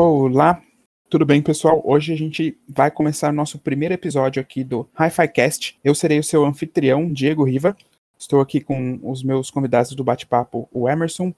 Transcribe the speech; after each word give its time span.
Olá, 0.00 0.62
tudo 1.10 1.26
bem, 1.26 1.42
pessoal? 1.42 1.82
Hoje 1.84 2.12
a 2.12 2.16
gente 2.16 2.56
vai 2.68 2.88
começar 2.88 3.32
nosso 3.32 3.58
primeiro 3.58 3.92
episódio 3.92 4.40
aqui 4.40 4.62
do 4.62 4.88
Hi-Fi 4.96 5.26
Cast. 5.26 5.76
Eu 5.82 5.92
serei 5.92 6.20
o 6.20 6.22
seu 6.22 6.44
anfitrião, 6.44 7.12
Diego 7.12 7.42
Riva. 7.42 7.76
Estou 8.16 8.40
aqui 8.40 8.60
com 8.60 9.00
os 9.02 9.24
meus 9.24 9.50
convidados 9.50 9.96
do 9.96 10.04
bate-papo, 10.04 10.68
o 10.70 10.88
Emerson 10.88 11.34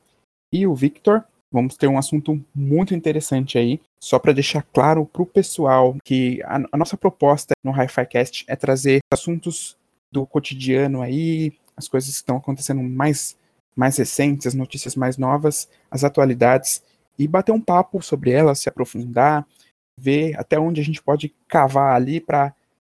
e 0.53 0.67
o 0.67 0.75
Victor. 0.75 1.25
Vamos 1.51 1.75
ter 1.79 1.87
um 1.87 1.97
assunto 1.97 2.39
muito 2.55 2.95
interessante 2.95 3.57
aí, 3.57 3.81
só 3.99 4.19
para 4.19 4.35
deixar 4.35 4.63
claro 4.75 5.07
para 5.07 5.23
o 5.23 5.27
pessoal 5.27 5.97
que 6.05 6.43
a, 6.45 6.61
a, 6.71 6.77
nossa 6.77 6.99
proposta 6.99 7.55
no 7.65 7.73
Hi-Fi 7.73 8.05
Cast 8.05 8.45
é 8.47 8.55
trazer 8.57 8.99
assuntos 9.11 9.75
do 10.13 10.27
cotidiano 10.27 11.01
aí, 11.01 11.55
as 11.75 11.89
coisas 11.89 12.11
que 12.11 12.17
estão 12.17 12.37
acontecendo 12.37 12.83
mais, 12.83 13.39
mais 13.75 13.97
recentes, 13.97 14.47
as 14.47 14.55
notícias 14.55 14.95
mais 14.95 15.17
novas, 15.17 15.67
as 15.91 16.05
atualidades, 16.05 16.83
e 17.21 17.29
bater 17.29 17.53
um 17.53 17.61
papo 17.61 18.01
sobre 18.01 18.31
elas, 18.31 18.61
se 18.61 18.69
aprofundar, 18.71 19.47
ver 19.95 20.35
até 20.41 20.59
onde 20.59 20.81
a 20.81 20.85
gente 20.85 21.03
pode 21.03 21.29
cavar 21.47 21.95
ali 21.95 22.19
para 22.19 22.55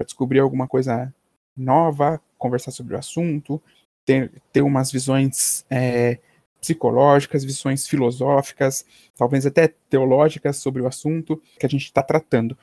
descobrir 0.05 0.39
alguma 0.39 0.67
coisa 0.67 1.11
nova, 1.57 2.21
conversar 2.37 2.69
sobre 2.69 2.93
o 2.93 2.99
assunto, 2.99 3.59
ter, 4.05 4.31
ter 4.53 4.61
umas 4.61 4.91
visões 4.91 5.65
é, 5.71 6.19
psicológicas, 6.59 7.43
visões 7.43 7.87
filosóficas, 7.87 8.85
talvez 9.17 9.47
até 9.47 9.69
teológicas 9.89 10.57
sobre 10.57 10.83
o 10.83 10.87
assunto 10.87 11.41
que 11.59 11.65
a 11.65 11.69
gente 11.69 11.85
está 11.85 12.03
tratando. 12.03 12.55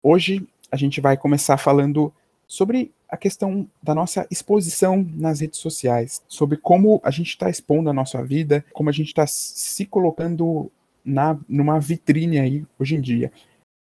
Hoje 0.00 0.46
a 0.70 0.76
gente 0.76 1.00
vai 1.00 1.16
começar 1.16 1.56
falando 1.56 2.14
sobre 2.46 2.92
a 3.08 3.16
questão 3.16 3.68
da 3.82 3.92
nossa 3.92 4.24
exposição 4.30 5.04
nas 5.14 5.40
redes 5.40 5.58
sociais, 5.58 6.22
sobre 6.28 6.56
como 6.58 7.00
a 7.02 7.10
gente 7.10 7.30
está 7.30 7.50
expondo 7.50 7.90
a 7.90 7.92
nossa 7.92 8.22
vida, 8.22 8.64
como 8.72 8.88
a 8.88 8.92
gente 8.92 9.08
está 9.08 9.26
se 9.26 9.84
colocando 9.84 10.70
na, 11.04 11.38
numa 11.48 11.78
vitrine 11.78 12.38
aí 12.38 12.66
hoje 12.78 12.96
em 12.96 13.00
dia. 13.00 13.32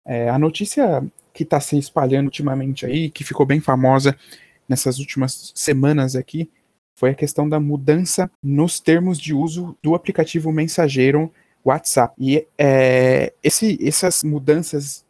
É, 0.07 0.29
a 0.29 0.39
notícia 0.39 1.05
que 1.33 1.43
está 1.43 1.61
se 1.61 1.79
espalhando 1.79 2.27
ultimamente 2.27 2.87
aí, 2.87 3.11
que 3.11 3.25
ficou 3.25 3.47
bem 3.47 3.61
famosa 3.61 4.17
nessas 4.69 4.99
últimas 4.99 5.53
semanas 5.55 6.17
aqui, 6.17 6.51
foi 6.99 7.11
a 7.11 7.15
questão 7.15 7.49
da 7.49 7.61
mudança 7.61 8.31
nos 8.43 8.81
termos 8.81 9.19
de 9.19 9.33
uso 9.33 9.77
do 9.83 9.95
aplicativo 9.95 10.51
mensageiro 10.51 11.33
WhatsApp. 11.65 12.15
E 12.19 12.47
é, 12.59 13.33
esse, 13.43 13.79
essas 13.87 14.25
mudanças 14.25 15.05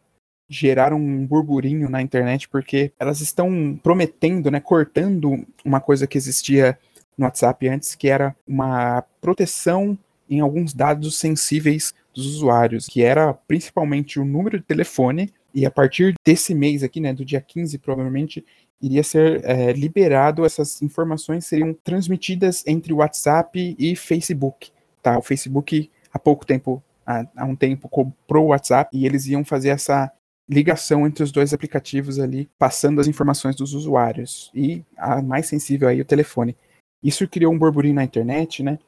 geraram 0.49 0.97
um 0.97 1.25
burburinho 1.25 1.89
na 1.89 2.01
internet 2.01 2.49
porque 2.49 2.91
elas 2.99 3.21
estão 3.21 3.79
prometendo, 3.81 4.49
né, 4.51 4.59
cortando 4.59 5.45
uma 5.63 5.79
coisa 5.79 6.07
que 6.07 6.17
existia 6.17 6.77
no 7.17 7.25
WhatsApp 7.25 7.67
antes, 7.67 7.95
que 7.95 8.07
era 8.07 8.35
uma 8.47 9.03
proteção 9.21 9.97
em 10.29 10.39
alguns 10.39 10.73
dados 10.73 11.17
sensíveis 11.17 11.93
dos 12.13 12.25
usuários, 12.25 12.85
que 12.85 13.01
era 13.01 13.33
principalmente 13.33 14.19
o 14.19 14.25
número 14.25 14.59
de 14.59 14.65
telefone, 14.65 15.33
e 15.53 15.65
a 15.65 15.71
partir 15.71 16.13
desse 16.25 16.53
mês 16.53 16.83
aqui, 16.83 16.99
né, 16.99 17.13
do 17.13 17.25
dia 17.25 17.41
15, 17.41 17.77
provavelmente, 17.79 18.45
iria 18.81 19.03
ser 19.03 19.43
é, 19.43 19.73
liberado, 19.73 20.45
essas 20.45 20.81
informações 20.81 21.45
seriam 21.45 21.73
transmitidas 21.83 22.63
entre 22.67 22.93
WhatsApp 22.93 23.75
e 23.77 23.95
Facebook. 23.95 24.71
Tá? 25.01 25.17
O 25.17 25.21
Facebook, 25.21 25.89
há 26.13 26.19
pouco 26.19 26.45
tempo, 26.45 26.81
há, 27.05 27.25
há 27.35 27.45
um 27.45 27.55
tempo, 27.55 27.89
comprou 27.89 28.45
o 28.45 28.49
WhatsApp 28.49 28.95
e 28.95 29.05
eles 29.05 29.25
iam 29.25 29.43
fazer 29.43 29.69
essa 29.69 30.11
ligação 30.47 31.05
entre 31.05 31.23
os 31.23 31.31
dois 31.31 31.53
aplicativos 31.53 32.19
ali, 32.19 32.49
passando 32.57 32.99
as 32.99 33.07
informações 33.07 33.55
dos 33.55 33.73
usuários. 33.73 34.49
E 34.53 34.83
a 34.97 35.21
mais 35.21 35.47
sensível 35.47 35.87
aí, 35.87 36.01
o 36.01 36.05
telefone. 36.05 36.55
Isso 37.03 37.27
criou 37.27 37.53
um 37.53 37.57
burburinho 37.57 37.95
na 37.95 38.03
internet, 38.03 38.63
né? 38.63 38.79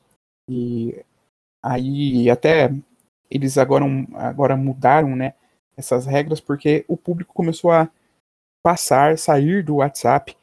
E 0.49 0.95
aí 1.61 2.29
até 2.29 2.71
eles 3.29 3.57
agora, 3.57 3.85
agora 4.15 4.57
mudaram, 4.57 5.15
né? 5.15 5.33
Essas 5.77 6.05
regras 6.05 6.39
porque 6.41 6.83
o 6.87 6.97
público 6.97 7.33
começou 7.33 7.71
a 7.71 7.89
passar, 8.61 9.17
sair 9.17 9.63
do 9.63 9.75
WhatsApp 9.77 10.35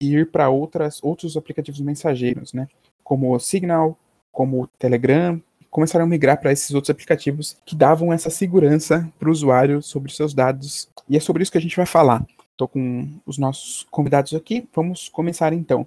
e 0.00 0.14
ir 0.14 0.30
para 0.30 0.48
outros 0.48 1.36
aplicativos 1.36 1.80
mensageiros, 1.80 2.52
né? 2.52 2.68
Como 3.02 3.34
o 3.34 3.38
Signal, 3.38 3.98
como 4.32 4.62
o 4.62 4.66
Telegram, 4.66 5.40
começaram 5.70 6.04
a 6.04 6.08
migrar 6.08 6.40
para 6.40 6.52
esses 6.52 6.72
outros 6.72 6.90
aplicativos 6.90 7.56
que 7.66 7.74
davam 7.74 8.12
essa 8.12 8.30
segurança 8.30 9.10
para 9.18 9.28
o 9.28 9.32
usuário 9.32 9.82
sobre 9.82 10.12
seus 10.12 10.32
dados. 10.32 10.88
E 11.08 11.16
é 11.16 11.20
sobre 11.20 11.42
isso 11.42 11.52
que 11.52 11.58
a 11.58 11.60
gente 11.60 11.76
vai 11.76 11.86
falar. 11.86 12.24
Estou 12.52 12.68
com 12.68 13.08
os 13.26 13.36
nossos 13.36 13.86
convidados 13.90 14.32
aqui. 14.34 14.66
Vamos 14.74 15.08
começar 15.08 15.52
então. 15.52 15.86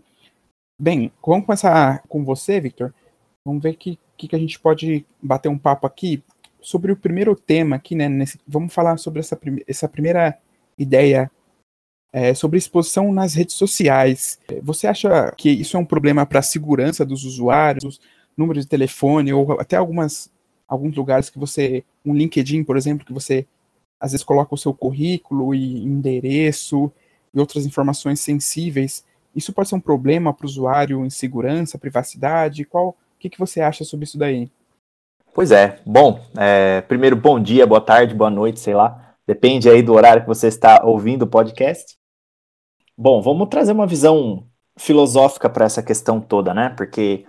Bem, 0.80 1.12
vamos 1.26 1.46
começar 1.46 2.04
com 2.08 2.24
você, 2.24 2.60
Victor. 2.60 2.94
Vamos 3.44 3.64
ver 3.64 3.76
que 3.76 3.98
que, 4.20 4.28
que 4.28 4.36
a 4.36 4.40
gente 4.40 4.60
pode 4.60 5.06
bater 5.22 5.48
um 5.48 5.58
papo 5.58 5.88
aqui 5.88 6.22
sobre 6.62 6.92
o 6.92 6.98
primeiro 6.98 7.36
tema 7.36 7.78
aqui, 7.78 7.96
né? 7.96 8.10
Nesse, 8.10 8.38
vamos 8.46 8.74
falar 8.74 8.98
sobre 8.98 9.22
essa, 9.22 9.40
essa 9.66 9.88
primeira 9.88 10.38
ideia 10.78 11.32
é, 12.12 12.34
sobre 12.34 12.58
exposição 12.58 13.14
nas 13.14 13.34
redes 13.34 13.56
sociais. 13.56 14.40
Você 14.62 14.88
acha 14.88 15.32
que 15.38 15.50
isso 15.50 15.78
é 15.78 15.80
um 15.80 15.86
problema 15.86 16.26
para 16.26 16.40
a 16.40 16.44
segurança 16.44 17.06
dos 17.06 17.24
usuários, 17.24 18.02
número 18.36 18.60
de 18.60 18.68
telefone, 18.68 19.32
ou 19.32 19.54
até 19.54 19.78
algumas, 19.78 20.30
alguns 20.68 20.96
lugares 20.96 21.30
que 21.30 21.40
você. 21.40 21.84
Um 22.06 22.14
LinkedIn, 22.14 22.64
por 22.64 22.76
exemplo, 22.76 23.06
que 23.06 23.14
você 23.14 23.48
às 24.00 24.12
vezes 24.12 24.24
coloca 24.24 24.54
o 24.54 24.58
seu 24.58 24.74
currículo 24.74 25.54
e 25.54 25.84
endereço 25.84 26.92
e 27.34 27.40
outras 27.40 27.66
informações 27.66 28.20
sensíveis. 28.20 29.06
Isso 29.36 29.54
pode 29.54 29.70
ser 29.70 29.76
um 29.76 29.80
problema 29.80 30.34
para 30.34 30.46
o 30.46 30.50
usuário 30.50 31.06
em 31.06 31.10
segurança, 31.10 31.78
privacidade? 31.78 32.66
Qual 32.66 32.98
que, 33.20 33.30
que 33.30 33.40
você 33.40 33.62
acha 33.62 33.84
sobre 33.84 34.06
isso 34.06 34.18
daí? 34.18 34.50
Pois 35.34 35.52
é. 35.52 35.80
Bom, 35.86 36.20
é, 36.38 36.82
primeiro, 36.82 37.16
bom 37.16 37.40
dia, 37.40 37.68
boa 37.68 37.82
tarde, 37.82 38.16
boa 38.16 38.30
noite, 38.30 38.60
sei 38.60 38.74
lá. 38.74 39.16
Depende 39.28 39.70
aí 39.70 39.84
do 39.84 39.94
horário 39.94 40.22
que 40.24 40.28
você 40.28 40.48
está 40.48 40.84
ouvindo 40.84 41.24
o 41.24 41.28
podcast. 41.28 41.98
Bom, 42.98 43.22
vamos 43.22 43.50
trazer 43.50 43.74
uma 43.74 43.86
visão 43.86 44.48
filosófica 44.78 45.50
para 45.50 45.66
essa 45.66 45.84
questão 45.84 46.20
toda, 46.20 46.54
né? 46.54 46.70
Porque 46.70 47.26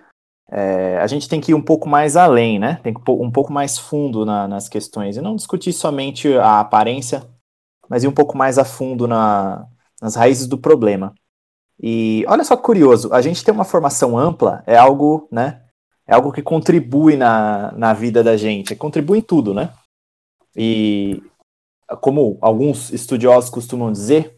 é, 0.51 0.99
a 0.99 1.07
gente 1.07 1.29
tem 1.29 1.41
que 1.41 1.53
ir 1.53 1.55
um 1.55 1.63
pouco 1.63 1.89
mais 1.89 2.17
além, 2.17 2.59
né? 2.59 2.81
Tem 2.83 2.95
que 2.95 3.01
ir 3.01 3.13
um 3.13 3.31
pouco 3.31 3.53
mais 3.53 3.77
fundo 3.77 4.25
na, 4.25 4.49
nas 4.49 4.69
questões 4.69 5.17
e 5.17 5.21
não 5.21 5.37
discutir 5.37 5.73
somente 5.73 6.33
a 6.35 6.61
aparência, 6.61 7.29
mas 7.89 8.03
ir 8.05 8.09
um 8.09 8.15
pouco 8.15 8.37
mais 8.37 8.59
a 8.59 8.65
fundo 8.65 9.07
na, 9.07 9.67
nas 10.01 10.15
raízes 10.15 10.47
do 10.47 10.57
problema. 10.57 11.15
E 11.83 12.25
olha 12.29 12.45
só 12.45 12.57
que 12.57 12.63
curioso, 12.63 13.13
a 13.13 13.21
gente 13.21 13.45
ter 13.45 13.51
uma 13.51 13.65
formação 13.65 14.19
ampla 14.19 14.63
é 14.67 14.77
algo, 14.77 15.29
né? 15.31 15.63
É 16.11 16.15
algo 16.15 16.33
que 16.33 16.43
contribui 16.43 17.17
na, 17.17 17.71
na 17.71 17.95
vida 17.95 18.21
da 18.21 18.37
gente, 18.37 18.75
contribui 18.75 19.19
em 19.19 19.23
tudo, 19.23 19.55
né? 19.55 19.73
E 20.57 21.23
como 22.01 22.37
alguns 22.41 22.93
estudiosos 22.93 23.49
costumam 23.49 23.93
dizer, 23.93 24.37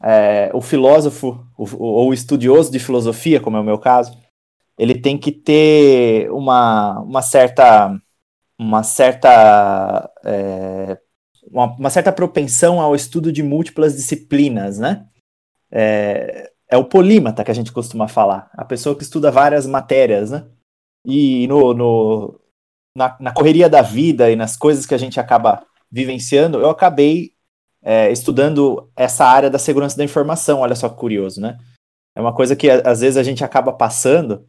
é, 0.00 0.52
o 0.54 0.60
filósofo 0.60 1.44
ou 1.58 2.14
estudioso 2.14 2.70
de 2.70 2.78
filosofia, 2.78 3.40
como 3.40 3.56
é 3.56 3.60
o 3.60 3.64
meu 3.64 3.76
caso, 3.76 4.16
ele 4.78 4.94
tem 4.94 5.18
que 5.18 5.32
ter 5.32 6.30
uma, 6.30 7.00
uma 7.00 7.22
certa 7.22 7.92
uma 8.56 8.84
certa 8.84 10.08
é, 10.24 10.96
uma, 11.50 11.74
uma, 11.76 11.90
certa 11.90 12.12
propensão 12.12 12.80
ao 12.80 12.94
estudo 12.94 13.32
de 13.32 13.42
múltiplas 13.42 13.96
disciplinas, 13.96 14.78
né? 14.78 15.08
É, 15.72 16.52
é, 16.70 16.76
o 16.76 16.84
polímata 16.84 17.42
que 17.42 17.50
a 17.50 17.54
gente 17.54 17.72
costuma 17.72 18.06
falar, 18.06 18.48
a 18.52 18.64
pessoa 18.64 18.94
que 18.94 19.02
estuda 19.02 19.28
várias 19.28 19.66
matérias, 19.66 20.30
né? 20.30 20.46
E 21.04 21.46
no, 21.48 21.74
no 21.74 22.40
na, 22.96 23.16
na 23.20 23.32
correria 23.32 23.68
da 23.68 23.82
vida 23.82 24.30
e 24.30 24.36
nas 24.36 24.56
coisas 24.56 24.86
que 24.86 24.94
a 24.94 24.98
gente 24.98 25.18
acaba 25.18 25.64
vivenciando, 25.90 26.58
eu 26.58 26.70
acabei 26.70 27.32
é, 27.82 28.10
estudando 28.10 28.90
essa 28.96 29.24
área 29.24 29.50
da 29.50 29.58
segurança 29.58 29.96
da 29.96 30.04
informação. 30.04 30.60
Olha 30.60 30.74
só 30.74 30.88
que 30.88 30.96
curioso, 30.96 31.40
né? 31.40 31.58
É 32.16 32.20
uma 32.20 32.34
coisa 32.34 32.54
que 32.54 32.70
às 32.70 33.00
vezes 33.00 33.16
a 33.16 33.22
gente 33.22 33.44
acaba 33.44 33.72
passando 33.72 34.48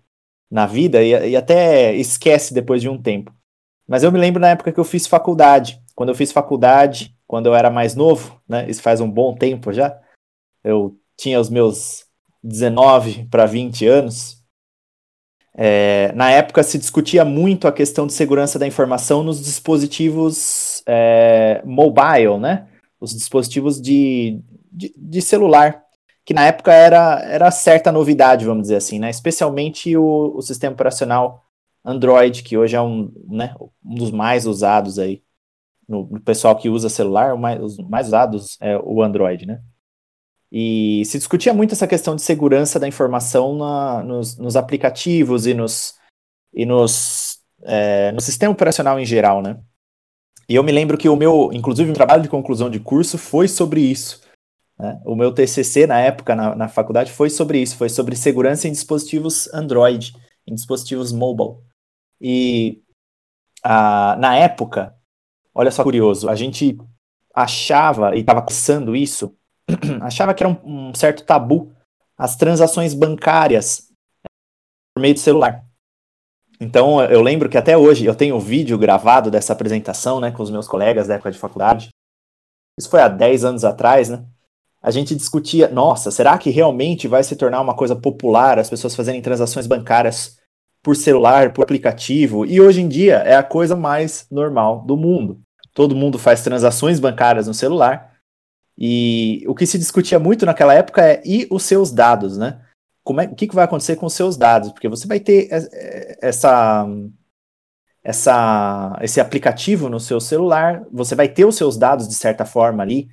na 0.50 0.66
vida 0.66 1.04
e, 1.04 1.32
e 1.32 1.36
até 1.36 1.94
esquece 1.96 2.54
depois 2.54 2.82
de 2.82 2.88
um 2.88 3.02
tempo. 3.02 3.34
Mas 3.88 4.04
eu 4.04 4.12
me 4.12 4.20
lembro 4.20 4.40
na 4.40 4.50
época 4.50 4.72
que 4.72 4.80
eu 4.80 4.84
fiz 4.84 5.08
faculdade. 5.08 5.82
Quando 5.96 6.10
eu 6.10 6.16
fiz 6.16 6.32
faculdade, 6.32 7.16
quando 7.28 7.48
eu 7.48 7.56
era 7.56 7.70
mais 7.70 7.96
novo, 7.96 8.40
né? 8.48 8.70
Isso 8.70 8.82
faz 8.82 9.02
um 9.02 9.10
bom 9.10 9.36
tempo 9.36 9.74
já. 9.74 10.00
Eu 10.64 10.98
tinha 11.18 11.40
os 11.40 11.50
meus 11.50 12.06
19 12.44 13.26
para 13.26 13.46
20 13.46 13.86
anos. 13.88 14.44
É, 15.58 16.12
na 16.14 16.30
época 16.32 16.64
se 16.64 16.78
discutia 16.78 17.24
muito 17.24 17.68
a 17.68 17.72
questão 17.72 18.06
de 18.06 18.14
segurança 18.14 18.60
da 18.60 18.68
informação 18.68 19.24
nos 19.24 19.42
dispositivos 19.42 20.84
é, 20.86 21.62
mobile, 21.66 22.38
né? 22.40 22.68
os 23.00 23.14
dispositivos 23.14 23.82
de, 23.82 24.42
de, 24.72 24.94
de, 24.98 25.22
celular, 25.22 25.84
que 26.26 26.34
na 26.34 26.46
época 26.46 26.74
era, 26.74 27.22
era 27.24 27.52
certa 27.52 27.92
novidade, 27.92 28.46
vamos 28.46 28.64
dizer 28.64 28.78
assim, 28.78 29.00
né? 29.00 29.10
Especialmente 29.10 29.96
o, 29.96 30.34
o 30.36 30.42
sistema 30.42 30.74
operacional 30.74 31.46
Android, 31.84 32.42
que 32.44 32.58
hoje 32.58 32.76
é 32.76 32.82
um, 32.82 33.12
né, 33.28 33.56
um 33.86 33.96
dos 33.96 34.12
mais 34.12 34.48
usados 34.48 34.98
aí 34.98 35.22
no, 35.88 36.08
no 36.08 36.20
pessoal 36.20 36.56
que 36.56 36.68
usa 36.68 36.90
celular, 36.90 37.38
mais, 37.38 37.62
os 37.62 37.78
mais 37.78 38.08
usados 38.08 38.58
é 38.60 38.78
o 38.78 39.04
Android, 39.04 39.46
né? 39.46 39.62
E 40.58 41.04
se 41.04 41.18
discutia 41.18 41.54
muito 41.54 41.74
essa 41.74 41.86
questão 41.86 42.16
de 42.16 42.22
segurança 42.22 42.80
da 42.80 42.88
informação 42.88 43.58
na, 43.58 44.02
nos, 44.02 44.38
nos, 44.38 44.56
aplicativos 44.56 45.46
e 45.46 45.54
nos, 45.54 45.96
e 46.54 46.66
nos 46.66 47.42
é, 47.64 48.14
no 48.14 48.22
sistema 48.22 48.54
operacional 48.54 48.98
em 48.98 49.06
geral, 49.06 49.42
né? 49.42 49.60
E 50.48 50.56
eu 50.56 50.64
me 50.64 50.72
lembro 50.72 50.98
que 50.98 51.10
o 51.10 51.16
meu, 51.18 51.52
inclusive, 51.52 51.92
um 51.92 51.94
trabalho 51.94 52.24
de 52.24 52.30
conclusão 52.30 52.70
de 52.70 52.80
curso 52.80 53.18
foi 53.18 53.50
sobre 53.50 53.82
isso. 53.82 54.22
Né? 54.80 55.02
O 55.06 55.14
meu 55.14 55.34
TCC, 55.34 55.86
na 55.86 56.00
época, 56.00 56.34
na, 56.34 56.56
na 56.56 56.68
faculdade, 56.70 57.12
foi 57.12 57.30
sobre 57.30 57.62
isso, 57.62 57.76
foi 57.76 57.90
sobre 57.90 58.16
segurança 58.16 58.66
em 58.66 58.72
dispositivos 58.72 59.54
Android, 59.54 60.16
em 60.48 60.56
dispositivos 60.56 61.12
mobile. 61.12 61.58
E 62.22 62.82
na 63.62 64.38
época, 64.38 64.96
olha 65.54 65.72
só 65.72 65.84
curioso, 65.84 66.30
a 66.30 66.36
gente 66.36 66.78
achava, 67.34 68.16
e 68.16 68.22
estava 68.22 68.42
pensando 68.42 68.96
isso, 68.96 69.36
achava 70.02 70.34
que 70.34 70.44
era 70.44 70.50
um, 70.50 70.90
um 70.90 70.96
certo 70.96 71.24
tabu 71.24 71.72
as 72.18 72.36
transações 72.36 72.94
bancárias 72.94 73.90
por 74.94 75.02
meio 75.02 75.14
do 75.14 75.20
celular. 75.20 75.66
Então, 76.60 77.04
eu 77.04 77.22
lembro 77.22 77.50
que 77.50 77.58
até 77.58 77.78
hoje 77.78 78.06
eu 78.06 78.16
tenho 78.16 78.36
um 78.36 78.40
vídeo 78.40 78.78
gravado 78.78 79.30
dessa 79.30 79.52
apresentação, 79.52 80.22
né, 80.22 80.32
com 80.32 80.42
os 80.42 80.50
meus 80.50 80.68
colegas 80.68 81.08
da 81.08 81.16
época 81.16 81.32
de 81.32 81.38
faculdade. 81.38 81.90
Isso 82.80 82.90
foi 82.90 83.02
há 83.02 83.08
10 83.08 83.44
anos 83.44 83.66
atrás, 83.66 84.10
né? 84.10 84.26
A 84.82 84.92
gente 84.92 85.16
discutia, 85.16 85.68
nossa, 85.68 86.12
será 86.12 86.38
que 86.38 86.50
realmente 86.50 87.08
vai 87.08 87.24
se 87.24 87.36
tornar 87.36 87.60
uma 87.60 87.76
coisa 87.76 87.96
popular 87.96 88.60
as 88.60 88.70
pessoas 88.70 88.96
fazerem 88.96 89.22
transações 89.22 89.66
bancárias 89.66 90.38
por 90.84 90.96
celular, 90.96 91.52
por 91.54 91.64
aplicativo? 91.64 92.46
E 92.46 92.62
hoje 92.62 92.82
em 92.82 92.88
dia 92.88 93.16
é 93.18 93.36
a 93.36 93.44
coisa 93.44 93.76
mais 93.76 94.28
normal 94.30 94.84
do 94.86 94.96
mundo. 94.96 95.42
Todo 95.74 95.96
mundo 95.96 96.20
faz 96.20 96.44
transações 96.44 97.00
bancárias 97.00 97.48
no 97.48 97.54
celular. 97.54 98.15
E 98.78 99.44
o 99.48 99.56
que 99.56 99.66
se 99.66 99.78
discutia 99.78 100.20
muito 100.20 100.46
naquela 100.46 100.74
época 100.74 101.02
é 101.02 101.22
e 101.26 101.48
os 101.50 101.64
seus 101.64 101.92
dados, 101.92 102.38
né? 102.38 102.62
como 103.06 103.22
é, 103.22 103.26
o 103.26 103.36
que, 103.36 103.48
vai 103.54 103.64
acontecer 103.64 103.96
com 103.96 104.08
os 104.08 104.14
seus 104.14 104.36
dados, 104.36 104.72
porque 104.72 104.90
você 104.90 105.08
vai 105.08 105.20
ter 105.20 105.48
essa, 106.22 106.88
essa, 108.04 108.98
esse 109.00 109.22
aplicativo 109.22 109.88
no 109.88 110.00
seu 110.00 110.20
celular, 110.20 110.84
você 110.92 111.14
vai 111.14 111.30
ter 111.30 111.46
os 111.46 111.56
seus 111.56 111.78
dados 111.78 112.08
de 112.10 112.16
certa 112.16 112.46
forma 112.46 112.82
ali, 112.82 113.08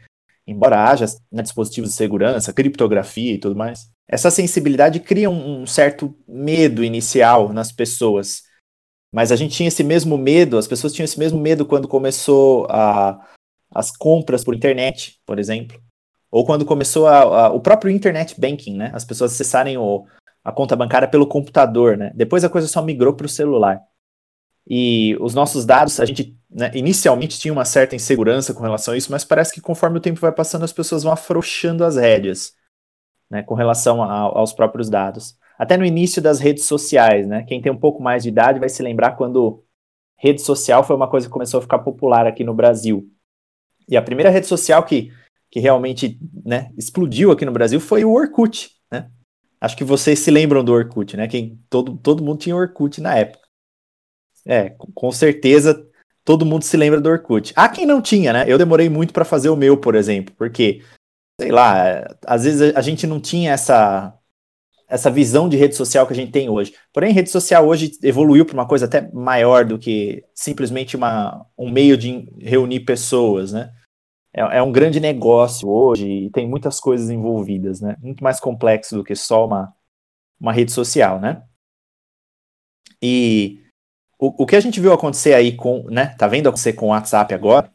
embora 0.47 0.89
haja 0.89 1.05
né, 1.31 1.43
dispositivos 1.43 1.91
de 1.91 1.97
segurança, 1.97 2.55
criptografia 2.55 3.35
e 3.35 3.39
tudo 3.39 3.55
mais. 3.55 3.91
Essa 4.09 4.31
sensibilidade 4.31 4.99
cria 4.99 5.29
um, 5.29 5.61
um 5.61 5.67
certo 5.67 6.17
medo 6.27 6.83
inicial 6.83 7.53
nas 7.53 7.71
pessoas. 7.71 8.45
Mas 9.15 9.31
a 9.31 9.37
gente 9.37 9.55
tinha 9.55 9.69
esse 9.69 9.85
mesmo 9.85 10.17
medo, 10.17 10.57
as 10.57 10.67
pessoas 10.67 10.95
tinham 10.95 11.05
esse 11.05 11.19
mesmo 11.19 11.39
medo 11.39 11.67
quando 11.67 11.87
começou 11.87 12.67
a, 12.71 13.21
as 13.75 13.91
compras 13.91 14.45
por 14.45 14.55
internet, 14.55 15.21
por 15.27 15.39
exemplo. 15.39 15.81
Ou 16.31 16.45
quando 16.47 16.65
começou 16.65 17.07
a, 17.07 17.21
a, 17.21 17.53
o 17.53 17.61
próprio 17.61 17.91
internet 17.91 18.41
banking, 18.41 18.77
né? 18.77 18.91
As 18.95 19.05
pessoas 19.05 19.33
acessarem 19.33 19.77
o, 19.77 20.07
a 20.43 20.51
conta 20.51 20.75
bancária 20.75 21.09
pelo 21.09 21.27
computador, 21.27 21.97
né? 21.97 22.11
Depois 22.15 22.45
a 22.45 22.49
coisa 22.49 22.67
só 22.67 22.83
migrou 22.83 23.15
para 23.15 23.27
o 23.27 23.29
celular. 23.29 23.81
E 24.67 25.17
os 25.21 25.35
nossos 25.35 25.67
dados, 25.67 25.99
a 26.01 26.05
gente 26.05 26.37
né, 26.51 26.71
inicialmente 26.75 27.39
tinha 27.39 27.53
uma 27.53 27.65
certa 27.65 27.97
insegurança 27.97 28.55
com 28.55 28.63
relação 28.63 28.95
a 28.95 28.97
isso, 28.97 29.11
mas 29.11 29.25
parece 29.25 29.53
que 29.53 29.61
conforme 29.61 29.99
o 29.99 30.01
tempo 30.01 30.21
vai 30.21 30.33
passando, 30.33 30.65
as 30.65 30.73
pessoas 30.73 31.03
vão 31.03 31.13
afrouxando 31.13 31.85
as 31.85 31.97
rédeas 31.97 32.55
né, 33.29 33.43
com 33.43 33.55
relação 33.55 34.03
a, 34.03 34.13
aos 34.15 34.53
próprios 34.53 34.89
dados. 34.89 35.37
Até 35.59 35.77
no 35.77 35.85
início 35.85 36.21
das 36.21 36.39
redes 36.39 36.65
sociais, 36.65 37.27
né? 37.27 37.45
Quem 37.45 37.61
tem 37.61 37.71
um 37.73 37.79
pouco 37.79 38.03
mais 38.03 38.23
de 38.23 38.29
idade 38.29 38.61
vai 38.61 38.69
se 38.69 38.83
lembrar 38.83 39.13
quando 39.13 39.65
rede 40.17 40.41
social 40.41 40.85
foi 40.85 40.95
uma 40.95 41.09
coisa 41.09 41.27
que 41.27 41.33
começou 41.33 41.59
a 41.59 41.63
ficar 41.63 41.79
popular 41.81 42.27
aqui 42.27 42.45
no 42.45 42.55
Brasil. 42.55 43.09
E 43.89 43.97
a 43.97 44.03
primeira 44.03 44.31
rede 44.31 44.47
social 44.47 44.83
que 44.85 45.13
que 45.53 45.61
realmente 45.61 46.19
né, 46.43 46.71
explodiu 46.79 47.31
aqui 47.31 47.45
no 47.45 47.53
Brasil 47.53 47.79
foi 47.79 48.03
o 48.07 48.11
Orkut, 48.11 48.71
né? 48.91 49.11
Acho 49.61 49.77
que 49.77 49.85
vocês 49.85 50.19
se 50.19 50.31
lembram 50.31 50.65
do 50.65 50.73
Orkut, 50.73 51.15
né? 51.15 51.29
Quem, 51.29 51.63
todo, 51.69 51.95
todo 51.99 52.25
mundo 52.25 52.39
tinha 52.39 52.57
Orkut 52.57 53.03
na 53.03 53.15
época. 53.15 53.47
É, 54.47 54.71
com 54.95 55.13
certeza 55.13 55.87
todo 56.25 56.47
mundo 56.47 56.63
se 56.63 56.75
lembra 56.77 57.03
do 57.03 57.09
Orkut. 57.11 57.53
Há 57.55 57.69
quem 57.69 57.85
não 57.85 58.01
tinha, 58.01 58.33
né? 58.33 58.45
Eu 58.49 58.57
demorei 58.57 58.89
muito 58.89 59.13
para 59.13 59.27
fazer 59.27 59.51
o 59.51 59.57
meu, 59.57 59.77
por 59.77 59.95
exemplo, 59.95 60.35
porque, 60.39 60.83
sei 61.39 61.53
lá, 61.53 62.03
às 62.27 62.45
vezes 62.45 62.75
a 62.75 62.81
gente 62.81 63.07
não 63.07 63.21
tinha 63.21 63.53
essa 63.53 64.17
essa 64.93 65.11
visão 65.11 65.49
de 65.49 65.57
rede 65.57 65.75
social 65.75 66.07
que 66.07 66.13
a 66.13 66.17
gente 66.17 66.33
tem 66.33 66.49
hoje. 66.49 66.75
Porém, 66.93 67.13
rede 67.13 67.31
social 67.31 67.67
hoje 67.67 67.93
evoluiu 68.03 68.45
para 68.45 68.55
uma 68.55 68.67
coisa 68.67 68.85
até 68.85 69.11
maior 69.13 69.65
do 69.65 69.79
que 69.79 70.23
simplesmente 70.35 70.97
uma, 70.97 71.47
um 71.57 71.71
meio 71.71 71.97
de 71.97 72.29
reunir 72.39 72.81
pessoas, 72.81 73.53
né? 73.53 73.71
é, 74.35 74.59
é, 74.59 74.63
um 74.63 74.73
grande 74.73 74.99
negócio 74.99 75.69
hoje 75.69 76.09
e 76.09 76.31
tem 76.31 76.49
muitas 76.49 76.81
coisas 76.81 77.11
envolvidas, 77.11 77.81
né? 77.81 77.97
Muito 78.01 78.25
mais 78.25 78.41
complexo 78.41 78.97
do 78.97 79.05
que 79.05 79.15
só 79.15 79.47
uma, 79.47 79.75
uma 80.41 80.53
rede 80.53 80.73
social, 80.73 81.21
né? 81.21 81.43
E 83.01 83.61
o, 84.19 84.43
o 84.45 84.47
que 84.47 84.57
a 84.57 84.61
gente 84.61 84.81
viu 84.81 84.93
acontecer 84.93 85.35
aí 85.35 85.55
com, 85.55 85.85
né? 85.91 86.15
Tá 86.17 86.27
vendo 86.27 86.49
acontecer 86.49 86.73
com 86.73 86.87
o 86.87 86.89
WhatsApp 86.91 87.35
agora? 87.35 87.71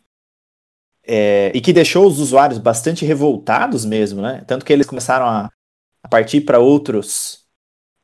É, 1.10 1.52
e 1.56 1.62
que 1.62 1.72
deixou 1.72 2.06
os 2.06 2.19
usuários 2.19 2.60
bastante 2.60 3.06
revoltados 3.06 3.86
mesmo, 3.86 4.22
né? 4.22 4.44
Tanto 4.48 4.66
que 4.66 4.74
eles 4.74 4.88
começaram 4.88 5.25
a, 5.25 5.50
partir 6.09 6.42
para 6.42 6.59
outros 6.59 7.45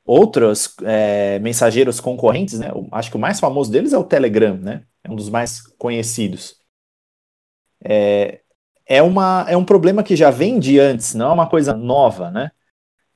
outros 0.05 0.75
é, 0.83 1.39
mensageiros 1.39 1.99
concorrentes, 1.99 2.59
né? 2.59 2.67
Acho 2.91 3.09
que 3.09 3.15
o 3.15 3.19
mais 3.19 3.39
famoso 3.39 3.71
deles 3.71 3.93
é 3.93 3.97
o 3.97 4.03
Telegram, 4.03 4.57
né? 4.57 4.83
É 5.03 5.09
um 5.09 5.15
dos 5.15 5.29
mais 5.29 5.61
conhecidos. 5.77 6.57
É, 7.83 8.41
é, 8.85 9.01
uma, 9.01 9.45
é 9.47 9.55
um 9.55 9.65
problema 9.65 10.03
que 10.03 10.15
já 10.15 10.29
vem 10.29 10.59
de 10.59 10.79
antes, 10.79 11.13
não 11.13 11.31
é 11.31 11.33
uma 11.33 11.49
coisa 11.49 11.73
nova, 11.73 12.29
né? 12.29 12.51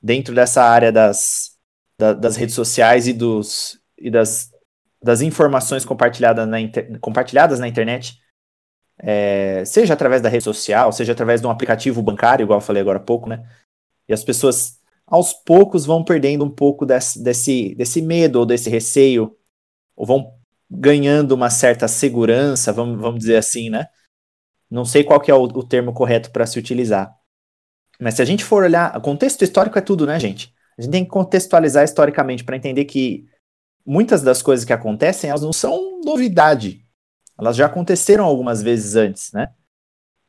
Dentro 0.00 0.34
dessa 0.34 0.62
área 0.62 0.90
das, 0.90 1.58
da, 1.98 2.12
das 2.12 2.36
redes 2.36 2.54
sociais 2.54 3.06
e, 3.06 3.12
dos, 3.12 3.78
e 3.98 4.10
das, 4.10 4.50
das 5.02 5.20
informações 5.20 5.84
compartilhadas 5.84 6.48
na, 6.48 6.60
inter, 6.60 6.98
compartilhadas 7.00 7.58
na 7.60 7.68
internet, 7.68 8.18
é, 9.00 9.64
seja 9.64 9.94
através 9.94 10.22
da 10.22 10.28
rede 10.28 10.44
social, 10.44 10.92
seja 10.92 11.12
através 11.12 11.40
de 11.40 11.46
um 11.46 11.50
aplicativo 11.50 12.02
bancário, 12.02 12.44
igual 12.44 12.58
eu 12.58 12.64
falei 12.64 12.80
agora 12.80 12.98
há 12.98 13.02
pouco, 13.02 13.28
né? 13.28 13.46
E 14.08 14.12
as 14.12 14.24
pessoas, 14.24 14.77
aos 15.08 15.32
poucos, 15.32 15.86
vão 15.86 16.04
perdendo 16.04 16.44
um 16.44 16.50
pouco 16.50 16.84
desse, 16.84 17.22
desse, 17.22 17.74
desse 17.74 18.02
medo 18.02 18.40
ou 18.40 18.46
desse 18.46 18.68
receio, 18.68 19.36
ou 19.96 20.06
vão 20.06 20.34
ganhando 20.70 21.32
uma 21.32 21.50
certa 21.50 21.88
segurança, 21.88 22.72
vamos, 22.72 23.00
vamos 23.00 23.20
dizer 23.20 23.36
assim, 23.36 23.70
né? 23.70 23.88
Não 24.70 24.84
sei 24.84 25.02
qual 25.02 25.20
que 25.20 25.30
é 25.30 25.34
o, 25.34 25.42
o 25.42 25.66
termo 25.66 25.94
correto 25.94 26.30
para 26.30 26.46
se 26.46 26.58
utilizar. 26.58 27.10
Mas 27.98 28.14
se 28.14 28.22
a 28.22 28.24
gente 28.24 28.44
for 28.44 28.62
olhar, 28.62 29.00
contexto 29.00 29.42
histórico 29.42 29.78
é 29.78 29.82
tudo, 29.82 30.06
né, 30.06 30.20
gente? 30.20 30.54
A 30.78 30.82
gente 30.82 30.92
tem 30.92 31.04
que 31.04 31.10
contextualizar 31.10 31.84
historicamente 31.84 32.44
para 32.44 32.56
entender 32.56 32.84
que 32.84 33.26
muitas 33.84 34.22
das 34.22 34.42
coisas 34.42 34.64
que 34.64 34.72
acontecem, 34.72 35.30
elas 35.30 35.42
não 35.42 35.52
são 35.52 36.00
novidade. 36.04 36.84
Elas 37.38 37.56
já 37.56 37.66
aconteceram 37.66 38.24
algumas 38.24 38.62
vezes 38.62 38.94
antes, 38.94 39.32
né? 39.32 39.48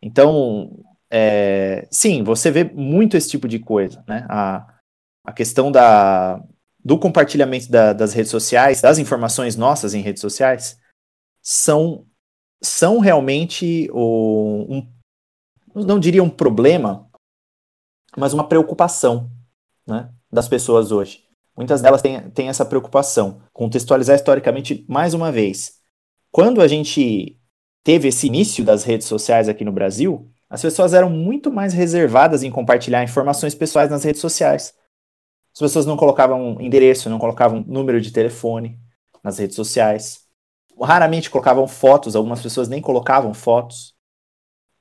Então, 0.02 0.80
é, 1.12 1.88
sim, 1.92 2.24
você 2.24 2.52
vê 2.52 2.64
muito 2.64 3.18
esse 3.18 3.30
tipo 3.30 3.48
de 3.48 3.60
coisa, 3.60 4.04
né? 4.08 4.26
A, 4.30 4.80
a 5.26 5.34
questão 5.34 5.72
da, 5.72 6.44
do 6.84 6.98
compartilhamento 6.98 7.70
da, 7.70 7.94
das 7.94 8.14
redes 8.14 8.32
sociais, 8.32 8.82
das 8.82 8.98
informações 8.98 9.56
nossas 9.56 9.94
em 9.94 10.02
redes 10.02 10.22
sociais, 10.22 10.80
são 11.42 12.06
são 12.62 13.00
realmente 13.00 13.90
o, 13.94 14.66
um, 14.70 14.88
não 15.74 15.98
diria 15.98 16.22
um 16.22 16.30
problema, 16.30 17.10
mas 18.18 18.34
uma 18.34 18.48
preocupação 18.48 19.32
né, 19.88 20.12
das 20.32 20.48
pessoas 20.48 20.92
hoje. 20.92 21.24
Muitas 21.56 21.82
delas 21.82 22.02
têm, 22.02 22.30
têm 22.32 22.50
essa 22.50 22.66
preocupação. 22.66 23.42
Contextualizar 23.54 24.16
historicamente, 24.16 24.86
mais 24.88 25.14
uma 25.14 25.32
vez. 25.32 25.80
Quando 26.32 26.62
a 26.62 26.68
gente 26.68 27.40
teve 27.84 28.10
esse 28.10 28.28
início 28.28 28.64
das 28.64 28.84
redes 28.84 29.08
sociais 29.08 29.50
aqui 29.50 29.64
no 29.64 29.72
Brasil, 29.72 30.30
as 30.50 30.62
pessoas 30.62 30.94
eram 30.94 31.10
muito 31.10 31.52
mais 31.52 31.74
reservadas 31.74 32.44
em 32.44 32.52
compartilhar 32.52 33.04
informações 33.04 33.54
pessoais 33.54 33.90
nas 33.90 34.04
redes 34.04 34.22
sociais. 34.22 34.74
As 35.54 35.60
pessoas 35.60 35.86
não 35.86 35.98
colocavam 35.98 36.60
endereço, 36.60 37.10
não 37.10 37.20
colocavam 37.20 37.64
número 37.68 38.02
de 38.02 38.12
telefone 38.12 38.80
nas 39.24 39.38
redes 39.38 39.56
sociais 39.56 40.30
raramente 40.86 41.30
colocavam 41.30 41.68
fotos, 41.68 42.16
algumas 42.16 42.42
pessoas 42.42 42.68
nem 42.68 42.82
colocavam 42.82 43.34
fotos. 43.34 43.94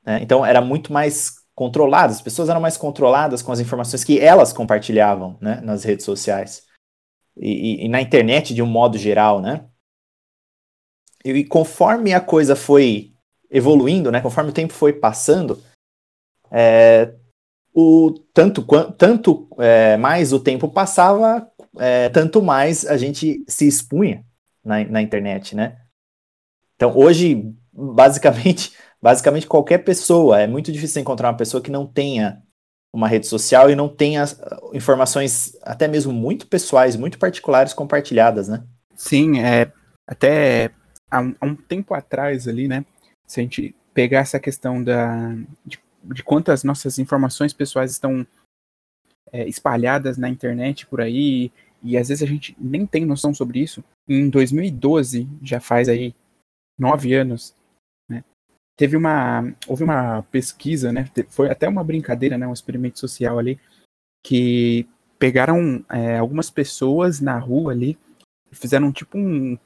Né? 0.04 0.20
Então 0.22 0.44
era 0.44 0.60
muito 0.60 0.92
mais 0.92 1.34
controlado, 1.54 2.12
as 2.12 2.22
pessoas 2.22 2.48
eram 2.48 2.60
mais 2.60 2.76
controladas 2.76 3.42
com 3.42 3.50
as 3.50 3.60
informações 3.60 4.04
que 4.04 4.20
elas 4.20 4.52
compartilhavam 4.52 5.37
né, 5.40 5.60
nas 5.60 5.82
redes 5.82 6.04
sociais 6.04 6.62
e, 7.37 7.82
e, 7.82 7.87
e 7.87 7.88
na 7.88 8.00
internet 8.00 8.54
de 8.54 8.62
um 8.62 8.66
modo 8.66 8.96
geral, 8.96 9.40
né? 9.40 9.66
E, 11.25 11.30
e, 11.30 11.44
conforme 11.44 12.14
a 12.14 12.20
coisa 12.20 12.54
foi 12.54 13.12
evoluindo, 13.50 14.11
né, 14.11 14.21
conforme 14.21 14.50
o 14.50 14.55
tempo 14.55 14.73
foi 14.73 14.93
passando, 14.93 15.62
é, 16.50 17.14
o 17.75 18.12
tanto 18.33 18.64
tanto 18.97 19.49
é, 19.59 19.97
mais 19.97 20.33
o 20.33 20.40
tempo 20.40 20.69
passava, 20.69 21.49
é, 21.78 22.09
tanto 22.09 22.43
mais 22.43 22.87
a 22.87 22.97
gente 22.97 23.45
se 23.47 23.67
expunha 23.67 24.25
na, 24.64 24.85
na 24.85 25.02
internet, 25.02 25.55
né? 25.55 25.78
Então, 26.75 26.97
hoje, 26.97 27.52
basicamente, 27.73 28.73
basicamente 29.00 29.47
qualquer 29.47 29.78
pessoa, 29.78 30.40
é 30.40 30.47
muito 30.47 30.73
difícil 30.73 31.00
encontrar 31.00 31.31
uma 31.31 31.37
pessoa 31.37 31.62
que 31.62 31.71
não 31.71 31.87
tenha 31.87 32.43
uma 32.93 33.07
rede 33.07 33.26
social 33.26 33.71
e 33.71 33.76
não 33.76 33.88
tenha 33.88 34.25
informações 34.73 35.57
até 35.62 35.87
mesmo 35.87 36.12
muito 36.12 36.47
pessoais, 36.47 36.97
muito 36.97 37.19
particulares 37.19 37.75
compartilhadas, 37.75 38.49
né? 38.49 38.64
Sim, 38.97 39.40
é 39.40 39.71
até 40.07 40.71
há 41.11 41.21
um, 41.21 41.35
há 41.40 41.47
um 41.47 41.55
tempo 41.55 41.95
atrás 41.95 42.49
ali, 42.49 42.67
né? 42.67 42.85
Se 43.28 43.40
a 43.40 43.42
gente 43.42 43.75
pegar 43.92 44.20
essa 44.20 44.40
questão 44.40 44.82
da, 44.82 45.35
de, 45.64 45.78
de 46.02 46.23
quantas 46.23 46.64
nossas 46.64 46.99
informações 46.99 47.52
pessoais 47.52 47.90
estão 47.90 48.26
é, 49.30 49.47
espalhadas 49.47 50.16
na 50.16 50.28
internet 50.28 50.87
por 50.87 51.00
aí, 51.00 51.52
e 51.82 51.97
às 51.97 52.08
vezes 52.08 52.23
a 52.23 52.26
gente 52.26 52.56
nem 52.58 52.87
tem 52.87 53.04
noção 53.04 53.32
sobre 53.35 53.61
isso. 53.61 53.85
Em 54.08 54.28
2012, 54.30 55.28
já 55.42 55.61
faz 55.61 55.88
aí 55.88 56.14
nove 56.78 57.14
anos, 57.14 57.54
né, 58.08 58.25
teve 58.76 58.97
uma, 58.97 59.54
houve 59.66 59.85
uma 59.85 60.23
pesquisa, 60.30 60.92
né, 60.92 61.08
foi 61.28 61.50
até 61.50 61.68
uma 61.68 61.85
brincadeira, 61.85 62.38
né, 62.38 62.47
um 62.47 62.52
experimento 62.52 62.99
social 62.99 63.38
ali, 63.38 63.61
que 64.25 64.88
pegaram 65.18 65.85
é, 65.90 66.16
algumas 66.16 66.50
pessoas 66.50 67.20
na 67.20 67.38
rua 67.38 67.73
ali, 67.73 67.99
fizeram 68.52 68.92
tipo 68.92 69.18
um, 69.18 69.58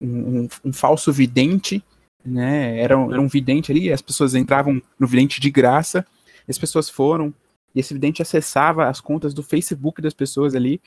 um, 0.00 0.48
um 0.64 0.72
falso 0.72 1.12
vidente, 1.12 1.84
né, 2.24 2.78
era, 2.78 2.94
era 2.94 3.20
um 3.20 3.28
vidente 3.28 3.72
ali, 3.72 3.92
as 3.92 4.02
pessoas 4.02 4.34
entravam 4.34 4.80
no 4.98 5.06
vidente 5.06 5.40
de 5.40 5.50
graça, 5.50 6.06
as 6.48 6.58
pessoas 6.58 6.88
foram, 6.88 7.32
e 7.74 7.80
esse 7.80 7.94
vidente 7.94 8.22
acessava 8.22 8.88
as 8.88 9.00
contas 9.00 9.32
do 9.32 9.42
Facebook 9.42 10.02
das 10.02 10.14
pessoas 10.14 10.54
ali, 10.54 10.80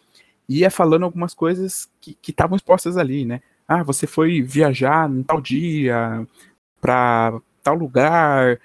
e 0.47 0.59
ia 0.59 0.69
falando 0.69 1.03
algumas 1.03 1.33
coisas 1.33 1.89
que 1.99 2.17
estavam 2.27 2.55
expostas 2.55 2.97
ali, 2.97 3.25
né? 3.25 3.41
Ah, 3.67 3.81
você 3.81 4.05
foi 4.05 4.41
viajar 4.43 5.09
em 5.09 5.23
tal 5.23 5.41
dia, 5.41 6.27
para 6.79 7.41
tal 7.63 7.73
lugar, 7.73 8.59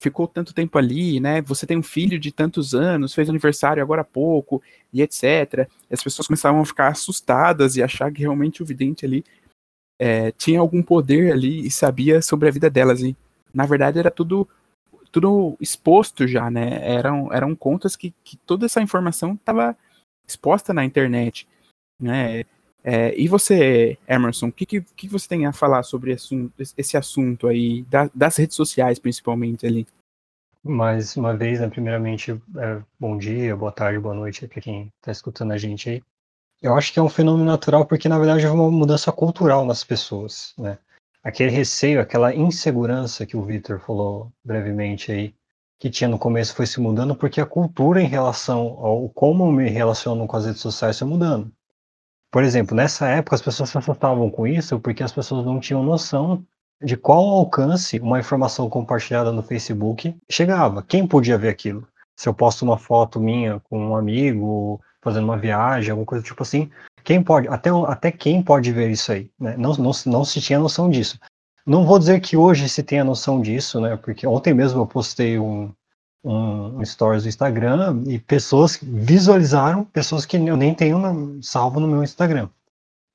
ficou 0.00 0.28
tanto 0.28 0.54
tempo 0.54 0.78
ali, 0.78 1.18
né? 1.18 1.42
Você 1.42 1.66
tem 1.66 1.76
um 1.76 1.82
filho 1.82 2.20
de 2.20 2.30
tantos 2.30 2.74
anos, 2.74 3.14
fez 3.14 3.28
aniversário 3.28 3.82
agora 3.82 4.02
há 4.02 4.04
pouco, 4.04 4.62
e 4.92 5.02
etc. 5.02 5.68
E 5.90 5.94
as 5.94 6.02
pessoas 6.02 6.28
começavam 6.28 6.60
a 6.60 6.66
ficar 6.66 6.88
assustadas 6.88 7.76
e 7.76 7.82
achar 7.82 8.12
que 8.12 8.20
realmente 8.20 8.62
o 8.62 8.66
vidente 8.66 9.04
ali 9.04 9.24
é, 9.98 10.30
tinha 10.32 10.60
algum 10.60 10.82
poder 10.82 11.32
ali 11.32 11.66
e 11.66 11.70
sabia 11.70 12.20
sobre 12.22 12.48
a 12.48 12.52
vida 12.52 12.68
delas. 12.70 13.00
E 13.02 13.16
na 13.52 13.66
verdade 13.66 13.98
era 13.98 14.10
tudo 14.10 14.48
tudo 15.14 15.56
exposto 15.60 16.26
já, 16.26 16.50
né? 16.50 16.80
Eram, 16.82 17.32
eram 17.32 17.54
contas 17.54 17.94
que, 17.94 18.12
que 18.24 18.36
toda 18.38 18.66
essa 18.66 18.82
informação 18.82 19.34
estava 19.34 19.76
exposta 20.26 20.74
na 20.74 20.84
internet, 20.84 21.46
né? 22.00 22.44
É, 22.82 23.18
e 23.18 23.28
você, 23.28 23.96
Emerson, 24.08 24.48
o 24.48 24.52
que, 24.52 24.66
que, 24.66 24.80
que, 24.82 25.08
você 25.08 25.26
tem 25.26 25.46
a 25.46 25.52
falar 25.52 25.84
sobre 25.84 26.12
esse, 26.12 26.96
assunto 26.96 27.46
aí, 27.46 27.82
da, 27.84 28.10
das 28.14 28.36
redes 28.36 28.56
sociais 28.56 28.98
principalmente 28.98 29.64
ali? 29.64 29.86
Mais 30.62 31.16
uma 31.16 31.34
vez, 31.34 31.60
né, 31.60 31.68
primeiramente, 31.68 32.32
é, 32.32 32.82
bom 32.98 33.16
dia, 33.16 33.56
boa 33.56 33.72
tarde, 33.72 33.98
boa 33.98 34.14
noite 34.14 34.46
para 34.48 34.60
quem 34.60 34.90
está 34.98 35.12
escutando 35.12 35.52
a 35.52 35.56
gente 35.56 35.88
aí. 35.88 36.02
Eu 36.64 36.74
acho 36.74 36.94
que 36.94 36.98
é 36.98 37.02
um 37.02 37.10
fenômeno 37.10 37.44
natural 37.44 37.84
porque, 37.84 38.08
na 38.08 38.18
verdade, 38.18 38.46
é 38.46 38.50
uma 38.50 38.70
mudança 38.70 39.12
cultural 39.12 39.66
nas 39.66 39.84
pessoas, 39.84 40.54
né? 40.56 40.78
Aquele 41.22 41.50
receio, 41.50 42.00
aquela 42.00 42.34
insegurança 42.34 43.26
que 43.26 43.36
o 43.36 43.42
Victor 43.42 43.78
falou 43.78 44.32
brevemente 44.42 45.12
aí, 45.12 45.34
que 45.78 45.90
tinha 45.90 46.08
no 46.08 46.18
começo 46.18 46.54
foi 46.54 46.64
se 46.64 46.80
mudando 46.80 47.14
porque 47.14 47.38
a 47.38 47.44
cultura 47.44 48.00
em 48.00 48.06
relação 48.06 48.78
ao 48.80 49.10
como 49.10 49.52
me 49.52 49.68
relaciono 49.68 50.26
com 50.26 50.36
as 50.38 50.46
redes 50.46 50.62
sociais 50.62 50.98
foi 50.98 51.06
mudando. 51.06 51.52
Por 52.32 52.42
exemplo, 52.42 52.74
nessa 52.74 53.08
época 53.08 53.36
as 53.36 53.42
pessoas 53.42 53.68
se 53.68 53.76
assustavam 53.76 54.30
com 54.30 54.46
isso 54.46 54.80
porque 54.80 55.02
as 55.02 55.12
pessoas 55.12 55.44
não 55.44 55.60
tinham 55.60 55.82
noção 55.82 56.42
de 56.82 56.96
qual 56.96 57.28
alcance 57.28 57.98
uma 58.00 58.18
informação 58.18 58.70
compartilhada 58.70 59.30
no 59.30 59.42
Facebook 59.42 60.16
chegava. 60.30 60.82
Quem 60.82 61.06
podia 61.06 61.36
ver 61.36 61.50
aquilo? 61.50 61.86
Se 62.16 62.26
eu 62.26 62.32
posto 62.32 62.62
uma 62.62 62.78
foto 62.78 63.20
minha 63.20 63.60
com 63.60 63.78
um 63.78 63.94
amigo, 63.94 64.80
fazendo 65.04 65.24
uma 65.24 65.36
viagem, 65.36 65.90
alguma 65.90 66.06
coisa 66.06 66.24
tipo 66.24 66.42
assim, 66.42 66.70
quem 67.04 67.22
pode, 67.22 67.46
até, 67.48 67.70
até 67.86 68.10
quem 68.10 68.42
pode 68.42 68.72
ver 68.72 68.90
isso 68.90 69.12
aí? 69.12 69.30
Né? 69.38 69.54
Não, 69.56 69.74
não, 69.74 69.92
não 70.06 70.24
se 70.24 70.40
tinha 70.40 70.58
noção 70.58 70.90
disso. 70.90 71.20
Não 71.66 71.84
vou 71.84 71.98
dizer 71.98 72.20
que 72.20 72.36
hoje 72.36 72.68
se 72.68 72.82
tenha 72.82 73.04
noção 73.04 73.40
disso, 73.40 73.80
né? 73.80 73.96
Porque 73.96 74.26
ontem 74.26 74.52
mesmo 74.52 74.80
eu 74.80 74.86
postei 74.86 75.38
um, 75.38 75.70
um, 76.24 76.84
stories 76.84 77.22
do 77.22 77.28
Instagram 77.28 78.02
e 78.06 78.18
pessoas 78.18 78.78
visualizaram, 78.82 79.84
pessoas 79.84 80.26
que 80.26 80.36
eu 80.36 80.56
nem 80.56 80.74
tenho 80.74 81.42
salvo 81.42 81.80
no 81.80 81.88
meu 81.88 82.02
Instagram. 82.02 82.48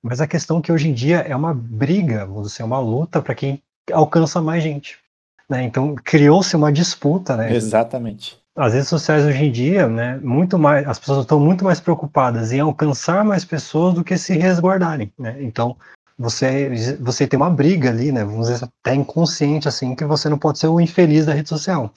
Mas 0.02 0.22
a 0.22 0.28
questão 0.28 0.60
é 0.60 0.62
que 0.62 0.72
hoje 0.72 0.88
em 0.88 0.94
dia 0.94 1.18
é 1.20 1.36
uma 1.36 1.54
briga, 1.54 2.26
você 2.26 2.62
é 2.62 2.66
uma 2.66 2.80
luta 2.80 3.22
para 3.22 3.36
quem 3.36 3.62
alcança 3.92 4.42
mais 4.42 4.64
gente. 4.64 4.98
Né? 5.50 5.64
Então 5.64 5.96
criou-se 5.96 6.56
uma 6.56 6.72
disputa, 6.72 7.36
né? 7.36 7.54
Exatamente. 7.54 8.39
As 8.60 8.74
redes 8.74 8.90
sociais 8.90 9.26
hoje 9.26 9.46
em 9.46 9.52
dia, 9.54 9.88
né, 9.88 10.18
muito 10.18 10.60
mais, 10.60 10.86
as 10.86 11.00
pessoas 11.00 11.22
estão 11.22 11.40
muito 11.40 11.64
mais 11.64 11.80
preocupadas 11.80 12.52
em 12.52 12.60
alcançar 12.60 13.24
mais 13.24 13.46
pessoas 13.46 13.94
do 13.94 14.04
que 14.04 14.18
se 14.18 14.38
resguardarem, 14.38 15.14
né? 15.18 15.42
Então, 15.42 15.78
você, 16.18 16.98
você 17.00 17.26
tem 17.26 17.38
uma 17.38 17.50
briga 17.50 17.90
ali, 17.90 18.12
né? 18.12 18.26
Vamos 18.26 18.50
dizer 18.50 18.66
até 18.66 18.94
inconsciente, 18.94 19.70
assim, 19.70 19.96
que 19.96 20.04
você 20.04 20.28
não 20.28 20.38
pode 20.38 20.60
ser 20.60 20.68
o 20.68 20.82
infeliz 20.82 21.26
da 21.26 21.34
rede 21.34 21.48
social. 21.48 21.94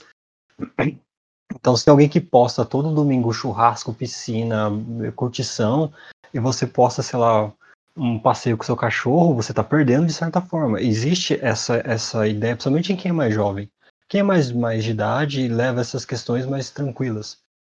Então, 1.52 1.76
se 1.76 1.85
tem 1.85 1.90
alguém 1.90 2.09
que 2.09 2.21
posta 2.21 2.64
todo 2.64 2.95
domingo 2.95 3.33
churrasco, 3.33 3.92
piscina, 3.92 4.71
curtição, 5.16 5.92
e 6.33 6.38
você 6.38 6.64
posta, 6.64 7.02
sei 7.02 7.19
lá, 7.19 7.52
um 7.97 8.21
passeio 8.21 8.57
com 8.57 8.62
seu 8.62 8.76
cachorro, 8.76 9.35
você 9.35 9.50
está 9.50 9.64
perdendo 9.64 10.07
de 10.07 10.12
certa 10.12 10.40
forma. 10.40 10.81
Existe 10.81 11.37
essa, 11.42 11.83
essa 11.85 12.28
ideia, 12.28 12.54
principalmente 12.54 12.92
em 12.92 12.97
quem 12.97 13.11
é 13.11 13.12
mais 13.12 13.35
jovem. 13.35 13.69
Quem 14.12 14.21
é 14.21 14.23
mais, 14.23 14.52
mais 14.52 14.85
de 14.85 14.90
idade 14.90 15.49
leva 15.49 15.81
essas 15.81 16.04
questões 16.04 16.45
mais 16.45 16.69
tranquilas. 16.69 17.38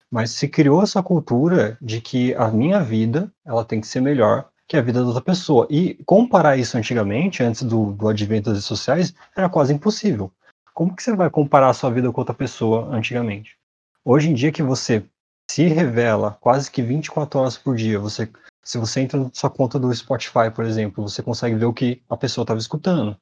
Mas 0.09 0.31
se 0.31 0.47
criou 0.47 0.81
essa 0.81 1.03
cultura 1.03 1.77
de 1.79 2.01
que 2.01 2.33
a 2.33 2.47
minha 2.47 2.79
vida 2.79 3.31
ela 3.45 3.63
tem 3.63 3.79
que 3.79 3.85
ser 3.85 4.01
melhor 4.01 4.49
que 4.67 4.75
a 4.75 4.81
vida 4.81 4.99
da 4.99 5.05
outra 5.05 5.21
pessoa. 5.21 5.67
E 5.69 5.93
comparar 6.07 6.57
isso 6.57 6.75
antigamente, 6.75 7.43
antes 7.43 7.61
do, 7.61 7.91
do 7.91 8.07
advento 8.07 8.45
das 8.45 8.55
redes 8.55 8.65
sociais, 8.65 9.13
era 9.37 9.47
quase 9.47 9.75
impossível. 9.75 10.31
Como 10.73 10.95
que 10.95 11.03
você 11.03 11.15
vai 11.15 11.29
comparar 11.29 11.69
a 11.69 11.73
sua 11.73 11.91
vida 11.91 12.11
com 12.11 12.21
outra 12.21 12.33
pessoa 12.33 12.87
antigamente? 12.87 13.55
Hoje 14.03 14.31
em 14.31 14.33
dia 14.33 14.51
que 14.51 14.63
você 14.63 15.05
se 15.47 15.67
revela 15.67 16.35
quase 16.41 16.71
que 16.71 16.81
24 16.81 17.41
horas 17.41 17.59
por 17.59 17.75
dia, 17.75 17.99
você, 17.99 18.27
se 18.63 18.79
você 18.79 19.01
entra 19.01 19.19
na 19.19 19.29
sua 19.31 19.51
conta 19.51 19.77
do 19.77 19.93
Spotify, 19.93 20.49
por 20.51 20.65
exemplo, 20.65 21.07
você 21.07 21.21
consegue 21.21 21.53
ver 21.53 21.65
o 21.65 21.73
que 21.73 22.01
a 22.09 22.17
pessoa 22.17 22.41
estava 22.41 22.59
escutando. 22.59 23.15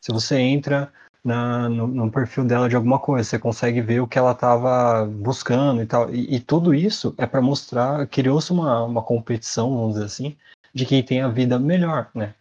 Se 0.00 0.10
você 0.10 0.36
entra 0.36 0.92
na, 1.26 1.68
no, 1.68 1.88
no, 1.88 2.10
perfil 2.10 2.44
dela 2.44 2.68
de 2.68 2.76
alguma 2.76 3.00
coisa, 3.00 3.28
você 3.28 3.38
consegue 3.38 3.80
ver 3.80 4.00
o 4.00 4.06
que 4.06 4.16
ela 4.16 4.30
estava 4.30 5.04
buscando 5.04 5.82
e 5.82 5.86
tal. 5.86 6.14
E, 6.14 6.36
e 6.36 6.40
tudo 6.40 6.72
isso 6.72 7.12
é 7.18 7.26
para 7.26 7.42
mostrar, 7.42 8.06
criou-se 8.06 8.52
uma, 8.52 8.84
uma 8.84 9.02
competição, 9.02 9.76
vamos 9.76 9.94
dizer 9.94 10.06
assim, 10.06 10.36
de 10.72 10.86
quem 10.86 11.02
tem 11.02 11.20
a 11.20 11.28
vida 11.28 11.58
melhor, 11.58 12.08
né? 12.14 12.34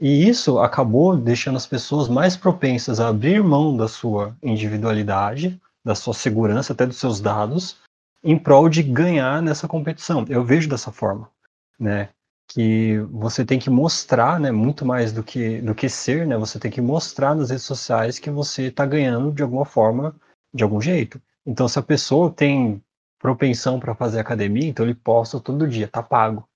E 0.00 0.26
isso 0.26 0.58
acabou 0.58 1.14
deixando 1.14 1.56
as 1.56 1.66
pessoas 1.66 2.08
mais 2.08 2.34
propensas 2.34 2.98
a 2.98 3.08
abrir 3.08 3.44
mão 3.44 3.76
da 3.76 3.86
sua 3.86 4.34
individualidade, 4.42 5.60
da 5.84 5.94
sua 5.94 6.14
segurança, 6.14 6.72
até 6.72 6.86
dos 6.86 6.96
seus 6.96 7.20
dados, 7.20 7.76
em 8.24 8.38
prol 8.38 8.70
de 8.70 8.82
ganhar 8.82 9.42
nessa 9.42 9.68
competição. 9.68 10.24
Eu 10.30 10.42
vejo 10.42 10.70
dessa 10.70 10.90
forma, 10.90 11.28
né? 11.78 12.08
Que 12.52 12.98
você 13.10 13.44
tem 13.44 13.58
que 13.58 13.70
mostrar, 13.70 14.40
né, 14.40 14.50
muito 14.50 14.84
mais 14.84 15.12
do 15.12 15.22
que 15.22 15.60
do 15.60 15.74
que 15.74 15.88
ser, 15.88 16.26
né? 16.26 16.36
Você 16.36 16.58
tem 16.58 16.70
que 16.70 16.80
mostrar 16.80 17.34
nas 17.34 17.50
redes 17.50 17.64
sociais 17.64 18.18
que 18.18 18.30
você 18.30 18.64
está 18.64 18.84
ganhando 18.84 19.30
de 19.32 19.42
alguma 19.42 19.64
forma, 19.64 20.14
de 20.52 20.64
algum 20.64 20.80
jeito. 20.80 21.20
Então, 21.46 21.68
se 21.68 21.78
a 21.78 21.82
pessoa 21.82 22.30
tem 22.30 22.82
propensão 23.20 23.78
para 23.78 23.94
fazer 23.94 24.18
academia, 24.18 24.68
então 24.68 24.84
ele 24.84 24.94
posta 24.94 25.38
todo 25.38 25.68
dia, 25.68 25.86
tá 25.86 26.02
pago. 26.02 26.48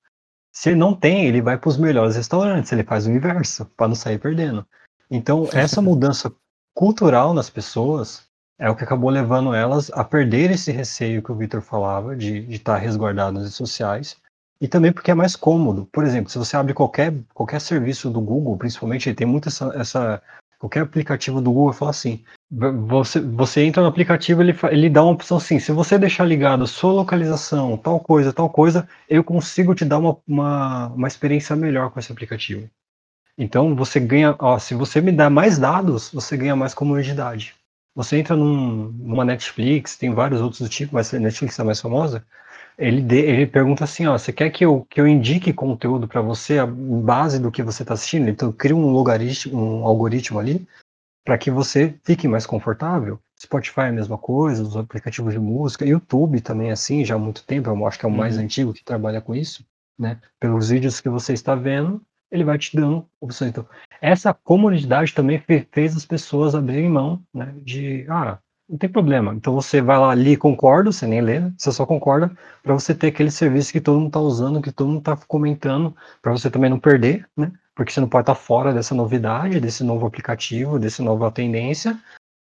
Se 0.53 0.71
ele 0.71 0.77
não 0.79 0.95
tem, 0.95 1.27
ele 1.27 1.43
vai 1.43 1.59
para 1.59 1.69
os 1.69 1.77
melhores 1.77 2.17
restaurantes, 2.17 2.73
ele 2.73 2.85
faz 2.85 3.07
o 3.07 3.11
inverso, 3.11 3.67
para 3.77 3.89
não 3.89 3.95
sair 3.95 4.19
perdendo. 4.19 4.67
Então, 5.11 5.49
essa 5.53 5.83
mudança 5.83 6.33
cultural 6.75 7.35
nas 7.35 7.51
pessoas 7.51 8.27
é 8.59 8.71
o 8.71 8.77
que 8.77 8.85
acabou 8.85 9.11
levando 9.11 9.53
elas 9.53 9.91
a 9.93 10.05
perder 10.05 10.51
esse 10.51 10.71
receio 10.71 11.23
que 11.23 11.33
o 11.33 11.37
Victor 11.37 11.61
falava, 11.61 12.17
de 12.17 12.51
estar 12.53 12.75
tá 12.75 12.79
resguardado 12.79 13.33
nas 13.33 13.43
redes 13.43 13.57
sociais, 13.57 14.17
e 14.61 14.69
também 14.69 14.93
porque 14.93 15.11
é 15.11 15.15
mais 15.15 15.37
cômodo. 15.37 15.89
Por 15.93 16.05
exemplo, 16.05 16.31
se 16.31 16.39
você 16.39 16.57
abre 16.57 16.73
qualquer, 16.73 17.13
qualquer 17.33 17.61
serviço 17.61 18.11
do 18.11 18.21
Google, 18.21 18.57
principalmente, 18.57 19.13
tem 19.15 19.27
muito 19.27 19.49
essa, 19.49 19.73
essa 19.77 20.23
qualquer 20.59 20.81
aplicativo 20.81 21.41
do 21.41 21.53
Google 21.53 21.73
fala 21.73 21.91
assim: 21.91 22.25
você, 22.51 23.21
você 23.21 23.63
entra 23.63 23.83
no 23.83 23.89
aplicativo, 23.89 24.43
ele, 24.43 24.57
ele 24.71 24.89
dá 24.89 25.03
uma 25.03 25.13
opção 25.13 25.37
assim: 25.37 25.59
se 25.59 25.73
você 25.73 25.99
deixar 25.99 26.25
ligado 26.25 26.67
sua 26.67 26.93
localização, 26.93 27.77
tal 27.77 28.01
coisa, 28.01 28.33
tal 28.33 28.49
coisa, 28.49 28.89
eu 29.09 29.23
consigo 29.23 29.75
te 29.75 29.85
dar 29.85 29.99
uma, 29.99 30.17
uma, 30.27 30.89
uma 30.89 31.09
experiência 31.09 31.55
melhor 31.55 31.91
com 31.91 32.01
esse 32.01 32.13
aplicativo. 32.13 32.69
Então 33.37 33.75
você 33.75 33.99
ganha, 33.99 34.37
ó, 34.39 34.59
se 34.59 34.75
você 34.75 35.01
me 35.01 35.11
dá 35.11 35.29
mais 35.29 35.59
dados, 35.59 36.11
você 36.11 36.37
ganha 36.37 36.55
mais 36.55 36.73
comodidade. 36.73 37.55
Você 37.95 38.17
entra 38.17 38.35
num, 38.35 38.91
numa 38.93 39.25
Netflix, 39.25 39.97
tem 39.97 40.13
vários 40.13 40.41
outros 40.41 40.61
do 40.61 40.69
tipo, 40.69 40.95
mas 40.95 41.13
a 41.13 41.19
Netflix 41.19 41.59
é 41.59 41.63
a 41.63 41.65
mais 41.65 41.81
famosa. 41.81 42.25
Ele, 42.77 43.01
de, 43.01 43.19
ele 43.19 43.47
pergunta 43.47 43.85
assim, 43.85 44.07
ó, 44.07 44.19
você 44.19 44.33
quer 44.33 44.51
que 44.51 44.65
eu, 44.65 44.85
que 44.91 45.01
eu 45.01 45.07
indique 45.07 45.53
conteúdo 45.53 46.09
para 46.09 46.21
você, 46.21 46.59
a 46.59 46.67
base 46.67 47.39
do 47.39 47.51
que 47.51 47.63
você 47.63 47.83
está 47.83 47.95
assistindo? 47.95 48.29
Então 48.29 48.51
cria 48.51 48.75
um 48.75 48.91
logaritmo, 48.91 49.61
um 49.61 49.85
algoritmo 49.85 50.39
ali, 50.39 50.67
para 51.25 51.39
que 51.39 51.51
você 51.51 51.95
fique 52.05 52.27
mais 52.27 52.47
confortável. 52.47 53.19
Spotify 53.41 53.81
é 53.81 53.89
a 53.89 53.93
mesma 53.93 54.19
coisa, 54.19 54.63
os 54.63 54.77
aplicativos 54.77 55.33
de 55.33 55.39
música, 55.39 55.85
YouTube 55.85 56.41
também 56.41 56.71
é 56.71 56.73
assim, 56.73 57.05
já 57.05 57.15
há 57.15 57.19
muito 57.19 57.45
tempo, 57.45 57.69
eu 57.69 57.87
acho 57.87 57.99
que 57.99 58.07
é 58.07 58.09
o 58.09 58.13
mais 58.13 58.37
uhum. 58.37 58.45
antigo 58.45 58.73
que 58.73 58.85
trabalha 58.85 59.21
com 59.21 59.35
isso, 59.35 59.65
né? 59.99 60.19
Pelos 60.41 60.71
vídeos 60.71 61.01
que 61.01 61.09
você 61.09 61.33
está 61.33 61.55
vendo, 61.55 62.01
ele 62.31 62.45
vai 62.45 62.59
te 62.59 62.75
dando 62.77 63.07
opções. 63.21 63.51
Então, 63.51 63.67
essa 64.01 64.35
comunidade 64.35 65.15
também 65.15 65.43
fez 65.71 65.97
as 65.97 66.05
pessoas 66.05 66.55
abrirem 66.55 66.89
mão, 66.89 67.23
né, 67.33 67.55
de, 67.63 68.07
ah, 68.09 68.39
não 68.69 68.79
tem 68.79 68.89
problema. 68.89 69.35
Então 69.35 69.55
você 69.55 69.81
vai 69.81 69.99
lá 69.99 70.11
ali 70.11 70.37
concorda, 70.37 70.91
você 70.91 71.07
nem 71.07 71.21
lê, 71.21 71.41
você 71.57 71.71
só 71.73 71.85
concorda 71.87 72.31
para 72.63 72.73
você 72.73 72.95
ter 72.95 73.09
aquele 73.09 73.31
serviço 73.31 73.73
que 73.73 73.81
todo 73.81 73.99
mundo 73.99 74.09
está 74.09 74.21
usando, 74.21 74.63
que 74.63 74.73
todo 74.73 74.89
mundo 74.89 74.99
está 74.99 75.17
comentando, 75.17 75.95
para 76.23 76.33
você 76.33 76.51
também 76.51 76.71
não 76.71 76.79
perder, 76.79 77.29
né? 77.37 77.53
Porque 77.75 77.93
você 77.93 78.01
não 78.01 78.09
pode 78.09 78.23
estar 78.23 78.35
tá 78.35 78.41
fora 78.41 78.73
dessa 78.73 78.95
novidade, 78.95 79.61
desse 79.61 79.83
novo 79.83 80.07
aplicativo, 80.07 80.79
dessa 80.79 81.03
nova 81.03 81.31
tendência, 81.31 81.99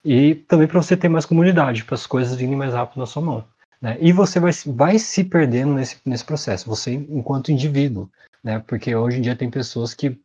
e 0.04 0.36
também 0.36 0.68
para 0.68 0.82
você 0.82 0.96
ter 0.96 1.10
mais 1.10 1.26
comunidade, 1.26 1.84
para 1.84 1.96
as 1.96 2.08
coisas 2.08 2.36
virem 2.36 2.56
mais 2.56 2.74
rápido 2.74 3.00
na 3.00 3.06
sua 3.06 3.22
mão. 3.22 3.46
Né? 3.82 3.98
E 4.00 4.12
você 4.12 4.40
vai, 4.40 4.52
vai 4.66 5.00
se 5.00 5.24
perdendo 5.24 5.74
nesse, 5.74 5.98
nesse 6.06 6.26
processo, 6.26 6.68
você 6.70 6.94
enquanto 6.94 7.52
indivíduo, 7.52 8.10
né? 8.44 8.60
Porque 8.68 8.96
hoje 8.96 9.18
em 9.20 9.22
dia 9.22 9.36
tem 9.36 9.50
pessoas 9.50 9.94
que 9.94 10.20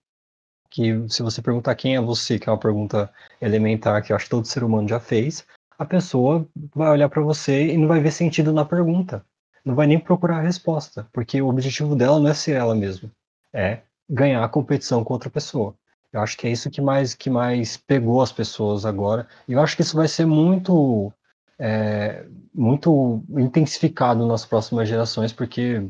que 0.70 1.08
se 1.08 1.22
você 1.22 1.40
perguntar 1.40 1.76
quem 1.76 1.94
é 1.94 2.00
você, 2.00 2.36
que 2.36 2.48
é 2.48 2.52
uma 2.52 2.58
pergunta 2.58 3.08
elementar 3.40 4.02
que 4.02 4.10
eu 4.10 4.16
acho 4.16 4.24
que 4.24 4.30
todo 4.32 4.44
ser 4.44 4.64
humano 4.64 4.88
já 4.88 4.98
fez, 4.98 5.46
a 5.78 5.84
pessoa 5.84 6.46
vai 6.74 6.90
olhar 6.90 7.08
para 7.08 7.22
você 7.22 7.68
e 7.72 7.76
não 7.76 7.88
vai 7.88 8.00
ver 8.00 8.12
sentido 8.12 8.52
na 8.52 8.64
pergunta. 8.64 9.24
Não 9.64 9.74
vai 9.74 9.86
nem 9.86 9.98
procurar 9.98 10.38
a 10.38 10.42
resposta, 10.42 11.06
porque 11.12 11.40
o 11.40 11.48
objetivo 11.48 11.96
dela 11.96 12.20
não 12.20 12.28
é 12.28 12.34
ser 12.34 12.56
ela 12.56 12.74
mesma, 12.74 13.10
é 13.52 13.80
ganhar 14.08 14.44
a 14.44 14.48
competição 14.48 15.02
com 15.02 15.14
outra 15.14 15.30
pessoa. 15.30 15.74
Eu 16.12 16.20
acho 16.20 16.36
que 16.36 16.46
é 16.46 16.50
isso 16.50 16.70
que 16.70 16.80
mais 16.80 17.14
que 17.14 17.28
mais 17.28 17.76
pegou 17.76 18.22
as 18.22 18.30
pessoas 18.30 18.86
agora. 18.86 19.26
E 19.48 19.52
eu 19.52 19.60
acho 19.60 19.74
que 19.74 19.82
isso 19.82 19.96
vai 19.96 20.06
ser 20.06 20.26
muito 20.26 21.12
é, 21.58 22.26
muito 22.54 23.22
intensificado 23.30 24.26
nas 24.26 24.44
próximas 24.44 24.88
gerações, 24.88 25.32
porque 25.32 25.88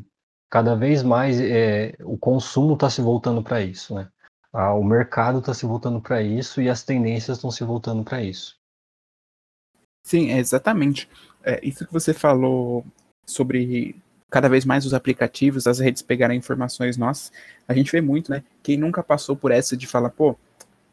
cada 0.48 0.74
vez 0.74 1.02
mais 1.02 1.40
é, 1.40 1.94
o 2.04 2.16
consumo 2.16 2.74
está 2.74 2.88
se 2.88 3.02
voltando 3.02 3.42
para 3.42 3.60
isso, 3.60 3.94
né? 3.94 4.08
Ah, 4.52 4.72
o 4.72 4.84
mercado 4.84 5.40
está 5.40 5.52
se 5.52 5.66
voltando 5.66 6.00
para 6.00 6.22
isso 6.22 6.62
e 6.62 6.70
as 6.70 6.84
tendências 6.84 7.38
estão 7.38 7.50
se 7.50 7.64
voltando 7.64 8.04
para 8.04 8.22
isso. 8.22 8.56
Sim, 10.06 10.30
é 10.30 10.38
exatamente. 10.38 11.08
É, 11.42 11.60
isso 11.66 11.86
que 11.86 11.92
você 11.92 12.12
falou 12.12 12.84
sobre 13.26 13.96
cada 14.30 14.48
vez 14.48 14.64
mais 14.64 14.84
os 14.84 14.92
aplicativos, 14.92 15.66
as 15.66 15.78
redes 15.78 16.02
pegarem 16.02 16.36
informações 16.36 16.96
nossas, 16.96 17.32
a 17.68 17.74
gente 17.74 17.90
vê 17.92 18.00
muito, 18.00 18.30
né? 18.30 18.42
Quem 18.62 18.76
nunca 18.76 19.02
passou 19.02 19.36
por 19.36 19.50
essa 19.52 19.76
de 19.76 19.86
falar, 19.86 20.10
pô, 20.10 20.36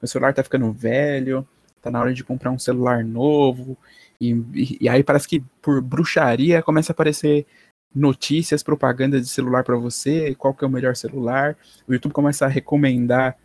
meu 0.02 0.08
celular 0.08 0.34
tá 0.34 0.44
ficando 0.44 0.72
velho, 0.72 1.48
tá 1.82 1.90
na 1.90 2.00
hora 2.00 2.14
de 2.14 2.24
comprar 2.24 2.52
um 2.52 2.60
celular 2.60 3.04
novo, 3.04 3.76
e, 4.20 4.32
e, 4.54 4.78
e 4.82 4.90
aí 4.90 5.04
parece 5.04 5.28
que 5.28 5.44
por 5.62 5.82
bruxaria 5.82 6.62
começa 6.62 6.92
a 6.92 6.94
aparecer 6.94 7.48
notícias, 7.94 8.64
propagandas 8.64 9.22
de 9.22 9.28
celular 9.28 9.64
para 9.64 9.76
você, 9.76 10.36
qual 10.36 10.54
que 10.54 10.64
é 10.64 10.68
o 10.68 10.72
melhor 10.72 10.96
celular, 10.96 11.58
o 11.88 11.94
YouTube 11.94 12.14
começa 12.14 12.46
a 12.46 12.50
recomendar 12.50 13.36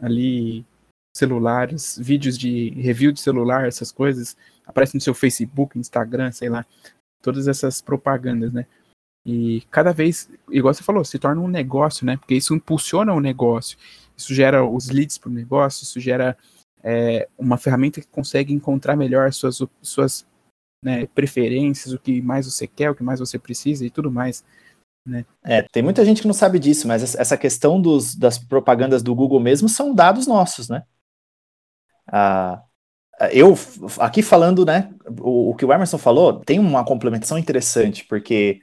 ali 0.00 0.66
celulares, 1.16 1.98
vídeos 1.98 2.36
de 2.36 2.70
review 2.70 3.10
de 3.10 3.20
celular, 3.20 3.66
essas 3.66 3.90
coisas, 3.90 4.36
aparece 4.66 4.94
no 4.94 5.00
seu 5.00 5.14
Facebook, 5.14 5.78
Instagram, 5.78 6.32
sei 6.32 6.48
lá, 6.48 6.66
todas 7.22 7.48
essas 7.48 7.80
propagandas, 7.80 8.52
né? 8.52 8.66
E 9.24 9.62
cada 9.70 9.92
vez, 9.92 10.30
igual 10.50 10.72
você 10.72 10.82
falou, 10.82 11.04
se 11.04 11.18
torna 11.18 11.40
um 11.40 11.48
negócio, 11.48 12.06
né? 12.06 12.16
Porque 12.16 12.34
isso 12.34 12.54
impulsiona 12.54 13.12
o 13.12 13.20
negócio, 13.20 13.78
isso 14.16 14.34
gera 14.34 14.64
os 14.64 14.88
leads 14.88 15.18
para 15.18 15.30
o 15.30 15.32
negócio, 15.32 15.82
isso 15.82 15.98
gera 15.98 16.36
é, 16.82 17.28
uma 17.36 17.56
ferramenta 17.56 18.00
que 18.00 18.06
consegue 18.06 18.52
encontrar 18.52 18.96
melhor 18.96 19.26
as 19.26 19.36
suas, 19.36 19.60
suas 19.82 20.26
né, 20.82 21.06
preferências, 21.06 21.92
o 21.92 21.98
que 21.98 22.22
mais 22.22 22.46
você 22.46 22.66
quer, 22.68 22.90
o 22.90 22.94
que 22.94 23.02
mais 23.02 23.18
você 23.18 23.38
precisa 23.38 23.84
e 23.84 23.90
tudo 23.90 24.12
mais. 24.12 24.44
Né? 25.04 25.24
É, 25.42 25.62
tem 25.62 25.82
muita 25.82 26.04
gente 26.04 26.20
que 26.20 26.28
não 26.28 26.34
sabe 26.34 26.60
disso, 26.60 26.86
mas 26.86 27.16
essa 27.16 27.36
questão 27.36 27.80
dos, 27.80 28.14
das 28.14 28.38
propagandas 28.38 29.02
do 29.02 29.14
Google 29.14 29.40
mesmo 29.40 29.68
são 29.68 29.92
dados 29.92 30.28
nossos, 30.28 30.68
né? 30.68 30.84
Ah, 32.06 32.62
eu, 33.32 33.58
aqui 33.98 34.22
falando, 34.22 34.64
né, 34.64 34.90
o, 35.20 35.50
o, 35.50 35.54
que 35.54 35.64
o 35.64 35.72
Emerson 35.72 35.98
falou, 35.98 36.40
tem 36.40 36.58
uma 36.58 36.84
complementação 36.84 37.38
interessante, 37.38 38.04
porque 38.04 38.60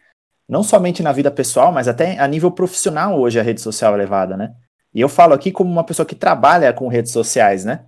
não 0.47 0.61
somente 0.61 1.01
na 1.01 1.11
vida 1.11 1.31
pessoal, 1.31 1.71
mas 1.71 1.87
até 1.87 2.19
a 2.19 2.27
nível 2.27 2.51
profissional 2.51 3.19
hoje 3.19 3.39
a 3.39 3.43
rede 3.43 3.61
social 3.61 3.93
é 3.93 3.97
levada, 3.97 4.37
né? 4.37 4.53
E 4.93 5.01
eu 5.01 5.09
falo 5.09 5.33
aqui 5.33 5.51
como 5.51 5.71
uma 5.71 5.83
pessoa 5.83 6.05
que 6.05 6.13
trabalha 6.13 6.71
com 6.71 6.87
redes 6.87 7.11
sociais, 7.11 7.65
né? 7.65 7.85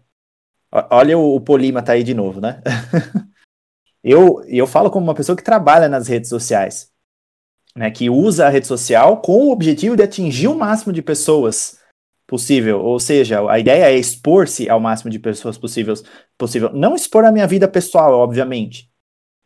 Olha 0.90 1.18
o, 1.18 1.36
o 1.36 1.42
polímata 1.42 1.92
aí 1.92 2.04
de 2.04 2.16
novo, 2.16 2.42
né? 2.42 2.62
eu, 4.04 4.44
eu 4.48 4.66
falo 4.66 4.90
como 4.90 5.06
uma 5.06 5.14
pessoa 5.14 5.36
que 5.36 5.44
trabalha 5.44 5.88
nas 5.88 6.08
redes 6.08 6.30
sociais, 6.30 6.90
né? 7.76 7.92
Que 7.92 8.10
usa 8.10 8.48
a 8.48 8.50
rede 8.50 8.66
social 8.66 9.22
com 9.22 9.48
o 9.48 9.52
objetivo 9.52 9.96
de 9.96 10.02
atingir 10.02 10.48
o 10.48 10.56
máximo 10.56 10.92
de 10.92 11.04
pessoas 11.04 11.78
possível. 12.28 12.80
Ou 12.82 13.00
seja, 13.00 13.50
a 13.50 13.60
ideia 13.60 13.86
é 13.86 13.98
expor-se 13.98 14.70
ao 14.70 14.80
máximo 14.80 15.12
de 15.12 15.20
pessoas 15.20 15.58
possíveis, 15.58 16.04
possível. 16.38 16.72
Não 16.74 16.96
expor 16.96 17.26
a 17.26 17.32
minha 17.32 17.48
vida 17.48 17.68
pessoal, 17.68 18.14
obviamente. 18.14 18.90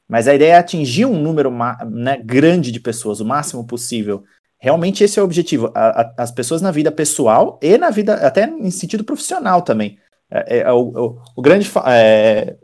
Mas 0.08 0.28
a 0.28 0.34
ideia 0.34 0.54
é 0.54 0.58
atingir 0.58 1.06
um 1.06 1.22
número 1.22 1.52
né, 1.52 2.18
grande 2.24 2.72
de 2.72 2.80
pessoas, 2.80 3.20
o 3.20 3.26
máximo 3.26 3.66
possível. 3.66 4.24
Realmente 4.58 5.04
esse 5.04 5.20
é 5.20 5.22
o 5.22 5.26
objetivo. 5.26 5.72
A, 5.76 6.02
a, 6.02 6.14
as 6.18 6.32
pessoas 6.32 6.62
na 6.62 6.72
vida 6.72 6.92
pessoal 6.92 7.60
e 7.62 7.78
na 7.78 7.90
vida, 7.92 8.16
até 8.16 8.46
em 8.46 8.72
sentido 8.72 9.04
profissional 9.04 9.62
também. 9.62 10.00
É, 10.32 10.58
é, 10.58 10.60
é 10.62 10.72
o, 10.72 10.90
o, 10.90 11.22
o, 11.38 11.42
grande 11.42 11.70
é, 11.88 12.56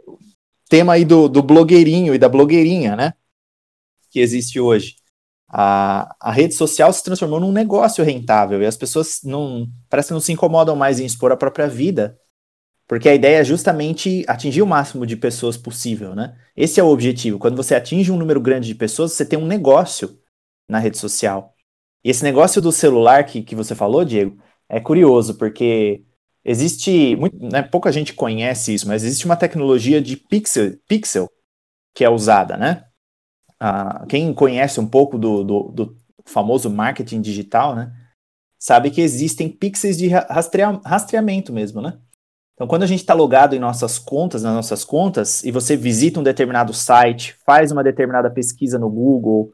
tema 0.70 0.94
aí 0.94 1.06
do, 1.06 1.30
do 1.30 1.42
blogueirinho 1.42 2.14
e 2.14 2.18
da 2.18 2.28
blogueirinha, 2.28 2.96
né? 2.96 3.14
Que 4.10 4.20
existe 4.20 4.60
hoje 4.60 4.96
a, 5.48 6.16
a 6.20 6.32
rede 6.32 6.54
social 6.54 6.92
se 6.92 7.04
transformou 7.04 7.40
num 7.40 7.52
negócio 7.52 8.04
rentável 8.04 8.62
e 8.62 8.66
as 8.66 8.78
pessoas 8.78 9.20
não 9.24 9.68
parece 9.90 10.10
que 10.10 10.14
não 10.14 10.20
se 10.20 10.32
incomodam 10.34 10.76
mais 10.76 11.00
em 11.00 11.06
expor 11.06 11.32
a 11.32 11.38
própria 11.38 11.68
vida, 11.68 12.20
porque 12.88 13.10
a 13.10 13.16
ideia 13.16 13.40
é 13.40 13.44
justamente 13.44 14.24
atingir 14.28 14.62
o 14.62 14.68
máximo 14.68 15.06
de 15.06 15.16
pessoas 15.18 15.58
possível, 15.58 16.16
né? 16.16 16.38
Esse 16.56 16.80
é 16.80 16.84
o 16.84 16.88
objetivo. 16.90 17.40
Quando 17.40 17.58
você 17.58 17.74
atinge 17.76 18.12
um 18.12 18.18
número 18.18 18.40
grande 18.42 18.68
de 18.68 18.76
pessoas, 18.76 19.14
você 19.14 19.26
tem 19.26 19.40
um 19.40 19.48
negócio 19.48 20.20
na 20.70 20.80
rede 20.80 20.98
social. 20.98 21.56
E 22.04 22.10
esse 22.10 22.24
negócio 22.24 22.62
do 22.62 22.72
celular 22.72 23.26
que, 23.26 23.42
que 23.44 23.56
você 23.56 23.74
falou, 23.76 24.06
Diego, 24.06 24.38
é 24.70 24.80
curioso, 24.80 25.36
porque 25.38 26.06
existe, 26.44 27.16
muito, 27.16 27.38
né, 27.40 27.64
pouca 27.64 27.92
gente 27.92 28.14
conhece 28.14 28.74
isso, 28.74 28.88
mas 28.88 29.04
existe 29.04 29.26
uma 29.26 29.36
tecnologia 29.36 30.02
de 30.02 30.16
pixel, 30.16 30.78
pixel 30.88 31.30
que 31.94 32.04
é 32.06 32.10
usada, 32.10 32.58
né? 32.58 32.86
Quem 34.08 34.34
conhece 34.34 34.80
um 34.80 34.88
pouco 34.88 35.18
do, 35.18 35.44
do, 35.44 35.64
do, 35.72 35.98
famoso 36.26 36.70
marketing 36.70 37.22
digital, 37.22 37.76
né, 37.76 37.92
sabe 38.60 38.90
que 38.90 39.02
existem 39.02 39.48
pixels 39.48 39.98
de 39.98 40.08
rastreia, 40.08 40.80
rastreamento 40.84 41.54
mesmo, 41.54 41.82
né? 41.82 42.00
Então, 42.54 42.68
quando 42.68 42.84
a 42.84 42.88
gente 42.88 43.02
está 43.02 43.14
logado 43.14 43.54
em 43.54 43.60
nossas 43.60 44.00
contas, 44.00 44.42
nas 44.42 44.56
nossas 44.56 44.86
contas, 44.86 45.44
e 45.44 45.52
você 45.52 45.76
visita 45.76 46.20
um 46.20 46.24
determinado 46.24 46.74
site, 46.74 47.36
faz 47.46 47.72
uma 47.72 47.84
determinada 47.84 48.32
pesquisa 48.32 48.80
no 48.80 48.90
Google, 48.90 49.52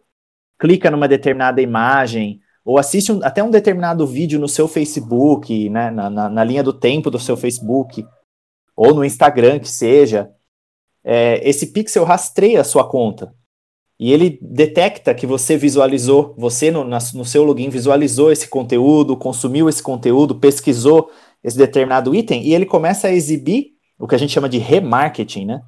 clica 0.59 0.91
numa 0.91 1.07
determinada 1.07 1.61
imagem, 1.61 2.39
ou 2.63 2.77
assiste 2.77 3.11
um, 3.11 3.19
até 3.23 3.43
um 3.43 3.49
determinado 3.49 4.05
vídeo 4.05 4.39
no 4.39 4.47
seu 4.47 4.67
Facebook, 4.67 5.67
né, 5.69 5.89
na, 5.89 6.11
na, 6.11 6.29
na, 6.29 6.43
linha 6.43 6.63
do 6.63 6.71
tempo 6.71 7.09
do 7.09 7.17
seu 7.17 7.35
Facebook, 7.35 8.05
ou 8.75 8.93
no 8.93 9.03
Instagram, 9.03 9.59
que 9.59 9.67
seja, 9.67 10.31
é, 11.03 11.47
esse 11.49 11.73
pixel 11.73 12.03
rastreia 12.03 12.61
a 12.61 12.63
sua 12.63 12.87
conta 12.87 13.33
e 14.01 14.11
ele 14.11 14.39
detecta 14.41 15.13
que 15.13 15.27
você 15.27 15.55
visualizou, 15.55 16.33
você 16.35 16.71
no, 16.71 16.83
no 16.83 17.23
seu 17.23 17.43
login 17.43 17.69
visualizou 17.69 18.31
esse 18.31 18.47
conteúdo, 18.47 19.15
consumiu 19.15 19.69
esse 19.69 19.83
conteúdo, 19.83 20.39
pesquisou 20.39 21.11
esse 21.43 21.55
determinado 21.55 22.15
item, 22.15 22.41
e 22.41 22.51
ele 22.51 22.65
começa 22.65 23.09
a 23.09 23.11
exibir 23.11 23.73
o 23.99 24.07
que 24.07 24.15
a 24.15 24.17
gente 24.17 24.33
chama 24.33 24.49
de 24.49 24.57
remarketing, 24.57 25.45
né? 25.45 25.61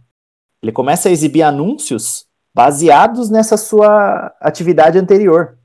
Ele 0.63 0.72
começa 0.72 1.10
a 1.10 1.12
exibir 1.12 1.43
anúncios 1.43 2.26
baseados 2.56 3.30
nessa 3.30 3.56
sua 3.56 4.36
atividade 4.41 4.98
anterior. 4.98 5.60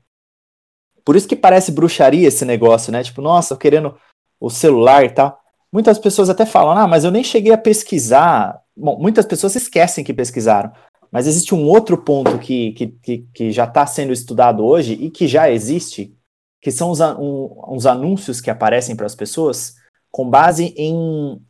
Por 1.03 1.15
isso 1.15 1.27
que 1.27 1.35
parece 1.35 1.71
bruxaria 1.71 2.27
esse 2.27 2.45
negócio, 2.45 2.91
né? 2.91 3.01
Tipo, 3.01 3.19
nossa, 3.19 3.57
querendo 3.57 3.95
o 4.39 4.47
celular 4.51 5.03
e 5.03 5.09
tal. 5.09 5.39
Muitas 5.73 5.97
pessoas 5.97 6.29
até 6.29 6.45
falam, 6.45 6.77
ah, 6.77 6.87
mas 6.87 7.03
eu 7.03 7.09
nem 7.09 7.23
cheguei 7.23 7.51
a 7.51 7.57
pesquisar. 7.57 8.61
Bom, 8.77 8.99
muitas 8.99 9.25
pessoas 9.25 9.55
esquecem 9.55 10.03
que 10.03 10.13
pesquisaram. 10.13 10.71
Mas 11.11 11.27
existe 11.27 11.55
um 11.55 11.65
outro 11.65 11.97
ponto 11.97 12.37
que, 12.37 12.71
que, 12.73 13.27
que, 13.33 13.51
já 13.51 13.63
está 13.63 13.85
sendo 13.85 14.13
estudado 14.13 14.63
hoje 14.63 14.93
e 14.93 15.09
que 15.09 15.27
já 15.27 15.49
existe, 15.49 16.15
que 16.61 16.71
são 16.71 16.91
os, 16.91 16.99
um, 16.99 17.49
os 17.69 17.85
anúncios 17.85 18.39
que 18.39 18.49
aparecem 18.49 18.95
para 18.95 19.05
as 19.05 19.15
pessoas 19.15 19.75
com 20.11 20.29
base 20.29 20.73
em 20.77 21.41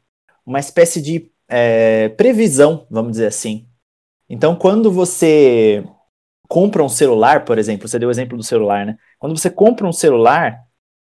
uma 0.46 0.60
espécie 0.60 1.02
de 1.02 1.30
é, 1.48 2.10
previsão, 2.10 2.86
vamos 2.90 3.12
dizer 3.12 3.28
assim. 3.28 3.68
Então, 4.30 4.56
quando 4.56 4.92
você 4.92 5.84
compra 6.48 6.84
um 6.84 6.90
celular, 6.90 7.46
por 7.46 7.58
exemplo, 7.58 7.88
você 7.88 8.00
deu 8.00 8.10
o 8.10 8.12
exemplo 8.12 8.38
do 8.38 8.44
celular, 8.44 8.86
né? 8.86 8.98
Quando 9.18 9.38
você 9.38 9.50
compra 9.50 9.88
um 9.88 9.94
celular, 9.94 10.64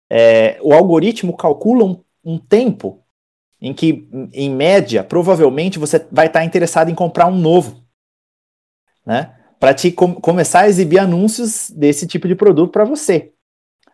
é, 0.10 0.58
o 0.62 0.74
algoritmo 0.74 1.36
calcula 1.36 1.84
um, 1.84 2.04
um, 2.24 2.38
tempo 2.38 3.04
em 3.60 3.74
que, 3.74 4.08
em 4.34 4.50
média, 4.50 5.04
provavelmente 5.04 5.80
você 5.80 6.06
vai 6.12 6.28
estar 6.28 6.44
interessado 6.44 6.90
em 6.90 6.96
comprar 6.96 7.28
um 7.28 7.38
novo 7.38 7.83
né? 9.06 9.34
Para 9.60 9.74
te 9.74 9.92
com 9.92 10.14
começar 10.14 10.62
a 10.62 10.70
exibir 10.70 11.00
anúncios 11.00 11.70
desse 11.70 12.06
tipo 12.06 12.28
de 12.28 12.36
produto 12.36 12.72
para 12.72 12.84
você. 12.84 13.32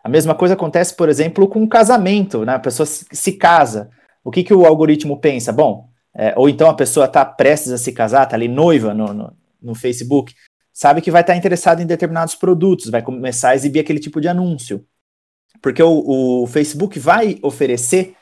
A 0.02 0.08
mesma 0.08 0.34
coisa 0.34 0.54
acontece, 0.54 0.94
por 0.94 1.08
exemplo, 1.08 1.46
com 1.48 1.60
um 1.60 1.68
casamento, 1.68 2.44
né? 2.44 2.54
A 2.54 2.58
pessoa 2.58 2.86
se, 2.86 3.32
casa. 3.32 3.90
O 4.24 4.30
que, 4.30 4.42
que 4.42 4.54
o 4.54 4.64
algoritmo 4.64 5.20
pensa? 5.20 5.52
Bom, 5.52 5.88
é, 6.14 6.34
ou 6.36 6.48
então 6.48 6.68
a 6.68 6.74
pessoa 6.74 7.06
está 7.06 7.24
prestes 7.24 7.72
a 7.72 7.78
se 7.78 7.92
casar, 7.92 8.24
está 8.24 8.36
ali 8.36 8.48
noiva 8.48 8.94
no, 8.94 9.12
no, 9.12 9.36
no, 9.62 9.74
Facebook, 9.74 10.34
sabe 10.72 11.00
que 11.00 11.10
vai 11.10 11.20
estar 11.20 11.34
tá 11.34 11.38
interessado 11.38 11.80
em 11.80 11.86
determinados 11.86 12.34
produtos, 12.34 12.90
vai 12.90 13.02
começar 13.02 13.50
a 13.50 13.54
exibir 13.54 13.80
aquele 13.80 14.00
tipo 14.00 14.20
de 14.20 14.28
anúncio. 14.28 14.84
Porque 15.62 15.82
o, 15.82 16.42
o 16.42 16.46
Facebook 16.46 16.98
vai 16.98 17.38
oferecer, 17.42 18.16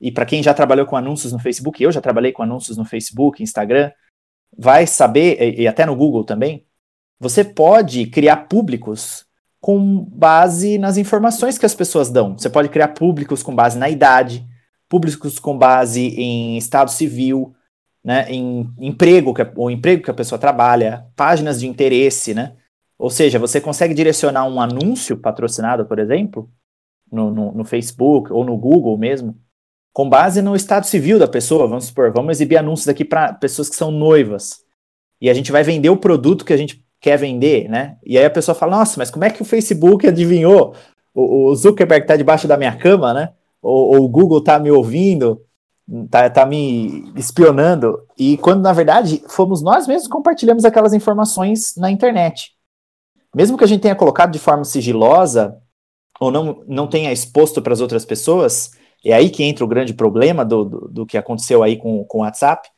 e 0.00 0.10
para 0.10 0.26
quem 0.26 0.42
já 0.42 0.52
trabalhou 0.52 0.86
com 0.86 0.96
anúncios 0.96 1.32
no 1.32 1.38
Facebook, 1.38 1.82
eu 1.82 1.92
já 1.92 2.00
trabalhei 2.00 2.32
com 2.32 2.42
anúncios 2.42 2.76
no 2.76 2.84
Facebook, 2.84 3.42
Instagram, 3.42 3.92
vai 4.56 4.86
saber, 4.86 5.58
e, 5.58 5.66
até 5.66 5.86
no 5.86 5.96
Google 5.96 6.24
também, 6.24 6.66
você 7.18 7.44
pode 7.44 8.06
criar 8.06 8.48
públicos 8.48 9.26
com 9.60 10.04
base 10.04 10.78
nas 10.78 10.96
informações 10.96 11.58
que 11.58 11.66
as 11.66 11.74
pessoas 11.74 12.10
dão. 12.10 12.36
Você 12.38 12.48
pode 12.48 12.68
criar 12.68 12.88
públicos 12.88 13.42
com 13.42 13.54
base 13.54 13.78
na 13.78 13.90
idade, 13.90 14.46
públicos 14.88 15.38
com 15.38 15.56
base 15.56 16.08
em 16.16 16.56
estado 16.56 16.90
civil, 16.90 17.54
né, 18.02 18.26
em 18.30 18.72
emprego, 18.80 19.34
que, 19.34 19.46
o 19.56 19.70
emprego 19.70 20.02
que 20.02 20.10
a 20.10 20.14
pessoa 20.14 20.38
trabalha, 20.38 21.06
páginas 21.14 21.60
de 21.60 21.68
interesse, 21.68 22.32
né? 22.32 22.54
Ou 22.98 23.10
seja, 23.10 23.38
você 23.38 23.60
consegue 23.60 23.94
direcionar 23.94 24.46
um 24.46 24.60
anúncio 24.60 25.16
patrocinado, 25.16 25.84
por 25.84 25.98
exemplo, 25.98 26.50
no, 27.12 27.30
no, 27.30 27.52
no 27.52 27.64
Facebook 27.64 28.32
ou 28.32 28.44
no 28.44 28.56
Google 28.56 28.96
mesmo, 28.96 29.36
com 29.92 30.08
base 30.08 30.40
no 30.42 30.54
estado 30.54 30.86
civil 30.86 31.18
da 31.18 31.28
pessoa. 31.28 31.66
Vamos 31.66 31.86
supor, 31.86 32.12
vamos 32.12 32.32
exibir 32.32 32.56
anúncios 32.56 32.88
aqui 32.88 33.04
para 33.04 33.32
pessoas 33.34 33.68
que 33.68 33.76
são 33.76 33.90
noivas. 33.90 34.60
E 35.20 35.28
a 35.28 35.34
gente 35.34 35.52
vai 35.52 35.62
vender 35.62 35.90
o 35.90 35.96
produto 35.96 36.44
que 36.44 36.52
a 36.52 36.56
gente 36.56 36.84
quer 37.00 37.16
vender, 37.16 37.68
né? 37.68 37.96
E 38.04 38.16
aí 38.18 38.24
a 38.24 38.30
pessoa 38.30 38.54
fala: 38.54 38.78
Nossa, 38.78 38.94
mas 38.98 39.10
como 39.10 39.24
é 39.24 39.30
que 39.30 39.42
o 39.42 39.44
Facebook 39.44 40.06
adivinhou? 40.06 40.74
O, 41.14 41.50
o 41.50 41.54
Zuckerberg 41.54 42.04
está 42.04 42.16
debaixo 42.16 42.46
da 42.46 42.56
minha 42.56 42.76
cama, 42.76 43.12
né? 43.12 43.30
ou, 43.62 43.96
ou 43.96 44.04
o 44.04 44.08
Google 44.08 44.38
está 44.38 44.58
me 44.58 44.70
ouvindo, 44.70 45.42
está 46.04 46.28
tá 46.30 46.46
me 46.46 47.12
espionando, 47.16 48.02
e 48.18 48.36
quando 48.38 48.62
na 48.62 48.72
verdade 48.72 49.22
fomos 49.28 49.62
nós 49.62 49.86
mesmos 49.86 50.06
que 50.06 50.12
compartilhamos 50.12 50.64
aquelas 50.64 50.92
informações 50.92 51.74
na 51.76 51.90
internet. 51.90 52.52
Mesmo 53.34 53.56
que 53.56 53.64
a 53.64 53.66
gente 53.66 53.82
tenha 53.82 53.94
colocado 53.94 54.32
de 54.32 54.38
forma 54.38 54.64
sigilosa, 54.64 55.56
ou 56.18 56.30
não, 56.30 56.62
não 56.66 56.86
tenha 56.86 57.12
exposto 57.12 57.62
para 57.62 57.72
as 57.72 57.80
outras 57.80 58.04
pessoas, 58.04 58.72
é 59.04 59.14
aí 59.14 59.30
que 59.30 59.42
entra 59.42 59.64
o 59.64 59.68
grande 59.68 59.94
problema 59.94 60.44
do, 60.44 60.64
do, 60.64 60.88
do 60.88 61.06
que 61.06 61.16
aconteceu 61.16 61.62
aí 61.62 61.76
com, 61.76 62.04
com 62.04 62.18
o 62.18 62.20
WhatsApp. 62.20 62.68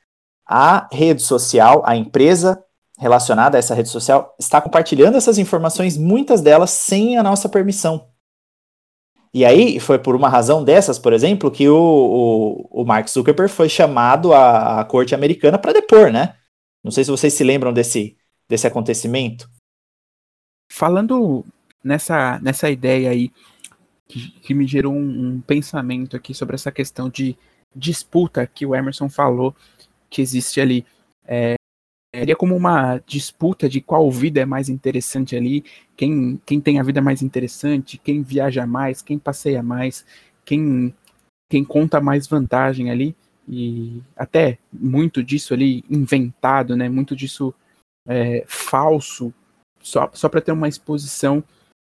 A 0.46 0.88
rede 0.92 1.22
social, 1.22 1.82
a 1.84 1.96
empresa 1.96 2.62
relacionada 2.98 3.56
a 3.56 3.60
essa 3.60 3.74
rede 3.74 3.88
social, 3.88 4.34
está 4.38 4.60
compartilhando 4.60 5.16
essas 5.16 5.38
informações, 5.38 5.96
muitas 5.96 6.40
delas 6.40 6.70
sem 6.70 7.16
a 7.16 7.22
nossa 7.22 7.48
permissão. 7.48 8.08
E 9.34 9.44
aí 9.44 9.80
foi 9.80 9.98
por 9.98 10.14
uma 10.14 10.28
razão 10.28 10.62
dessas, 10.62 10.98
por 10.98 11.12
exemplo, 11.12 11.50
que 11.50 11.68
o, 11.68 11.76
o, 11.76 12.82
o 12.82 12.84
Mark 12.84 13.08
Zuckerberg 13.08 13.50
foi 13.50 13.68
chamado 13.68 14.32
à, 14.32 14.80
à 14.80 14.84
corte 14.84 15.14
americana 15.14 15.58
para 15.58 15.72
depor, 15.72 16.12
né? 16.12 16.36
Não 16.84 16.90
sei 16.90 17.02
se 17.02 17.10
vocês 17.10 17.32
se 17.32 17.42
lembram 17.42 17.72
desse, 17.72 18.16
desse 18.48 18.66
acontecimento. 18.66 19.48
Falando 20.70 21.44
nessa, 21.82 22.38
nessa 22.40 22.70
ideia 22.70 23.10
aí, 23.10 23.30
que, 24.12 24.30
que 24.40 24.54
me 24.54 24.66
gerou 24.66 24.92
um, 24.92 25.28
um 25.28 25.40
pensamento 25.40 26.16
aqui 26.16 26.34
sobre 26.34 26.54
essa 26.54 26.70
questão 26.70 27.08
de 27.08 27.36
disputa 27.74 28.46
que 28.46 28.66
o 28.66 28.74
Emerson 28.74 29.08
falou 29.08 29.56
que 30.10 30.20
existe 30.20 30.60
ali. 30.60 30.84
É, 31.26 31.54
Seria 32.14 32.36
como 32.36 32.54
uma 32.54 32.98
disputa 33.06 33.66
de 33.70 33.80
qual 33.80 34.10
vida 34.10 34.38
é 34.38 34.44
mais 34.44 34.68
interessante 34.68 35.34
ali, 35.34 35.64
quem, 35.96 36.38
quem 36.44 36.60
tem 36.60 36.78
a 36.78 36.82
vida 36.82 37.00
mais 37.00 37.22
interessante, 37.22 37.96
quem 37.96 38.22
viaja 38.22 38.66
mais, 38.66 39.00
quem 39.00 39.18
passeia 39.18 39.62
mais, 39.62 40.04
quem, 40.44 40.94
quem 41.50 41.64
conta 41.64 42.02
mais 42.02 42.26
vantagem 42.26 42.90
ali, 42.90 43.16
e 43.48 44.02
até 44.14 44.58
muito 44.70 45.24
disso 45.24 45.54
ali 45.54 45.82
inventado, 45.88 46.76
né? 46.76 46.86
Muito 46.86 47.16
disso 47.16 47.54
é, 48.06 48.44
falso, 48.46 49.32
só, 49.80 50.10
só 50.12 50.28
para 50.28 50.42
ter 50.42 50.52
uma 50.52 50.68
exposição 50.68 51.42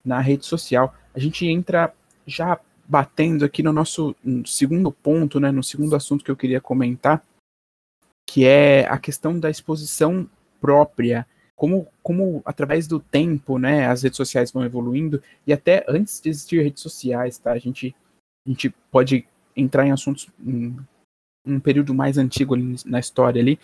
na 0.05 0.19
rede 0.19 0.45
social. 0.45 0.93
A 1.15 1.21
gente 1.21 1.47
entra 1.47 1.95
já 2.29 2.61
batendo 2.87 3.45
aqui 3.45 3.63
no 3.63 3.73
nosso 3.73 4.15
segundo 4.47 4.93
ponto, 4.93 5.41
né? 5.41 5.51
No 5.51 5.65
segundo 5.65 5.97
assunto 5.97 6.25
que 6.25 6.31
eu 6.31 6.37
queria 6.37 6.61
comentar, 6.61 7.25
que 8.29 8.47
é 8.47 8.87
a 8.89 8.99
questão 8.99 9.41
da 9.41 9.51
exposição 9.51 10.29
própria, 10.61 11.27
como, 11.57 11.89
como 12.03 12.43
através 12.45 12.87
do 12.87 13.01
tempo, 13.01 13.59
né, 13.59 13.87
as 13.87 14.03
redes 14.03 14.17
sociais 14.17 14.53
vão 14.53 14.65
evoluindo, 14.65 15.23
e 15.47 15.53
até 15.53 15.85
antes 15.89 16.21
de 16.21 16.29
existir 16.29 16.63
redes 16.63 16.83
sociais, 16.83 17.39
tá, 17.39 17.53
a 17.53 17.59
gente, 17.59 17.97
a 18.47 18.51
gente 18.51 18.71
pode 18.91 19.27
entrar 19.57 19.87
em 19.87 19.91
assuntos 19.91 20.29
em 20.39 20.77
um 21.45 21.59
período 21.59 21.95
mais 21.95 22.19
antigo 22.19 22.55
na 22.85 23.01
história 23.01 23.41
ali, 23.41 23.59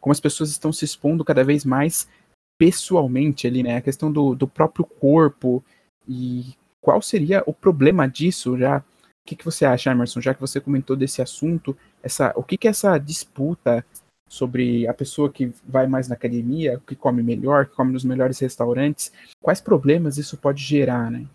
como 0.00 0.12
as 0.12 0.20
pessoas 0.20 0.50
estão 0.50 0.72
se 0.72 0.84
expondo 0.84 1.24
cada 1.24 1.42
vez 1.42 1.64
mais 1.64 2.08
pessoalmente 2.56 3.46
ali, 3.46 3.62
né, 3.62 3.76
a 3.76 3.82
questão 3.82 4.12
do, 4.12 4.34
do 4.34 4.46
próprio 4.46 4.84
corpo, 4.84 5.62
e 6.08 6.54
qual 6.84 7.00
seria 7.00 7.42
o 7.46 7.52
problema 7.54 8.06
disso 8.06 8.58
já, 8.58 8.78
o 8.78 9.26
que, 9.26 9.34
que 9.34 9.44
você 9.44 9.64
acha, 9.64 9.90
Emerson, 9.90 10.20
já 10.20 10.34
que 10.34 10.40
você 10.40 10.60
comentou 10.60 10.94
desse 10.94 11.22
assunto, 11.22 11.74
essa, 12.02 12.30
o 12.36 12.42
que, 12.42 12.58
que 12.58 12.68
essa 12.68 12.98
disputa 12.98 13.82
sobre 14.28 14.86
a 14.86 14.92
pessoa 14.92 15.32
que 15.32 15.50
vai 15.66 15.86
mais 15.86 16.08
na 16.08 16.14
academia, 16.14 16.78
que 16.86 16.94
come 16.94 17.22
melhor, 17.22 17.66
que 17.66 17.74
come 17.74 17.90
nos 17.90 18.04
melhores 18.04 18.38
restaurantes, 18.38 19.10
quais 19.40 19.62
problemas 19.62 20.18
isso 20.18 20.36
pode 20.36 20.62
gerar, 20.62 21.10
né? 21.10 21.26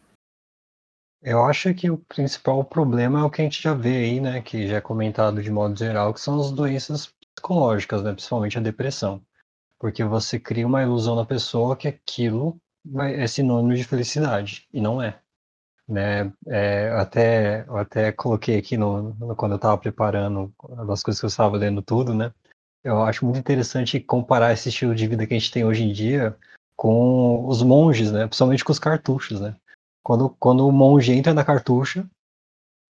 Eu 1.20 1.44
acho 1.44 1.74
que 1.74 1.90
o 1.90 1.98
principal 1.98 2.64
problema 2.64 3.22
é 3.22 3.24
o 3.24 3.30
que 3.30 3.42
a 3.42 3.44
gente 3.44 3.62
já 3.62 3.74
vê 3.74 3.98
aí, 3.98 4.20
né, 4.20 4.42
que 4.42 4.68
já 4.68 4.78
é 4.78 4.82
comentado 4.82 5.42
de 5.42 5.50
modo 5.50 5.76
geral, 5.76 6.14
que 6.14 6.22
são 6.22 6.40
as 6.40 6.52
doenças 6.52 7.12
psicológicas, 7.36 8.04
né, 8.04 8.14
principalmente 8.14 8.58
a 8.58 8.62
depressão. 8.62 9.20
Porque 9.80 10.04
você 10.04 10.40
cria 10.40 10.68
uma 10.68 10.84
ilusão 10.84 11.16
na 11.16 11.26
pessoa 11.26 11.76
que 11.76 11.88
aquilo 11.88 12.56
é 13.02 13.26
sinônimo 13.26 13.74
de 13.76 13.84
felicidade, 13.84 14.68
e 14.72 14.80
não 14.80 15.02
é. 15.02 15.20
Né, 15.90 16.32
é, 16.46 16.92
até, 16.92 17.66
eu 17.68 17.76
até 17.76 18.12
coloquei 18.12 18.60
aqui 18.60 18.78
no, 18.78 19.16
no 19.16 19.36
quando 19.36 19.54
eu 19.54 19.56
estava 19.56 19.76
preparando 19.76 20.54
as 20.88 21.02
coisas 21.02 21.20
que 21.20 21.26
eu 21.26 21.30
estava 21.30 21.58
lendo 21.58 21.82
tudo, 21.82 22.14
né? 22.14 22.32
Eu 22.84 23.02
acho 23.02 23.26
muito 23.26 23.40
interessante 23.40 24.00
comparar 24.00 24.54
esse 24.54 24.70
estilo 24.70 24.94
de 24.94 25.08
vida 25.08 25.26
que 25.26 25.34
a 25.34 25.40
gente 25.40 25.52
tem 25.52 25.66
hoje 25.66 25.84
em 25.84 25.92
dia 25.92 26.38
com 26.76 27.44
os 27.48 27.64
monges, 27.64 28.12
né? 28.12 28.28
Principalmente 28.28 28.64
com 28.64 28.72
os 28.72 28.78
cartuchos, 28.78 29.42
né? 29.42 29.56
Quando, 30.04 30.30
quando 30.40 30.68
o 30.68 30.72
monge 30.72 31.12
entra 31.12 31.34
na 31.34 31.44
cartucha, 31.44 32.08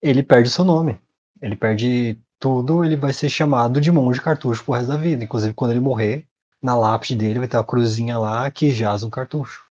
ele 0.01 0.23
perde 0.23 0.47
o 0.47 0.51
seu 0.51 0.63
nome. 0.63 0.97
Ele 1.41 1.55
perde 1.57 2.17
tudo, 2.39 2.85
ele 2.85 2.95
vai 2.95 3.11
ser 3.11 3.29
chamado 3.29 3.81
de 3.81 3.91
monge 3.91 4.21
cartucho 4.21 4.63
pro 4.63 4.73
resto 4.73 4.87
da 4.87 4.97
vida. 4.97 5.23
Inclusive, 5.23 5.53
quando 5.53 5.71
ele 5.71 5.81
morrer, 5.81 6.25
na 6.61 6.77
lápide 6.77 7.15
dele 7.15 7.39
vai 7.39 7.47
ter 7.47 7.57
uma 7.57 7.63
cruzinha 7.63 8.17
lá 8.17 8.49
que 8.49 8.71
jaz 8.71 9.03
um 9.03 9.09
cartucho, 9.09 9.65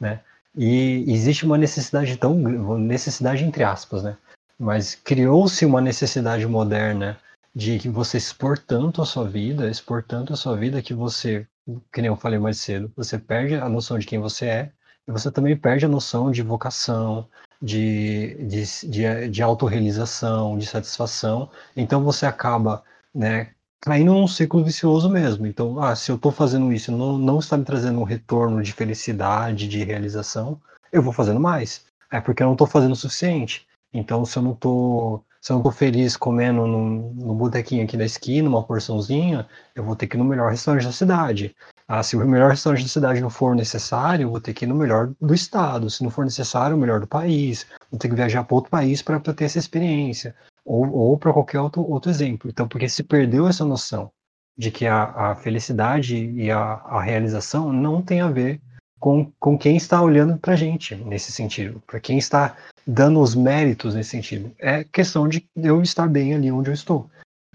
né? 0.00 0.24
E 0.56 1.04
existe 1.08 1.44
uma 1.44 1.56
necessidade 1.56 2.16
tão 2.16 2.34
necessidade 2.78 3.44
entre 3.44 3.64
aspas, 3.64 4.02
né? 4.02 4.16
Mas 4.58 4.94
criou-se 4.94 5.64
uma 5.64 5.80
necessidade 5.80 6.46
moderna 6.46 7.18
de 7.54 7.78
que 7.78 7.88
você 7.88 8.16
expor 8.18 8.58
tanto 8.58 9.02
a 9.02 9.06
sua 9.06 9.28
vida, 9.28 9.70
expor 9.70 10.02
tanto 10.02 10.32
a 10.32 10.36
sua 10.36 10.56
vida 10.56 10.82
que 10.82 10.94
você, 10.94 11.46
que 11.92 12.00
nem 12.00 12.08
eu 12.08 12.16
falei 12.16 12.38
mais 12.38 12.58
cedo, 12.58 12.92
você 12.96 13.18
perde 13.18 13.54
a 13.54 13.68
noção 13.68 13.98
de 13.98 14.06
quem 14.06 14.18
você 14.18 14.46
é 14.46 14.72
e 15.06 15.12
você 15.12 15.30
também 15.30 15.56
perde 15.56 15.84
a 15.84 15.88
noção 15.88 16.30
de 16.30 16.42
vocação, 16.42 17.28
de, 17.60 18.34
de, 18.46 18.88
de, 18.88 19.28
de 19.28 19.42
autorrealização, 19.42 20.58
de 20.58 20.66
satisfação. 20.66 21.50
Então 21.76 22.02
você 22.02 22.26
acaba, 22.26 22.82
né, 23.14 23.50
caindo 23.82 24.12
num 24.12 24.26
ciclo 24.26 24.64
vicioso 24.64 25.10
mesmo. 25.10 25.46
Então, 25.46 25.82
ah, 25.82 25.94
se 25.94 26.10
eu 26.10 26.16
estou 26.16 26.32
fazendo 26.32 26.72
isso 26.72 26.90
não, 26.92 27.18
não 27.18 27.38
está 27.38 27.56
me 27.56 27.64
trazendo 27.64 28.00
um 28.00 28.04
retorno 28.04 28.62
de 28.62 28.72
felicidade, 28.72 29.68
de 29.68 29.82
realização, 29.84 30.60
eu 30.92 31.02
vou 31.02 31.12
fazendo 31.12 31.40
mais. 31.40 31.84
É 32.10 32.20
porque 32.20 32.42
eu 32.42 32.46
não 32.46 32.54
estou 32.54 32.66
fazendo 32.66 32.92
o 32.92 32.96
suficiente. 32.96 33.66
Então, 33.92 34.24
se 34.24 34.38
eu 34.38 34.42
não 34.42 34.52
estou 34.52 35.24
se 35.40 35.50
eu 35.50 35.56
não 35.56 35.62
tô 35.64 35.72
feliz 35.72 36.16
comendo 36.16 36.68
no, 36.68 37.12
no 37.14 37.34
botequinho 37.34 37.82
aqui 37.82 37.96
da 37.96 38.04
esquina, 38.04 38.48
uma 38.48 38.62
porçãozinha, 38.62 39.48
eu 39.74 39.82
vou 39.82 39.96
ter 39.96 40.06
que 40.06 40.16
ir 40.16 40.18
no 40.18 40.24
melhor 40.24 40.52
restaurante 40.52 40.84
da 40.84 40.92
cidade. 40.92 41.52
Ah, 41.88 42.00
se 42.00 42.14
o 42.14 42.20
melhor 42.20 42.50
restaurante 42.50 42.84
da 42.84 42.88
cidade 42.88 43.20
não 43.20 43.28
for 43.28 43.56
necessário, 43.56 44.26
eu 44.26 44.30
vou 44.30 44.40
ter 44.40 44.54
que 44.54 44.64
ir 44.64 44.68
no 44.68 44.74
melhor 44.76 45.12
do 45.20 45.34
estado. 45.34 45.90
Se 45.90 46.04
não 46.04 46.10
for 46.10 46.24
necessário, 46.24 46.76
o 46.76 46.78
melhor 46.78 47.00
do 47.00 47.08
país. 47.08 47.66
Vou 47.90 47.98
ter 47.98 48.08
que 48.08 48.14
viajar 48.14 48.44
para 48.44 48.54
outro 48.54 48.70
país 48.70 49.02
para 49.02 49.18
ter 49.18 49.44
essa 49.44 49.58
experiência. 49.58 50.32
Ou, 50.64 50.90
ou 50.90 51.18
para 51.18 51.32
qualquer 51.32 51.60
outro, 51.60 51.82
outro 51.82 52.10
exemplo. 52.10 52.48
Então, 52.50 52.68
porque 52.68 52.88
se 52.88 53.02
perdeu 53.02 53.48
essa 53.48 53.64
noção 53.64 54.10
de 54.56 54.70
que 54.70 54.86
a, 54.86 55.04
a 55.04 55.34
felicidade 55.34 56.16
e 56.16 56.50
a, 56.50 56.58
a 56.58 57.02
realização 57.02 57.72
não 57.72 58.02
tem 58.02 58.20
a 58.20 58.28
ver 58.28 58.60
com, 59.00 59.32
com 59.40 59.58
quem 59.58 59.76
está 59.76 60.00
olhando 60.00 60.38
para 60.38 60.52
a 60.52 60.56
gente 60.56 60.94
nesse 60.94 61.32
sentido, 61.32 61.82
para 61.86 61.98
quem 61.98 62.18
está 62.18 62.56
dando 62.86 63.20
os 63.20 63.34
méritos 63.34 63.94
nesse 63.94 64.10
sentido. 64.10 64.54
É 64.58 64.84
questão 64.84 65.28
de 65.28 65.44
eu 65.56 65.82
estar 65.82 66.06
bem 66.06 66.34
ali 66.34 66.52
onde 66.52 66.70
eu 66.70 66.74
estou. 66.74 67.10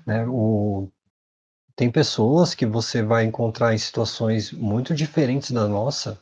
Né? 0.05 0.25
O, 0.27 0.89
tem 1.75 1.91
pessoas 1.91 2.55
que 2.55 2.65
você 2.65 3.01
vai 3.01 3.23
encontrar 3.23 3.73
em 3.73 3.77
situações 3.77 4.51
muito 4.51 4.93
diferentes 4.93 5.51
da 5.51 5.67
nossa 5.67 6.19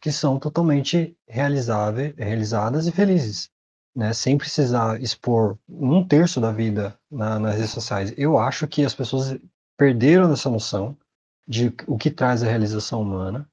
que 0.00 0.12
são 0.12 0.38
totalmente 0.38 1.16
realizáveis, 1.26 2.14
realizadas 2.16 2.86
e 2.86 2.92
felizes. 2.92 3.50
Né, 3.98 4.12
sem 4.12 4.38
precisar 4.38 5.02
expor 5.02 5.58
um 5.68 6.06
terço 6.06 6.40
da 6.40 6.52
vida 6.52 6.96
na, 7.10 7.36
nas 7.36 7.56
redes 7.56 7.72
sociais. 7.72 8.14
Eu 8.16 8.38
acho 8.38 8.68
que 8.68 8.84
as 8.84 8.94
pessoas 8.94 9.36
perderam 9.76 10.32
essa 10.32 10.48
noção 10.48 10.96
de 11.48 11.74
o 11.84 11.98
que 11.98 12.08
traz 12.08 12.44
a 12.44 12.46
realização 12.46 13.02
humana 13.02 13.50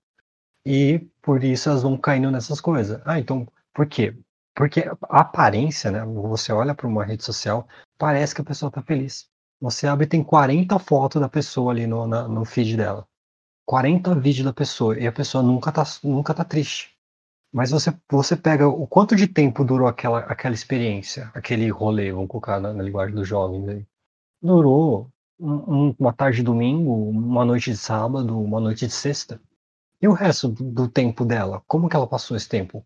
e 0.64 1.00
por 1.20 1.44
isso 1.44 1.68
elas 1.68 1.82
vão 1.82 1.98
caindo 1.98 2.30
nessas 2.30 2.62
coisas. 2.62 3.02
Ah, 3.06 3.20
então, 3.20 3.48
por 3.74 3.88
quê? 3.88 4.16
Porque 4.56 4.82
a 5.10 5.22
aparência, 5.22 5.90
né? 5.90 6.06
Você 6.06 6.54
olha 6.54 6.76
para 6.76 6.86
uma 6.86 7.04
rede 7.04 7.24
social, 7.24 7.68
parece 7.98 8.36
que 8.36 8.42
a 8.42 8.46
pessoa 8.46 8.70
está 8.70 8.84
feliz. 8.84 9.28
Você 9.60 9.88
abre 9.88 10.06
tem 10.06 10.24
40 10.24 10.78
fotos 10.78 11.20
da 11.20 11.28
pessoa 11.28 11.72
ali 11.72 11.88
no, 11.88 12.06
na, 12.06 12.28
no 12.28 12.46
feed 12.46 12.78
dela. 12.78 13.08
40 13.66 14.14
vídeos 14.14 14.46
da 14.46 14.54
pessoa 14.54 14.96
e 14.96 15.08
a 15.08 15.12
pessoa 15.12 15.44
nunca 15.44 15.72
tá, 15.72 15.84
nunca 16.04 16.36
tá 16.36 16.44
triste. 16.44 16.95
Mas 17.56 17.72
você, 17.72 17.94
você 18.12 18.36
pega 18.36 18.68
o 18.68 18.86
quanto 18.86 19.16
de 19.16 19.28
tempo 19.28 19.64
durou 19.64 19.88
aquela, 19.88 20.20
aquela 20.20 20.54
experiência, 20.54 21.32
aquele 21.34 21.70
rolê, 21.70 22.12
vamos 22.12 22.28
colocar 22.28 22.60
na, 22.60 22.74
na 22.74 22.84
linguagem 22.84 23.16
dos 23.16 23.26
jovens 23.26 23.66
aí. 23.70 23.86
Durou 24.42 25.10
um, 25.40 25.96
uma 25.98 26.12
tarde 26.12 26.40
de 26.40 26.44
domingo, 26.44 26.92
uma 27.10 27.46
noite 27.46 27.72
de 27.72 27.78
sábado, 27.78 28.38
uma 28.38 28.60
noite 28.60 28.86
de 28.86 28.92
sexta. 28.92 29.40
E 30.02 30.06
o 30.06 30.12
resto 30.12 30.50
do, 30.50 30.66
do 30.66 30.88
tempo 30.90 31.24
dela? 31.24 31.64
Como 31.66 31.88
que 31.88 31.96
ela 31.96 32.06
passou 32.06 32.36
esse 32.36 32.50
tempo? 32.50 32.86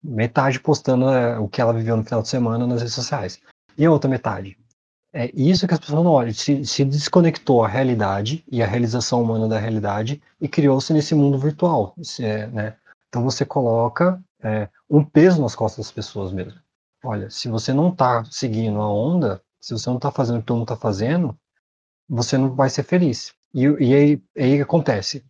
Metade 0.00 0.60
postando 0.60 1.10
é, 1.10 1.36
o 1.36 1.48
que 1.48 1.60
ela 1.60 1.72
viveu 1.72 1.96
no 1.96 2.04
final 2.04 2.22
de 2.22 2.28
semana 2.28 2.68
nas 2.68 2.78
redes 2.78 2.94
sociais. 2.94 3.40
E 3.76 3.84
a 3.84 3.90
outra 3.90 4.08
metade? 4.08 4.56
É 5.12 5.28
isso 5.34 5.66
que 5.66 5.74
as 5.74 5.80
pessoas 5.80 6.04
não 6.04 6.12
olham. 6.12 6.32
Se, 6.32 6.64
se 6.64 6.84
desconectou 6.84 7.64
a 7.64 7.68
realidade 7.68 8.44
e 8.46 8.62
a 8.62 8.66
realização 8.68 9.20
humana 9.20 9.48
da 9.48 9.58
realidade 9.58 10.22
e 10.40 10.46
criou-se 10.46 10.92
nesse 10.92 11.16
mundo 11.16 11.36
virtual. 11.36 11.96
É, 12.20 12.46
né? 12.46 12.76
Então 13.08 13.22
você 13.22 13.44
coloca 13.44 14.22
é, 14.42 14.68
um 14.88 15.04
peso 15.04 15.40
nas 15.40 15.54
costas 15.54 15.86
das 15.86 15.92
pessoas 15.92 16.32
mesmo. 16.32 16.60
Olha, 17.04 17.30
se 17.30 17.48
você 17.48 17.72
não 17.72 17.90
está 17.90 18.24
seguindo 18.24 18.80
a 18.80 18.92
onda, 18.92 19.42
se 19.60 19.72
você 19.72 19.88
não 19.88 19.96
está 19.96 20.10
fazendo 20.10 20.36
o 20.36 20.40
que 20.40 20.46
todo 20.46 20.56
mundo 20.56 20.72
está 20.72 20.76
fazendo, 20.76 21.38
você 22.08 22.36
não 22.36 22.54
vai 22.54 22.70
ser 22.70 22.82
feliz. 22.82 23.32
E, 23.54 23.64
e 23.64 23.94
aí, 23.94 24.22
aí 24.36 24.60
acontece. 24.60 25.24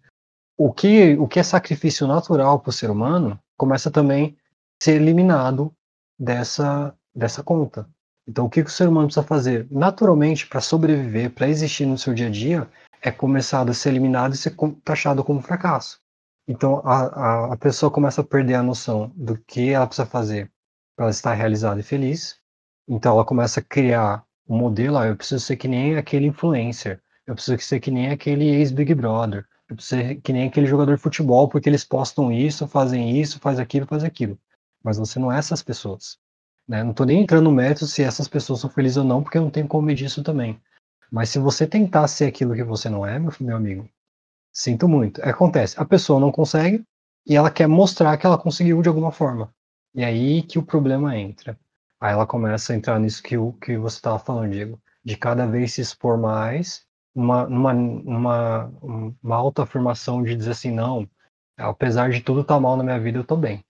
O 0.57 0.73
que, 0.73 1.17
o 1.19 1.29
que 1.29 1.38
é 1.38 1.43
sacrifício 1.43 2.07
natural 2.07 2.59
para 2.59 2.71
o 2.71 2.73
ser 2.73 2.91
humano 2.91 3.38
começa 3.57 3.91
também 3.91 4.37
a 4.81 4.85
ser 4.85 5.01
eliminado 5.01 5.73
dessa, 6.19 6.95
dessa 7.14 7.43
conta. 7.43 7.88
Então, 8.27 8.45
o 8.45 8.51
que, 8.51 8.61
o 8.61 8.69
ser 8.69 8.88
humano 8.88 9.07
precisa 9.07 9.27
fazer? 9.27 9.67
Naturalmente, 9.71 10.47
para 10.47 10.61
sobreviver, 10.61 11.31
para 11.31 11.49
existir 11.49 11.87
no 11.87 11.97
seu 11.97 12.12
dia 12.12 12.27
a 12.27 12.31
dia, 12.31 12.69
é 13.01 13.11
começar 13.11 13.69
a 13.69 13.73
ser 13.73 13.91
eliminado 13.91 14.35
e 14.35 14.37
ser 14.37 14.55
taxado 14.85 15.25
como 15.25 15.41
fracasso. 15.41 16.01
Então 16.49 16.81
a, 16.83 17.03
a, 17.03 17.53
a 17.53 17.57
pessoa 17.59 17.91
começa 17.91 18.23
a 18.23 18.25
perder 18.25 18.55
a 18.55 18.63
noção 18.63 19.13
do 19.15 19.37
que 19.37 19.69
ela 19.69 19.87
precisa 19.87 20.07
fazer 20.07 20.51
para 20.97 21.11
estar 21.11 21.35
realizada 21.35 21.79
e 21.79 21.83
feliz. 21.83 22.41
Então 22.89 23.13
ela 23.13 23.25
começa 23.25 23.61
a 23.61 23.63
criar 23.63 24.25
um 24.49 24.57
modelo, 24.57 24.97
ah, 24.97 25.07
eu 25.07 25.17
preciso 25.17 25.45
ser 25.45 25.57
que 25.57 25.69
nem 25.69 25.97
aquele 25.97 26.27
influencer, 26.27 27.03
eu 27.27 27.35
preciso 27.35 27.59
ser 27.59 27.81
que 27.81 27.91
nem 27.91 28.09
aquele 28.09 28.49
ex-Big 28.49 28.95
Brother, 28.95 29.45
eu 29.69 29.77
preciso 29.77 30.01
ser 30.01 30.15
que 30.23 30.33
nem 30.33 30.49
aquele 30.49 30.67
jogador 30.67 30.97
de 30.97 31.03
futebol, 31.03 31.49
porque 31.49 31.69
eles 31.69 31.85
postam 31.85 32.33
isso, 32.33 32.67
fazem 32.67 33.21
isso, 33.21 33.39
faz 33.39 33.59
aquilo, 33.59 33.87
faz 33.87 34.03
aquilo. 34.03 34.39
Mas 34.83 34.97
você 34.97 35.19
não 35.19 35.31
é 35.31 35.39
essas 35.39 35.63
pessoas. 35.63 36.19
Né? 36.67 36.83
Não 36.83 36.93
estou 36.93 37.05
nem 37.05 37.21
entrando 37.21 37.45
no 37.45 37.53
mérito 37.53 37.87
se 37.87 38.03
essas 38.03 38.27
pessoas 38.27 38.61
são 38.61 38.71
felizes 38.71 38.97
ou 38.97 39.05
não, 39.05 39.23
porque 39.23 39.37
eu 39.37 39.43
não 39.43 39.51
tenho 39.51 39.69
como 39.69 39.87
medir 39.87 40.07
isso 40.07 40.23
também. 40.23 40.59
Mas 41.13 41.29
se 41.29 41.39
você 41.39 41.67
tentar 41.67 42.09
ser 42.09 42.25
aquilo 42.25 42.55
que 42.55 42.65
você 42.65 42.89
não 42.89 43.05
é, 43.05 43.19
meu, 43.19 43.33
meu 43.41 43.57
amigo, 43.57 43.89
Sinto 44.53 44.89
muito. 44.89 45.23
Acontece, 45.23 45.81
a 45.81 45.85
pessoa 45.85 46.21
não 46.21 46.33
consegue 46.33 46.85
e 47.27 47.37
ela 47.37 47.51
quer 47.51 47.67
mostrar 47.67 48.17
que 48.17 48.27
ela 48.27 48.39
conseguiu 48.39 48.81
de 48.83 48.89
alguma 48.89 49.13
forma. 49.13 49.53
E 49.95 50.05
aí 50.05 50.43
que 50.43 50.59
o 50.59 50.63
problema 50.63 51.17
entra. 51.17 51.59
Aí 52.01 52.13
ela 52.13 52.27
começa 52.27 52.73
a 52.73 52.77
entrar 52.77 52.99
nisso 52.99 53.23
que, 53.23 53.37
o, 53.37 53.53
que 53.55 53.77
você 53.77 53.97
estava 53.97 54.19
falando, 54.19 54.53
Diego, 54.53 54.81
de 55.05 55.17
cada 55.17 55.47
vez 55.47 55.73
se 55.73 55.81
expor 55.81 56.17
mais, 56.17 56.87
uma, 57.15 57.49
numa, 57.49 57.75
numa 57.75 58.73
uma 59.23 59.37
autoafirmação 59.37 60.23
de 60.23 60.37
dizer 60.37 60.53
assim, 60.53 60.71
não, 60.71 61.09
apesar 61.57 62.11
de 62.11 62.21
tudo 62.21 62.43
estar 62.43 62.55
tá 62.55 62.61
mal 62.61 62.77
na 62.77 62.85
minha 62.85 63.01
vida, 63.01 63.19
eu 63.19 63.23
estou 63.23 63.37
bem. 63.37 63.65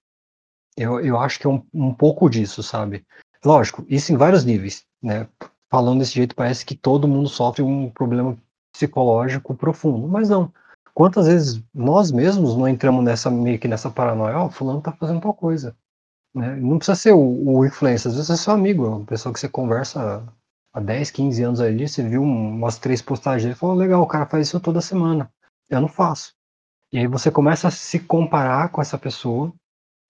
Eu, 0.76 1.00
eu 1.00 1.18
acho 1.18 1.38
que 1.38 1.46
é 1.46 1.50
um, 1.50 1.64
um 1.72 1.92
pouco 1.92 2.28
disso, 2.28 2.62
sabe? 2.62 3.04
Lógico, 3.44 3.84
isso 3.88 4.12
em 4.12 4.16
vários 4.16 4.44
níveis, 4.44 4.84
né? 5.02 5.26
Falando 5.70 6.00
desse 6.00 6.14
jeito, 6.14 6.34
parece 6.34 6.64
que 6.64 6.74
todo 6.74 7.08
mundo 7.08 7.28
sofre 7.28 7.62
um 7.62 7.90
problema 7.90 8.36
psicológico 8.72 9.54
profundo, 9.54 10.06
mas 10.06 10.28
não. 10.28 10.52
Quantas 10.98 11.28
vezes 11.28 11.62
nós 11.72 12.10
mesmos 12.10 12.56
não 12.56 12.66
entramos 12.66 13.04
nessa 13.04 13.30
meio 13.30 13.56
que 13.56 13.68
nessa 13.68 13.88
paranoia, 13.88 14.36
ó, 14.36 14.46
oh, 14.46 14.50
fulano 14.50 14.82
tá 14.82 14.90
fazendo 14.90 15.20
tal 15.20 15.32
coisa. 15.32 15.76
Né? 16.34 16.56
Não 16.56 16.76
precisa 16.76 16.96
ser 16.96 17.12
o, 17.12 17.20
o 17.20 17.64
influencer, 17.64 18.10
às 18.10 18.16
vezes 18.16 18.28
é 18.28 18.36
seu 18.36 18.52
amigo, 18.52 18.84
é 18.84 18.88
uma 18.88 19.04
pessoa 19.04 19.32
que 19.32 19.38
você 19.38 19.48
conversa 19.48 20.26
há 20.74 20.80
10, 20.80 21.12
15 21.12 21.40
anos 21.44 21.60
ali, 21.60 21.88
você 21.88 22.02
viu 22.02 22.20
umas 22.20 22.78
três 22.78 23.00
postagens 23.00 23.54
e 23.54 23.56
falou, 23.56 23.76
legal, 23.76 24.02
o 24.02 24.08
cara 24.08 24.26
faz 24.26 24.48
isso 24.48 24.58
toda 24.58 24.80
semana. 24.80 25.30
Eu 25.70 25.80
não 25.80 25.86
faço. 25.86 26.34
E 26.92 26.98
aí 26.98 27.06
você 27.06 27.30
começa 27.30 27.68
a 27.68 27.70
se 27.70 28.00
comparar 28.00 28.70
com 28.70 28.82
essa 28.82 28.98
pessoa 28.98 29.52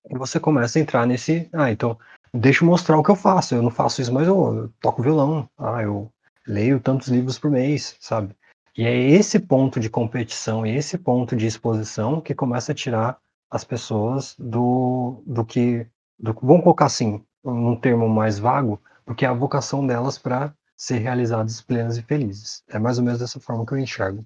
e 0.08 0.16
você 0.16 0.40
começa 0.40 0.78
a 0.78 0.80
entrar 0.80 1.06
nesse, 1.06 1.50
ah, 1.52 1.70
então 1.70 1.98
deixa 2.32 2.64
eu 2.64 2.66
mostrar 2.66 2.96
o 2.96 3.02
que 3.02 3.10
eu 3.10 3.16
faço. 3.16 3.54
Eu 3.54 3.62
não 3.62 3.70
faço 3.70 4.00
isso, 4.00 4.14
mas 4.14 4.26
eu, 4.26 4.56
eu 4.56 4.72
toco 4.80 5.02
violão. 5.02 5.46
Ah, 5.58 5.82
eu 5.82 6.10
leio 6.46 6.80
tantos 6.80 7.08
livros 7.08 7.38
por 7.38 7.50
mês, 7.50 7.94
sabe? 8.00 8.34
E 8.78 8.86
é 8.86 8.96
esse 8.96 9.40
ponto 9.40 9.80
de 9.80 9.90
competição 9.90 10.64
e 10.64 10.76
esse 10.76 10.96
ponto 10.96 11.34
de 11.34 11.48
exposição 11.48 12.20
que 12.20 12.32
começa 12.32 12.70
a 12.70 12.74
tirar 12.74 13.18
as 13.50 13.64
pessoas 13.64 14.36
do, 14.38 15.20
do 15.26 15.44
que. 15.44 15.84
Do, 16.16 16.32
vamos 16.40 16.62
colocar 16.62 16.86
assim, 16.86 17.24
num 17.44 17.74
termo 17.74 18.08
mais 18.08 18.38
vago, 18.38 18.80
porque 19.04 19.24
é 19.24 19.28
a 19.28 19.34
vocação 19.34 19.84
delas 19.84 20.16
para 20.16 20.54
ser 20.76 20.98
realizadas 20.98 21.60
plenas 21.60 21.96
e 21.96 22.02
felizes. 22.02 22.62
É 22.68 22.78
mais 22.78 22.98
ou 22.98 23.04
menos 23.04 23.18
dessa 23.18 23.40
forma 23.40 23.66
que 23.66 23.72
eu 23.72 23.78
enxergo. 23.78 24.24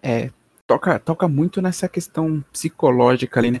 É, 0.00 0.30
toca, 0.68 1.00
toca 1.00 1.26
muito 1.26 1.60
nessa 1.60 1.88
questão 1.88 2.44
psicológica 2.52 3.40
ali, 3.40 3.50
né? 3.50 3.60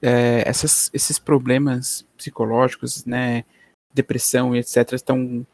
É, 0.00 0.48
essas, 0.48 0.88
esses 0.94 1.18
problemas 1.18 2.06
psicológicos, 2.16 3.04
né? 3.04 3.44
Depressão 3.92 4.54
e 4.54 4.60
etc. 4.60 4.92
estão 4.92 5.44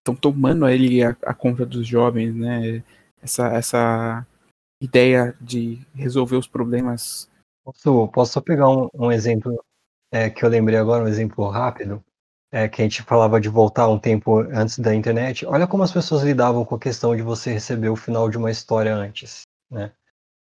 estão 0.00 0.16
tomando 0.16 0.64
ali 0.64 1.00
a, 1.04 1.16
a 1.24 1.32
conta 1.32 1.64
dos 1.64 1.86
jovens, 1.86 2.34
né? 2.34 2.82
Essa, 3.22 3.46
essa 3.48 4.26
ideia 4.80 5.36
de 5.40 5.80
resolver 5.94 6.36
os 6.36 6.48
problemas. 6.48 7.30
Posso, 7.64 8.08
posso 8.08 8.32
só 8.32 8.40
pegar 8.40 8.68
um, 8.68 8.88
um 8.92 9.12
exemplo 9.12 9.64
é, 10.10 10.28
que 10.28 10.44
eu 10.44 10.48
lembrei 10.48 10.78
agora, 10.78 11.04
um 11.04 11.08
exemplo 11.08 11.48
rápido, 11.48 12.04
é, 12.50 12.68
que 12.68 12.82
a 12.82 12.84
gente 12.84 13.02
falava 13.02 13.40
de 13.40 13.48
voltar 13.48 13.88
um 13.88 13.98
tempo 13.98 14.40
antes 14.40 14.78
da 14.78 14.94
internet. 14.94 15.46
Olha 15.46 15.66
como 15.66 15.84
as 15.84 15.92
pessoas 15.92 16.22
lidavam 16.22 16.64
com 16.64 16.74
a 16.74 16.80
questão 16.80 17.14
de 17.14 17.22
você 17.22 17.52
receber 17.52 17.88
o 17.88 17.96
final 17.96 18.28
de 18.28 18.36
uma 18.36 18.50
história 18.50 18.94
antes, 18.94 19.42
né? 19.70 19.92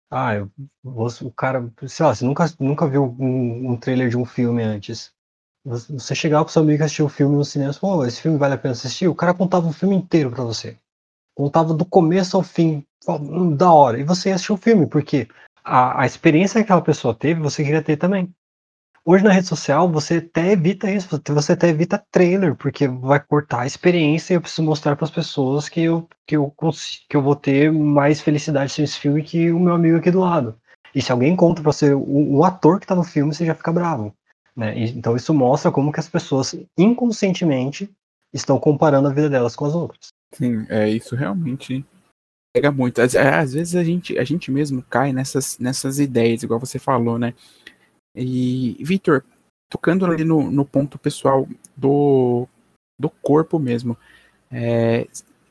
Ah, 0.10 0.36
eu, 0.36 0.52
o 0.84 1.32
cara, 1.32 1.72
sei 1.88 2.06
lá, 2.06 2.14
você 2.14 2.26
nunca, 2.26 2.46
nunca 2.60 2.86
viu 2.86 3.16
um, 3.18 3.72
um 3.72 3.78
trailer 3.78 4.10
de 4.10 4.18
um 4.18 4.26
filme 4.26 4.62
antes. 4.62 5.14
Você 5.64 6.14
chegava 6.14 6.44
pro 6.44 6.52
seu 6.52 6.64
amigo 6.64 6.80
que 6.80 6.84
assistiu 6.84 7.06
o 7.06 7.10
filme 7.10 7.36
no 7.36 7.46
cinema 7.46 7.72
falou, 7.72 8.06
esse 8.06 8.20
filme 8.20 8.38
vale 8.38 8.56
a 8.56 8.58
pena 8.58 8.74
assistir? 8.74 9.08
O 9.08 9.16
cara 9.16 9.34
contava 9.34 9.68
o 9.68 9.72
filme 9.72 9.96
inteiro 9.96 10.30
para 10.30 10.44
você 10.44 10.76
contava 11.36 11.74
do 11.74 11.86
começo 11.86 12.38
ao 12.38 12.44
fim, 12.44 12.86
hum, 13.08 13.56
da 13.56 13.72
hora. 13.72 14.00
E 14.00 14.04
você 14.04 14.32
assistiu 14.32 14.56
o 14.56 14.58
filme, 14.58 14.88
porque 14.88 15.28
a, 15.64 16.02
a 16.02 16.06
experiência 16.06 16.60
que 16.60 16.64
aquela 16.64 16.82
pessoa 16.82 17.14
teve, 17.14 17.42
você 17.42 17.64
queria 17.64 17.82
ter 17.82 17.98
também. 17.98 18.34
Hoje 19.04 19.24
na 19.24 19.32
rede 19.32 19.48
social 19.48 19.90
você 19.90 20.18
até 20.18 20.52
evita 20.52 20.90
isso, 20.92 21.20
você 21.28 21.54
até 21.54 21.70
evita 21.70 22.04
trailer, 22.12 22.56
porque 22.56 22.88
vai 22.88 23.20
cortar 23.20 23.62
a 23.62 23.66
experiência 23.66 24.34
e 24.34 24.38
eu 24.38 24.42
preciso 24.42 24.62
mostrar 24.62 24.96
para 24.96 25.06
as 25.06 25.12
pessoas 25.12 25.68
que 25.68 25.82
eu, 25.82 26.08
que, 26.28 26.38
eu, 26.38 26.54
que 27.10 27.18
eu 27.18 27.22
vou 27.22 27.36
ter 27.36 27.72
mais 27.72 28.22
felicidade 28.22 28.76
com 28.76 28.84
esse 28.84 29.00
filme 29.00 29.24
que 29.24 29.52
o 29.52 29.60
meu 29.60 29.74
amigo 29.74 29.98
aqui 29.98 30.12
do 30.12 30.20
lado. 30.20 30.56
E 30.94 31.02
se 31.02 31.12
alguém 31.12 31.36
conta 31.36 31.64
para 31.64 31.72
você 31.72 31.94
o, 31.94 32.38
o, 32.38 32.44
ator 32.44 32.78
que 32.78 32.86
está 32.86 32.94
no 32.94 33.04
filme, 33.04 33.34
você 33.34 33.44
já 33.44 33.56
fica 33.56 33.74
bravo. 33.74 34.14
Né? 34.56 34.78
E, 34.78 34.92
então 34.92 35.16
isso 35.16 35.34
mostra 35.34 35.72
como 35.72 35.92
que 35.92 36.00
as 36.00 36.10
pessoas 36.10 36.56
inconscientemente 36.78 37.90
estão 38.32 38.60
comparando 38.60 39.08
a 39.08 39.14
vida 39.14 39.30
delas 39.30 39.56
com 39.56 39.66
as 39.66 39.74
outras. 39.74 40.10
Sim, 40.34 40.66
é 40.70 40.90
isso 40.90 41.16
realmente 41.16 41.86
pega 42.54 42.72
muito. 42.72 43.02
Às, 43.02 43.16
é, 43.16 43.36
às, 43.36 43.54
vezes 43.54 43.76
a 43.76 43.84
gente, 43.84 44.18
a 44.18 44.24
gente 44.24 44.52
mesmo 44.52 44.84
cai 44.84 45.14
nessas, 45.14 45.58
nessas 45.58 46.00
ideias, 46.00 46.44
igual 46.44 46.60
você 46.60 46.78
falou, 46.80 47.18
né? 47.18 47.34
E, 48.16 48.78
Vitor, 48.84 49.24
tocando 49.70 50.06
ali 50.06 50.24
no, 50.24 50.52
no 50.52 50.66
ponto 50.66 51.00
pessoal 51.00 51.48
do, 51.76 52.48
do 53.00 53.10
corpo 53.10 53.58
mesmo, 53.58 53.98
é, 54.52 55.08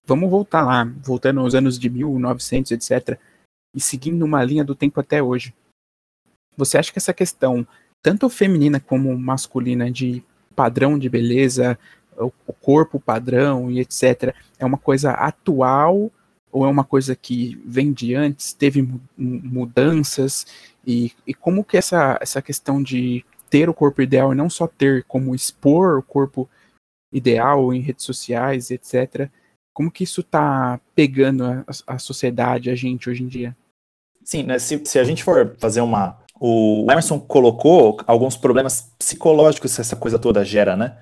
vamos 0.06 0.30
voltar 0.30 0.62
lá, 0.62 0.84
voltando 0.84 1.40
aos 1.40 1.54
anos 1.54 1.78
de 1.78 1.88
1900, 1.88 2.72
etc., 2.72 3.18
e 3.74 3.80
seguindo 3.80 4.24
uma 4.24 4.42
linha 4.42 4.64
do 4.64 4.74
tempo 4.74 4.98
até 5.00 5.22
hoje. 5.22 5.54
Você 6.56 6.76
acha 6.76 6.92
que 6.92 6.98
essa 6.98 7.14
questão, 7.14 7.66
tanto 8.02 8.28
feminina 8.28 8.80
como 8.80 9.16
masculina, 9.16 9.90
de 9.90 10.24
padrão 10.56 10.98
de 10.98 11.08
beleza, 11.08 11.78
o 12.24 12.52
corpo 12.52 13.00
padrão 13.00 13.70
e 13.70 13.80
etc. 13.80 14.35
É 14.59 14.64
uma 14.64 14.78
coisa 14.78 15.12
atual 15.12 16.11
ou 16.52 16.64
é 16.64 16.68
uma 16.68 16.85
coisa 16.85 17.14
que 17.14 17.61
vem 17.64 17.92
de 17.92 18.14
antes, 18.14 18.52
teve 18.52 18.87
mudanças 19.16 20.46
e, 20.87 21.12
e 21.26 21.33
como 21.33 21.64
que 21.64 21.76
essa, 21.76 22.18
essa 22.20 22.42
questão 22.42 22.83
de 22.83 23.24
ter 23.48 23.68
o 23.68 23.74
corpo 23.74 24.02
ideal 24.02 24.33
e 24.33 24.37
não 24.37 24.50
só 24.50 24.66
ter 24.66 25.04
como 25.04 25.35
expor 25.35 25.98
o 25.98 26.02
corpo 26.02 26.48
ideal 27.12 27.72
em 27.72 27.80
redes 27.80 28.04
sociais, 28.04 28.70
etc. 28.70 29.28
Como 29.72 29.90
que 29.90 30.04
isso 30.04 30.20
está 30.20 30.80
pegando 30.94 31.44
a, 31.44 31.64
a, 31.87 31.98
sociedade, 31.98 32.70
a 32.70 32.74
gente 32.74 33.11
hoje 33.11 33.24
em 33.24 33.28
dia? 33.28 33.56
Sim, 34.24 34.44
né, 34.44 34.59
se, 34.59 34.80
se 34.85 34.98
a 34.98 35.04
gente 35.04 35.24
for 35.24 35.56
fazer 35.59 35.80
uma. 35.80 36.18
O 36.40 36.87
Emerson 36.90 37.18
colocou 37.18 37.98
alguns 38.06 38.37
problemas 38.37 38.92
psicológicos 38.98 39.74
que 39.74 39.80
essa 39.80 39.96
coisa 39.96 40.18
toda 40.18 40.44
gera, 40.44 40.76
né? 40.76 40.96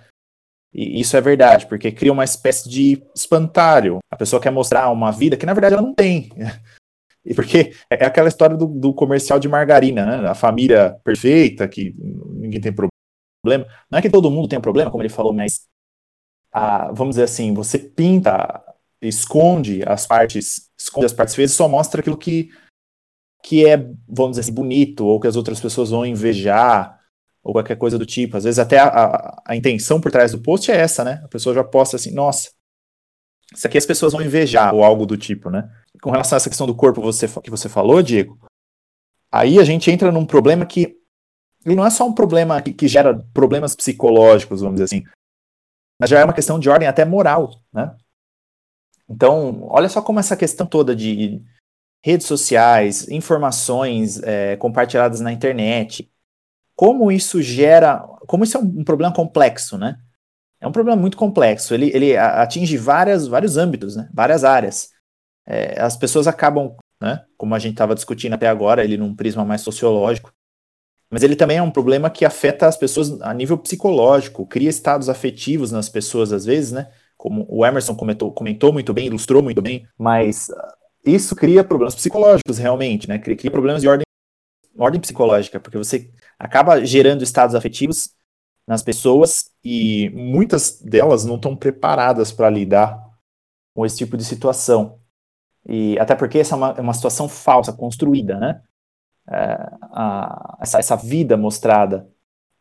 E 0.73 1.01
isso 1.01 1.17
é 1.17 1.21
verdade, 1.21 1.67
porque 1.67 1.91
cria 1.91 2.13
uma 2.13 2.25
espécie 2.25 2.69
de 2.69 3.03
espantalho. 3.15 3.99
A 4.11 4.17
pessoa 4.17 4.41
quer 4.41 4.51
mostrar 4.51 4.91
uma 4.91 5.11
vida 5.11 5.37
que 5.37 5.47
na 5.47 5.55
verdade 5.55 5.75
ela 5.75 5.83
não 5.83 5.95
tem. 5.95 6.31
E 7.25 7.35
porque 7.35 7.75
é 7.91 8.07
aquela 8.07 8.29
história 8.29 8.57
do, 8.57 8.67
do 8.67 8.95
comercial 8.95 9.39
de 9.39 9.49
margarina, 9.49 10.07
né? 10.07 10.29
A 10.29 10.35
família 10.35 10.99
perfeita, 11.05 11.69
que 11.69 11.95
ninguém 11.99 12.59
tem 12.59 12.73
problema. 12.73 13.67
Não 13.91 13.99
é 13.99 14.01
que 14.01 14.09
todo 14.09 14.31
mundo 14.31 14.49
tem 14.49 14.59
problema, 14.59 14.91
como 14.91 15.03
ele 15.03 15.11
falou, 15.11 15.35
mas 15.35 15.67
a, 16.51 16.91
vamos 16.93 17.17
dizer 17.17 17.25
assim, 17.25 17.53
você 17.53 17.79
pinta, 17.79 18.65
esconde 19.03 19.83
as 19.87 20.07
partes, 20.07 20.71
esconde 20.79 21.05
as 21.05 21.13
partes 21.13 21.35
feias 21.35 21.51
e 21.51 21.55
só 21.55 21.69
mostra 21.69 22.01
aquilo 22.01 22.17
que, 22.17 22.49
que 23.43 23.67
é, 23.67 23.77
vamos 24.09 24.31
dizer 24.31 24.43
assim, 24.43 24.55
bonito, 24.55 25.05
ou 25.05 25.21
que 25.21 25.27
as 25.27 25.37
outras 25.37 25.61
pessoas 25.61 25.91
vão 25.91 26.07
invejar, 26.07 26.98
ou 27.43 27.53
qualquer 27.53 27.77
coisa 27.77 27.99
do 27.99 28.07
tipo. 28.07 28.37
Às 28.37 28.45
vezes 28.45 28.59
até 28.59 28.79
a, 28.79 28.89
a, 28.89 29.43
a 29.47 29.57
intenção 29.57 30.01
por 30.01 30.11
trás 30.13 30.33
do 30.33 30.41
post 30.41 30.71
é 30.71 30.77
essa, 30.77 31.05
né? 31.05 31.21
A 31.25 31.29
pessoa 31.29 31.55
já 31.55 31.65
posta 31.65 31.97
assim, 31.97 32.13
nossa, 32.13 32.51
isso 33.55 33.67
aqui 33.67 33.79
as 33.79 33.87
pessoas 33.87 34.13
vão 34.13 34.23
invejar, 34.23 34.75
ou 34.75 34.85
algo 34.85 35.07
do 35.07 35.17
tipo, 35.17 35.51
né? 35.51 35.71
Com 36.03 36.11
relação 36.11 36.37
a 36.37 36.39
essa 36.39 36.51
questão 36.51 36.67
do 36.67 36.75
corpo 36.75 37.01
você, 37.01 37.27
que 37.43 37.51
você 37.51 37.69
falou, 37.69 38.03
Diego, 38.03 38.39
aí 39.33 39.59
a 39.59 39.65
gente 39.65 39.91
entra 39.91 40.13
num 40.13 40.27
problema 40.27 40.67
que 40.67 40.97
ele 41.65 41.75
não 41.75 41.87
é 41.87 41.91
só 41.91 42.07
um 42.07 42.15
problema 42.15 42.61
que, 42.63 42.73
que 42.73 42.87
gera 42.87 43.19
problemas 43.33 43.75
psicológicos, 43.75 44.61
vamos 44.61 44.81
dizer 44.81 44.85
assim, 44.85 45.05
mas 46.01 46.11
já 46.11 46.21
é 46.21 46.25
uma 46.25 46.33
questão 46.33 46.59
de 46.59 46.71
ordem 46.71 46.87
até 46.87 47.05
moral, 47.05 47.51
né? 47.73 47.97
Então, 49.09 49.63
olha 49.63 49.89
só 49.89 50.03
como 50.03 50.21
essa 50.21 50.37
questão 50.37 50.67
toda 50.67 50.95
de 50.95 51.43
redes 52.05 52.27
sociais, 52.27 53.09
informações 53.09 54.23
é, 54.23 54.57
compartilhadas 54.57 55.21
na 55.21 55.33
internet, 55.33 56.11
como 56.79 57.11
isso 57.11 57.43
gera, 57.43 57.99
como 58.29 58.45
isso 58.45 58.57
é 58.57 58.61
um 58.61 58.85
problema 58.85 59.13
complexo, 59.13 59.77
né? 59.77 59.99
É 60.61 60.67
um 60.67 60.71
problema 60.71 61.01
muito 61.01 61.17
complexo. 61.17 61.75
Ele, 61.75 61.91
ele 61.93 62.17
atinge 62.17 62.77
várias, 62.77 63.27
vários 63.27 63.57
âmbitos, 63.57 63.97
né? 63.97 64.09
várias 64.15 64.45
áreas. 64.45 64.91
É, 65.45 65.81
as 65.81 65.97
pessoas 65.97 66.29
acabam, 66.29 66.77
né, 67.03 67.25
como 67.37 67.53
a 67.53 67.59
gente 67.59 67.73
estava 67.73 67.97
discutindo 67.97 68.35
até 68.35 68.47
agora, 68.47 68.85
ele 68.85 68.97
num 68.97 69.13
prisma 69.13 69.45
mais 69.45 69.61
sociológico, 69.63 70.33
mas 71.11 71.25
ele 71.25 71.35
também 71.35 71.57
é 71.57 71.63
um 71.63 71.71
problema 71.71 72.11
que 72.11 72.25
afeta 72.25 72.69
as 72.69 72.77
pessoas 72.77 73.21
a 73.23 73.35
nível 73.35 73.59
psicológico, 73.59 74.47
cria 74.47 74.71
estados 74.71 75.09
afetivos 75.09 75.73
nas 75.73 75.89
pessoas 75.89 76.33
às 76.33 76.45
vezes, 76.45 76.71
né? 76.71 76.89
Como 77.17 77.45
o 77.49 77.67
Emerson 77.67 77.97
comentou, 77.97 78.31
comentou 78.31 78.73
muito 78.73 78.95
bem, 78.95 79.07
ilustrou 79.07 79.43
muito 79.43 79.61
bem, 79.61 79.85
mas 79.99 80.49
uh, 80.49 80.55
isso 81.05 81.35
cria 81.35 81.65
problemas 81.65 81.97
psicológicos 81.97 82.57
realmente, 82.57 83.09
né? 83.09 83.19
Cria, 83.19 83.37
cria 83.37 83.51
problemas 83.51 83.83
de 83.83 83.89
ordem, 83.89 84.05
ordem 84.79 85.01
psicológica, 85.01 85.59
porque 85.59 85.77
você 85.77 86.09
acaba 86.39 86.85
gerando 86.85 87.23
estados 87.23 87.55
afetivos 87.55 88.11
nas 88.67 88.83
pessoas 88.83 89.51
e 89.65 90.11
muitas 90.11 90.81
delas 90.81 91.25
não 91.25 91.37
estão 91.37 91.57
preparadas 91.57 92.31
para 92.31 92.51
lidar 92.51 93.03
com 93.75 93.85
esse 93.85 93.97
tipo 93.97 94.17
de 94.17 94.25
situação. 94.25 94.99
E 95.67 95.99
até 95.99 96.15
porque 96.15 96.39
essa 96.39 96.55
é 96.55 96.57
uma, 96.57 96.75
é 96.79 96.81
uma 96.81 96.95
situação 96.95 97.29
falsa, 97.29 97.73
construída, 97.73 98.39
né? 98.39 98.63
É, 99.31 99.71
a, 99.93 100.59
essa, 100.61 100.79
essa, 100.79 100.97
vida 100.97 101.37
mostrada 101.37 102.09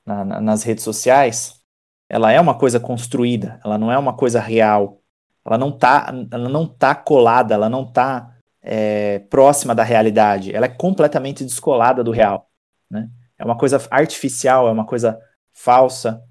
na, 0.06 0.26
na, 0.26 0.42
nas 0.42 0.64
redes 0.64 0.84
sociais, 0.84 1.62
ela 2.10 2.32
é 2.32 2.40
uma 2.40 2.58
coisa 2.58 2.80
construída, 2.80 3.60
ela 3.64 3.78
não 3.78 3.92
é 3.92 3.98
uma 3.98 4.14
coisa 4.16 4.40
real. 4.40 5.02
Ela 5.46 5.58
não 5.58 5.70
está 5.70 6.14
ela 6.30 6.50
não 6.50 6.68
tá 6.68 6.94
colada, 6.94 7.54
ela 7.54 7.70
não 7.70 7.84
está 7.84 8.36
é, 8.62 9.20
próxima 9.30 9.74
da 9.74 9.84
realidade. 9.84 10.54
Ela 10.54 10.66
é 10.66 10.70
completamente 10.70 11.46
descolada 11.46 12.04
do 12.04 12.12
real, 12.12 12.50
né? 12.90 13.10
É 13.38 13.46
uma 13.46 13.58
coisa 13.58 13.86
artificial, 13.92 14.68
é 14.68 14.72
uma 14.72 14.86
coisa 14.86 15.20
falsa, 15.54 16.22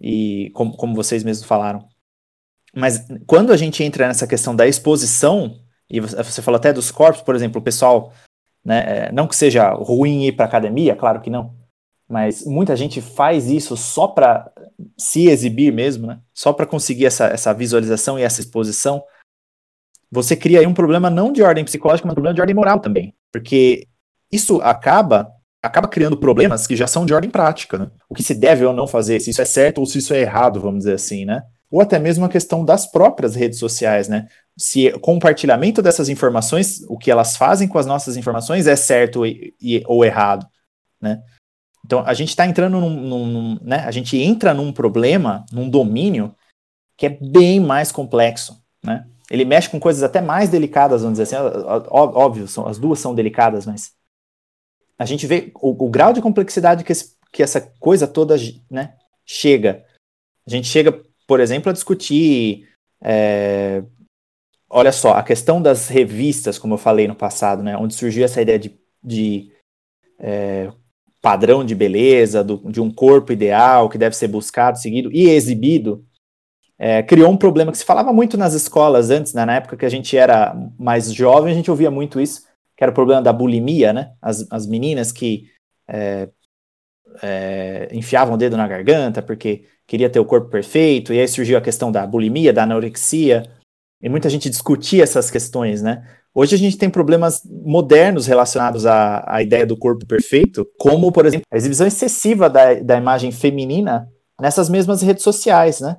e 0.00 0.50
como, 0.54 0.76
como 0.76 0.94
vocês 0.94 1.24
mesmos 1.24 1.46
falaram. 1.46 1.88
Mas 2.74 3.06
quando 3.26 3.52
a 3.52 3.56
gente 3.56 3.82
entra 3.82 4.06
nessa 4.06 4.26
questão 4.26 4.54
da 4.54 4.66
exposição, 4.66 5.60
e 5.88 6.00
você 6.00 6.42
falou 6.42 6.58
até 6.58 6.72
dos 6.72 6.90
corpos, 6.90 7.22
por 7.22 7.34
exemplo, 7.34 7.60
o 7.60 7.64
pessoal, 7.64 8.12
né, 8.64 9.06
é, 9.06 9.12
não 9.12 9.26
que 9.26 9.36
seja 9.36 9.70
ruim 9.70 10.26
ir 10.26 10.32
para 10.32 10.44
academia, 10.44 10.94
claro 10.94 11.20
que 11.20 11.30
não, 11.30 11.54
mas 12.08 12.44
muita 12.44 12.76
gente 12.76 13.00
faz 13.00 13.48
isso 13.48 13.76
só 13.76 14.06
para 14.06 14.52
se 14.96 15.26
exibir 15.26 15.72
mesmo, 15.72 16.06
né, 16.06 16.20
só 16.34 16.52
para 16.52 16.66
conseguir 16.66 17.06
essa, 17.06 17.26
essa 17.26 17.54
visualização 17.54 18.18
e 18.18 18.22
essa 18.22 18.40
exposição. 18.40 19.02
Você 20.10 20.36
cria 20.36 20.60
aí 20.60 20.66
um 20.66 20.74
problema 20.74 21.08
não 21.08 21.32
de 21.32 21.42
ordem 21.42 21.64
psicológica, 21.64 22.06
mas 22.06 22.12
um 22.12 22.16
problema 22.16 22.34
de 22.34 22.40
ordem 22.40 22.54
moral 22.54 22.78
também, 22.78 23.14
porque 23.32 23.88
isso 24.30 24.60
acaba 24.60 25.32
acaba 25.66 25.88
criando 25.88 26.16
problemas 26.16 26.66
que 26.66 26.76
já 26.76 26.86
são 26.86 27.04
de 27.04 27.12
ordem 27.12 27.30
prática, 27.30 27.78
né? 27.78 27.90
O 28.08 28.14
que 28.14 28.22
se 28.22 28.34
deve 28.34 28.64
ou 28.64 28.72
não 28.72 28.86
fazer, 28.86 29.20
se 29.20 29.30
isso 29.30 29.42
é 29.42 29.44
certo 29.44 29.78
ou 29.78 29.86
se 29.86 29.98
isso 29.98 30.14
é 30.14 30.20
errado, 30.20 30.60
vamos 30.60 30.78
dizer 30.78 30.94
assim, 30.94 31.24
né? 31.24 31.42
Ou 31.70 31.80
até 31.80 31.98
mesmo 31.98 32.24
a 32.24 32.28
questão 32.28 32.64
das 32.64 32.90
próprias 32.90 33.34
redes 33.34 33.58
sociais, 33.58 34.08
né? 34.08 34.28
Se 34.56 34.90
compartilhamento 35.00 35.82
dessas 35.82 36.08
informações, 36.08 36.82
o 36.88 36.96
que 36.96 37.10
elas 37.10 37.36
fazem 37.36 37.68
com 37.68 37.78
as 37.78 37.86
nossas 37.86 38.16
informações 38.16 38.66
é 38.66 38.76
certo 38.76 39.26
e, 39.26 39.54
e, 39.60 39.82
ou 39.86 40.04
errado, 40.04 40.46
né? 41.00 41.20
Então 41.84 42.02
a 42.06 42.14
gente 42.14 42.30
está 42.30 42.46
entrando 42.46 42.80
num, 42.80 42.90
num, 42.90 43.58
né? 43.62 43.84
A 43.86 43.90
gente 43.90 44.16
entra 44.16 44.54
num 44.54 44.72
problema, 44.72 45.44
num 45.52 45.68
domínio 45.68 46.34
que 46.96 47.06
é 47.06 47.10
bem 47.10 47.60
mais 47.60 47.92
complexo, 47.92 48.60
né? 48.82 49.04
Ele 49.30 49.44
mexe 49.44 49.68
com 49.68 49.80
coisas 49.80 50.02
até 50.02 50.20
mais 50.20 50.48
delicadas, 50.48 51.02
vamos 51.02 51.18
dizer 51.18 51.36
assim. 51.36 51.44
Óbvio, 51.90 52.46
são, 52.46 52.66
as 52.66 52.78
duas 52.78 53.00
são 53.00 53.14
delicadas, 53.14 53.66
mas 53.66 53.90
a 54.98 55.04
gente 55.04 55.26
vê 55.26 55.52
o, 55.56 55.84
o 55.84 55.90
grau 55.90 56.12
de 56.12 56.22
complexidade 56.22 56.84
que, 56.84 56.92
esse, 56.92 57.16
que 57.32 57.42
essa 57.42 57.60
coisa 57.78 58.06
toda 58.06 58.36
né, 58.70 58.94
chega. 59.24 59.84
A 60.46 60.50
gente 60.50 60.68
chega, 60.68 61.02
por 61.26 61.40
exemplo, 61.40 61.70
a 61.70 61.72
discutir. 61.72 62.68
É, 63.02 63.82
olha 64.70 64.92
só, 64.92 65.12
a 65.12 65.22
questão 65.22 65.60
das 65.60 65.88
revistas, 65.88 66.58
como 66.58 66.74
eu 66.74 66.78
falei 66.78 67.06
no 67.06 67.14
passado, 67.14 67.62
né, 67.62 67.76
onde 67.76 67.94
surgiu 67.94 68.24
essa 68.24 68.40
ideia 68.40 68.58
de, 68.58 68.78
de 69.02 69.52
é, 70.18 70.72
padrão 71.20 71.64
de 71.64 71.74
beleza, 71.74 72.42
do, 72.42 72.58
de 72.70 72.80
um 72.80 72.90
corpo 72.90 73.32
ideal 73.32 73.88
que 73.88 73.98
deve 73.98 74.16
ser 74.16 74.28
buscado, 74.28 74.78
seguido 74.78 75.10
e 75.12 75.28
exibido, 75.28 76.06
é, 76.78 77.02
criou 77.02 77.30
um 77.30 77.36
problema 77.36 77.72
que 77.72 77.78
se 77.78 77.84
falava 77.84 78.12
muito 78.12 78.36
nas 78.36 78.54
escolas 78.54 79.10
antes, 79.10 79.34
né, 79.34 79.44
na 79.44 79.56
época 79.56 79.76
que 79.76 79.86
a 79.86 79.90
gente 79.90 80.16
era 80.16 80.54
mais 80.78 81.12
jovem, 81.12 81.52
a 81.52 81.56
gente 81.56 81.70
ouvia 81.70 81.90
muito 81.90 82.20
isso, 82.20 82.45
que 82.76 82.84
era 82.84 82.90
o 82.90 82.94
problema 82.94 83.22
da 83.22 83.32
bulimia, 83.32 83.92
né? 83.92 84.12
As, 84.20 84.46
as 84.50 84.66
meninas 84.66 85.10
que 85.10 85.44
é, 85.88 86.28
é, 87.22 87.88
enfiavam 87.92 88.34
o 88.34 88.36
dedo 88.36 88.56
na 88.56 88.68
garganta 88.68 89.22
porque 89.22 89.64
queria 89.86 90.10
ter 90.10 90.20
o 90.20 90.24
corpo 90.24 90.48
perfeito, 90.48 91.12
e 91.12 91.20
aí 91.20 91.28
surgiu 91.28 91.56
a 91.56 91.60
questão 91.60 91.90
da 91.92 92.06
bulimia, 92.06 92.52
da 92.52 92.64
anorexia, 92.64 93.44
e 94.02 94.08
muita 94.08 94.28
gente 94.28 94.50
discutia 94.50 95.02
essas 95.02 95.30
questões, 95.30 95.80
né? 95.80 96.06
Hoje 96.34 96.54
a 96.54 96.58
gente 96.58 96.76
tem 96.76 96.90
problemas 96.90 97.42
modernos 97.44 98.26
relacionados 98.26 98.84
à, 98.84 99.24
à 99.26 99.42
ideia 99.42 99.64
do 99.64 99.76
corpo 99.76 100.04
perfeito, 100.04 100.68
como, 100.78 101.10
por 101.10 101.24
exemplo, 101.24 101.46
a 101.50 101.56
exibição 101.56 101.86
excessiva 101.86 102.50
da, 102.50 102.74
da 102.74 102.98
imagem 102.98 103.32
feminina 103.32 104.06
nessas 104.38 104.68
mesmas 104.68 105.00
redes 105.00 105.22
sociais, 105.22 105.80
né? 105.80 105.96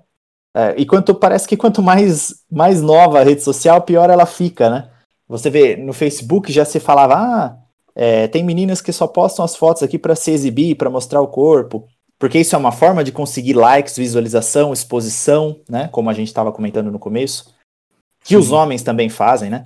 É, 0.56 0.76
e 0.78 0.86
quanto 0.86 1.16
parece 1.16 1.48
que 1.48 1.58
quanto 1.58 1.82
mais, 1.82 2.36
mais 2.52 2.82
nova 2.82 3.20
a 3.20 3.24
rede 3.24 3.42
social, 3.42 3.82
pior 3.82 4.10
ela 4.10 4.26
fica, 4.26 4.70
né? 4.70 4.90
Você 5.28 5.50
vê, 5.50 5.76
no 5.76 5.94
Facebook 5.94 6.51
já 6.51 6.64
se 6.64 6.80
falava, 6.80 7.16
ah, 7.16 7.58
é, 7.93 8.28
tem 8.28 8.43
meninas 8.43 8.82
que 8.82 8.93
só 8.93 9.08
postam 9.08 9.43
as 9.43 9.56
fotos 9.56 9.84
aqui 9.84 9.97
para 9.97 10.16
se 10.16 10.32
exibir, 10.32 10.76
para 10.76 10.89
mostrar 10.89 11.20
o 11.22 11.28
corpo, 11.28 11.88
porque 12.20 12.39
isso 12.39 12.56
é 12.56 12.60
uma 12.60 12.72
forma 12.72 13.04
de 13.04 13.12
conseguir 13.12 13.54
likes, 13.54 13.97
visualização, 13.97 14.72
exposição, 14.72 15.60
né? 15.70 15.88
Como 15.91 16.10
a 16.10 16.14
gente 16.14 16.28
estava 16.28 16.51
comentando 16.51 16.91
no 16.91 16.99
começo, 16.99 17.54
que 18.24 18.30
Sim. 18.30 18.38
os 18.38 18.51
homens 18.51 18.82
também 18.84 19.10
fazem, 19.10 19.49
né? 19.49 19.66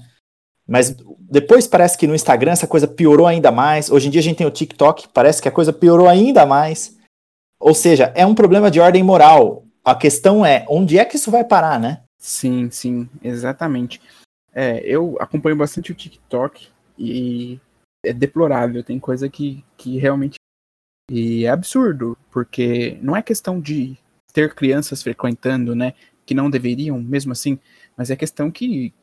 Mas 0.67 0.95
depois 1.19 1.67
parece 1.67 1.97
que 1.97 2.07
no 2.07 2.15
Instagram 2.15 2.51
essa 2.51 2.67
coisa 2.67 2.87
piorou 2.87 3.27
ainda 3.27 3.51
mais. 3.51 3.89
Hoje 3.89 4.07
em 4.07 4.11
dia 4.11 4.21
a 4.21 4.23
gente 4.23 4.37
tem 4.37 4.47
o 4.47 4.51
TikTok, 4.51 5.09
parece 5.13 5.41
que 5.41 5.47
a 5.47 5.51
coisa 5.51 5.73
piorou 5.73 6.07
ainda 6.07 6.45
mais. 6.45 6.97
Ou 7.59 7.73
seja, 7.73 8.11
é 8.15 8.25
um 8.25 8.35
problema 8.35 8.71
de 8.71 8.79
ordem 8.79 9.03
moral. 9.03 9.65
A 9.83 9.95
questão 9.95 10.45
é 10.45 10.65
onde 10.69 10.97
é 10.97 11.05
que 11.05 11.15
isso 11.15 11.31
vai 11.31 11.43
parar, 11.43 11.79
né? 11.79 12.03
Sim, 12.17 12.69
sim, 12.69 13.09
exatamente. 13.23 13.99
É, 14.53 14.79
eu 14.85 15.17
acompanho 15.19 15.55
bastante 15.55 15.91
o 15.91 15.95
TikTok 15.95 16.69
e 16.97 17.59
é 18.05 18.13
deplorável. 18.13 18.83
Tem 18.83 18.99
coisa 18.99 19.29
que, 19.29 19.63
que 19.77 19.97
realmente 19.97 20.35
e 21.13 21.43
é 21.43 21.49
absurdo, 21.49 22.17
porque 22.31 22.97
não 23.01 23.17
é 23.17 23.21
questão 23.21 23.59
de 23.59 23.97
ter 24.31 24.55
crianças 24.55 25.03
frequentando, 25.03 25.75
né, 25.75 25.93
que 26.25 26.33
não 26.33 26.49
deveriam, 26.49 27.01
mesmo 27.01 27.33
assim, 27.33 27.59
mas 27.97 28.09
é 28.09 28.15
questão 28.15 28.49
que 28.49 28.93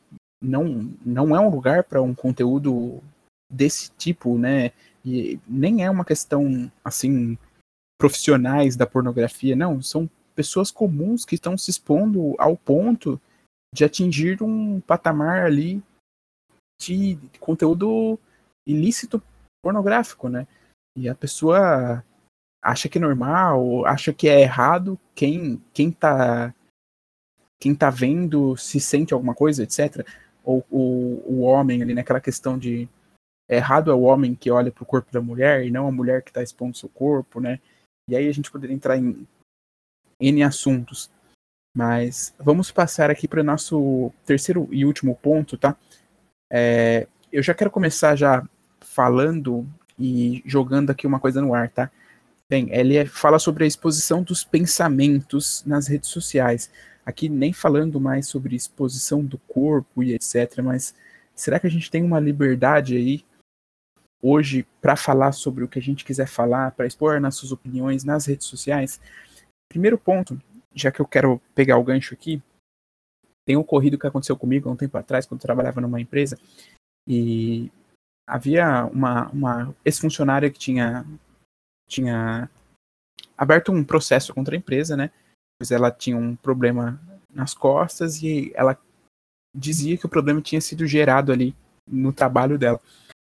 não, 0.41 0.91
não 1.05 1.35
é 1.35 1.39
um 1.39 1.51
lugar 1.51 1.83
para 1.83 2.01
um 2.01 2.15
conteúdo 2.15 2.99
desse 3.47 3.91
tipo, 3.91 4.39
né, 4.39 4.71
e 5.05 5.39
nem 5.47 5.85
é 5.85 5.91
uma 5.91 6.03
questão, 6.03 6.71
assim, 6.83 7.37
profissionais 7.99 8.75
da 8.75 8.87
pornografia, 8.87 9.55
não, 9.55 9.79
são 9.79 10.09
pessoas 10.33 10.71
comuns 10.71 11.25
que 11.25 11.35
estão 11.35 11.55
se 11.55 11.69
expondo 11.69 12.33
ao 12.39 12.57
ponto 12.57 13.21
de 13.73 13.85
atingir 13.85 14.41
um 14.41 14.79
patamar 14.81 15.45
ali 15.45 15.83
de 16.81 17.17
conteúdo 17.39 18.17
ilícito 18.67 19.21
pornográfico, 19.61 20.29
né? 20.29 20.47
E 20.97 21.09
a 21.09 21.15
pessoa 21.15 22.03
acha 22.61 22.89
que 22.89 22.97
é 22.97 23.01
normal, 23.01 23.85
acha 23.85 24.13
que 24.13 24.27
é 24.27 24.41
errado, 24.41 24.99
quem 25.15 25.61
quem 25.73 25.91
tá 25.91 26.53
quem 27.59 27.75
tá 27.75 27.89
vendo 27.89 28.55
se 28.55 28.79
sente 28.79 29.13
alguma 29.13 29.35
coisa, 29.35 29.63
etc. 29.63 30.07
Ou 30.43 30.65
o, 30.69 31.23
o 31.25 31.41
homem 31.41 31.81
ali 31.81 31.93
naquela 31.93 32.21
questão 32.21 32.57
de 32.57 32.87
errado 33.49 33.91
é 33.91 33.93
o 33.93 34.01
homem 34.01 34.35
que 34.35 34.49
olha 34.49 34.71
para 34.71 34.83
o 34.83 34.87
corpo 34.87 35.11
da 35.11 35.21
mulher 35.21 35.65
e 35.65 35.71
não 35.71 35.87
a 35.87 35.91
mulher 35.91 36.23
que 36.23 36.29
está 36.29 36.41
expondo 36.41 36.77
seu 36.77 36.87
corpo, 36.89 37.41
né? 37.41 37.59
E 38.09 38.15
aí 38.15 38.27
a 38.27 38.31
gente 38.31 38.49
poderia 38.49 38.75
entrar 38.75 38.97
em 38.97 39.27
N 40.19 40.43
assuntos. 40.43 41.11
Mas 41.79 42.35
vamos 42.37 42.71
passar 42.71 43.09
aqui 43.09 43.25
para 43.25 43.39
o 43.39 43.43
nosso 43.43 44.11
terceiro 44.25 44.67
e 44.69 44.83
último 44.83 45.15
ponto, 45.15 45.57
tá? 45.57 45.77
É, 46.51 47.07
eu 47.31 47.41
já 47.41 47.53
quero 47.53 47.71
começar 47.71 48.17
já 48.17 48.45
falando 48.81 49.65
e 49.97 50.43
jogando 50.45 50.89
aqui 50.89 51.07
uma 51.07 51.21
coisa 51.21 51.41
no 51.41 51.53
ar, 51.53 51.69
tá? 51.69 51.89
Bem, 52.49 52.67
ele 52.69 52.97
é, 52.97 53.05
fala 53.05 53.39
sobre 53.39 53.63
a 53.63 53.67
exposição 53.67 54.21
dos 54.21 54.43
pensamentos 54.43 55.63
nas 55.65 55.87
redes 55.87 56.09
sociais. 56.09 56.69
Aqui 57.05 57.29
nem 57.29 57.53
falando 57.53 57.97
mais 57.97 58.27
sobre 58.27 58.57
exposição 58.57 59.23
do 59.23 59.37
corpo 59.37 60.03
e 60.03 60.13
etc, 60.13 60.61
mas 60.61 60.93
será 61.33 61.61
que 61.61 61.67
a 61.67 61.71
gente 61.71 61.89
tem 61.89 62.03
uma 62.03 62.19
liberdade 62.19 62.97
aí 62.97 63.23
hoje 64.21 64.67
para 64.81 64.97
falar 64.97 65.31
sobre 65.31 65.63
o 65.63 65.67
que 65.69 65.79
a 65.79 65.81
gente 65.81 66.03
quiser 66.03 66.27
falar, 66.27 66.71
para 66.71 66.85
expor 66.85 67.21
nossas 67.21 67.53
opiniões 67.53 68.03
nas 68.03 68.25
redes 68.25 68.47
sociais? 68.47 68.99
Primeiro 69.69 69.97
ponto, 69.97 70.41
já 70.73 70.91
que 70.91 70.99
eu 70.99 71.07
quero 71.07 71.41
pegar 71.53 71.77
o 71.77 71.83
gancho 71.83 72.13
aqui, 72.13 72.41
tem 73.45 73.57
um 73.57 73.61
ocorrido 73.61 73.97
que 73.97 74.07
aconteceu 74.07 74.37
comigo 74.37 74.69
há 74.69 74.71
um 74.71 74.77
tempo 74.77 74.97
atrás, 74.97 75.25
quando 75.25 75.39
eu 75.39 75.45
trabalhava 75.45 75.81
numa 75.81 75.99
empresa, 75.99 76.37
e 77.07 77.71
havia 78.27 78.85
uma, 78.85 79.27
uma 79.29 79.75
ex-funcionária 79.83 80.51
que 80.51 80.59
tinha, 80.59 81.05
tinha 81.87 82.49
aberto 83.35 83.71
um 83.71 83.83
processo 83.83 84.33
contra 84.33 84.55
a 84.55 84.57
empresa, 84.57 84.95
né? 84.95 85.09
Pois 85.59 85.71
ela 85.71 85.91
tinha 85.91 86.15
um 86.15 86.35
problema 86.35 87.01
nas 87.33 87.53
costas 87.53 88.21
e 88.21 88.51
ela 88.55 88.77
dizia 89.55 89.97
que 89.97 90.05
o 90.05 90.09
problema 90.09 90.41
tinha 90.41 90.61
sido 90.61 90.85
gerado 90.85 91.31
ali 91.31 91.55
no 91.87 92.13
trabalho 92.13 92.57
dela. 92.57 92.79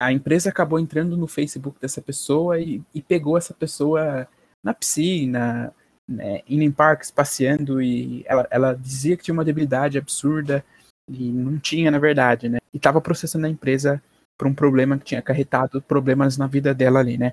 A 0.01 0.13
empresa 0.13 0.51
acabou 0.51 0.79
entrando 0.79 1.17
no 1.17 1.27
Facebook 1.27 1.81
dessa 1.81 2.01
pessoa 2.01 2.61
e, 2.61 2.83
e 2.95 3.03
pegou 3.03 3.37
essa 3.37 3.55
pessoa 3.55 4.29
na 4.63 4.75
piscina, 4.75 5.75
né, 6.11 6.43
em 6.49 6.71
parques, 6.71 7.11
passeando, 7.11 7.81
e 7.81 8.25
ela, 8.27 8.47
ela 8.51 8.75
dizia 8.75 9.17
que 9.17 9.23
tinha 9.23 9.33
uma 9.33 9.45
debilidade 9.45 9.97
absurda, 9.97 10.65
e 11.09 11.31
não 11.31 11.59
tinha, 11.59 11.91
na 11.91 11.99
verdade, 11.99 12.49
né? 12.49 12.59
E 12.73 12.77
estava 12.77 13.01
processando 13.01 13.47
a 13.47 13.51
empresa 13.51 14.03
por 14.39 14.47
um 14.47 14.55
problema 14.55 14.97
que 14.99 15.05
tinha 15.05 15.21
acarretado 15.21 15.83
problemas 15.83 16.37
na 16.37 16.47
vida 16.47 16.73
dela 16.73 17.01
ali, 17.01 17.19
né? 17.19 17.33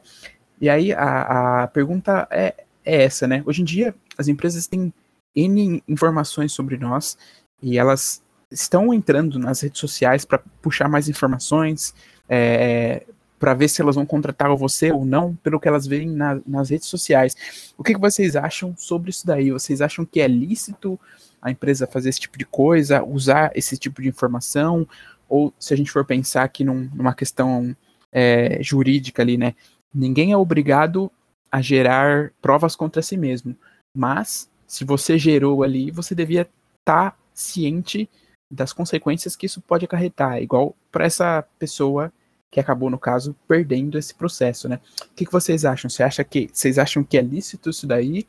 E 0.59 0.69
aí 0.69 0.91
a, 0.91 1.63
a 1.63 1.67
pergunta 1.67 2.27
é, 2.31 2.55
é 2.83 3.03
essa, 3.03 3.27
né? 3.27 3.43
Hoje 3.45 3.61
em 3.61 3.65
dia, 3.65 3.93
as 4.17 4.27
empresas 4.27 4.67
têm 4.67 4.91
N 5.35 5.83
informações 5.87 6.51
sobre 6.51 6.77
nós 6.77 7.17
e 7.61 7.77
elas 7.77 8.23
estão 8.51 8.93
entrando 8.93 9.37
nas 9.37 9.61
redes 9.61 9.79
sociais 9.79 10.25
para 10.25 10.39
puxar 10.61 10.89
mais 10.89 11.07
informações, 11.07 11.93
é, 12.27 13.05
para 13.39 13.53
ver 13.53 13.67
se 13.67 13.81
elas 13.81 13.95
vão 13.95 14.05
contratar 14.05 14.53
você 14.55 14.91
ou 14.91 15.05
não, 15.05 15.35
pelo 15.35 15.59
que 15.59 15.67
elas 15.67 15.85
veem 15.85 16.09
na, 16.09 16.39
nas 16.45 16.69
redes 16.69 16.87
sociais. 16.87 17.73
O 17.77 17.83
que, 17.83 17.93
que 17.93 17.99
vocês 17.99 18.35
acham 18.35 18.75
sobre 18.77 19.09
isso 19.11 19.25
daí? 19.25 19.51
Vocês 19.51 19.81
acham 19.81 20.05
que 20.05 20.19
é 20.19 20.27
lícito 20.27 20.99
a 21.41 21.51
empresa 21.51 21.85
fazer 21.85 22.09
esse 22.09 22.19
tipo 22.19 22.37
de 22.37 22.45
coisa, 22.45 23.03
usar 23.03 23.51
esse 23.55 23.77
tipo 23.77 24.01
de 24.01 24.09
informação? 24.09 24.87
Ou 25.29 25.53
se 25.59 25.73
a 25.73 25.77
gente 25.77 25.91
for 25.91 26.03
pensar 26.05 26.43
aqui 26.43 26.63
num, 26.63 26.89
numa 26.93 27.13
questão 27.13 27.75
é, 28.11 28.61
jurídica 28.61 29.21
ali, 29.21 29.37
né? 29.37 29.53
Ninguém 29.93 30.31
é 30.31 30.37
obrigado 30.37 31.11
a 31.51 31.61
gerar 31.61 32.31
provas 32.41 32.75
contra 32.75 33.01
si 33.01 33.17
mesmo. 33.17 33.55
Mas, 33.95 34.49
se 34.65 34.83
você 34.83 35.17
gerou 35.17 35.63
ali, 35.63 35.91
você 35.91 36.15
devia 36.15 36.41
estar 36.41 37.11
tá 37.11 37.17
ciente 37.33 38.09
das 38.51 38.73
consequências 38.73 39.35
que 39.35 39.45
isso 39.45 39.61
pode 39.61 39.85
acarretar. 39.85 40.41
Igual 40.41 40.75
para 40.91 41.05
essa 41.05 41.43
pessoa 41.59 42.11
que 42.51 42.59
acabou, 42.59 42.89
no 42.89 42.97
caso, 42.97 43.35
perdendo 43.47 43.97
esse 43.97 44.13
processo, 44.13 44.69
né? 44.69 44.79
O 45.01 45.13
que, 45.15 45.25
que 45.25 45.31
vocês 45.31 45.65
acham? 45.65 45.89
Você 45.89 46.03
acha 46.03 46.23
que, 46.23 46.49
vocês 46.51 46.79
acham 46.79 47.03
que 47.03 47.17
é 47.17 47.21
lícito 47.21 47.69
isso 47.69 47.85
daí? 47.85 48.27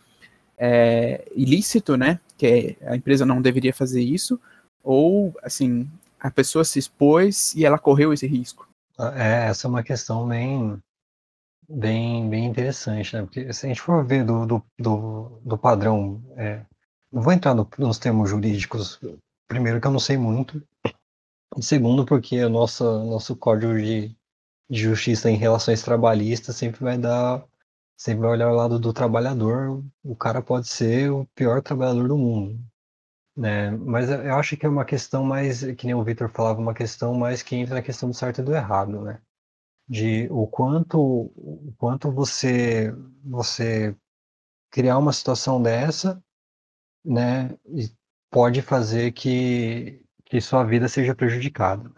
É 0.57 1.25
ilícito, 1.35 1.97
né? 1.97 2.19
Que 2.37 2.77
a 2.83 2.97
empresa 2.97 3.25
não 3.25 3.41
deveria 3.41 3.73
fazer 3.73 4.03
isso? 4.03 4.41
Ou, 4.83 5.35
assim, 5.43 5.89
a 6.19 6.31
pessoa 6.31 6.65
se 6.65 6.79
expôs 6.79 7.55
e 7.55 7.65
ela 7.65 7.79
correu 7.79 8.13
esse 8.13 8.27
risco? 8.27 8.69
É, 9.15 9.47
essa 9.49 9.67
é 9.67 9.71
uma 9.71 9.85
questão 9.85 10.27
bem, 10.27 10.79
bem, 11.69 12.29
bem 12.29 12.47
interessante, 12.47 13.15
né? 13.15 13.23
Porque 13.23 13.53
se 13.53 13.67
a 13.67 13.69
gente 13.69 13.81
for 13.81 14.05
ver 14.05 14.25
do, 14.25 14.45
do, 14.45 14.65
do, 14.79 15.41
do 15.45 15.59
padrão, 15.59 16.21
é, 16.37 16.63
não 17.13 17.23
vou 17.23 17.33
entrar 17.33 17.55
no, 17.55 17.69
nos 17.79 17.99
termos 17.99 18.29
jurídicos, 18.29 19.01
primeiro 19.47 19.81
que 19.81 19.87
eu 19.87 19.93
não 19.93 20.01
sei 20.01 20.17
muito, 20.17 20.61
e 21.57 21.63
segundo, 21.63 22.05
porque 22.05 22.43
o 22.45 22.49
nosso, 22.49 22.85
nosso 23.05 23.37
código 23.37 23.75
de, 23.75 24.17
de 24.69 24.79
justiça 24.81 25.31
em 25.31 25.37
relações 25.37 25.83
trabalhistas 25.83 26.57
sempre 26.57 26.83
vai 26.83 26.99
dar. 26.99 27.45
Sempre 27.97 28.23
vai 28.23 28.31
olhar 28.31 28.51
o 28.53 28.55
lado 28.55 28.79
do 28.79 28.93
trabalhador. 28.93 29.83
O 30.05 30.15
cara 30.15 30.41
pode 30.41 30.69
ser 30.69 31.11
o 31.11 31.27
pior 31.35 31.61
trabalhador 31.63 32.07
do 32.07 32.17
mundo. 32.17 32.61
Né? 33.37 33.71
Mas 33.71 34.11
eu 34.11 34.35
acho 34.37 34.57
que 34.57 34.67
é 34.67 34.69
uma 34.69 34.85
questão 34.85 35.25
mais, 35.25 35.63
que 35.75 35.87
nem 35.87 35.95
o 35.95 36.05
Victor 36.05 36.29
falava, 36.31 36.61
uma 36.61 36.75
questão 36.75 37.15
mais 37.15 37.43
que 37.43 37.57
entra 37.57 37.77
na 37.77 37.83
questão 37.83 38.09
do 38.11 38.15
certo 38.15 38.41
e 38.41 38.45
do 38.45 38.55
errado, 38.55 39.01
né? 39.03 39.21
De 39.89 40.29
o 40.31 40.47
quanto, 40.47 41.01
o 41.01 41.73
quanto 41.79 42.11
você, 42.13 42.93
você 43.25 43.97
criar 44.71 44.99
uma 44.99 45.13
situação 45.13 45.63
dessa, 45.63 46.23
né? 47.05 47.57
E 47.67 47.91
pode 48.31 48.61
fazer 48.63 49.13
que, 49.13 50.05
que 50.29 50.41
sua 50.41 50.65
vida 50.65 50.89
seja 50.89 51.15
prejudicada. 51.15 51.91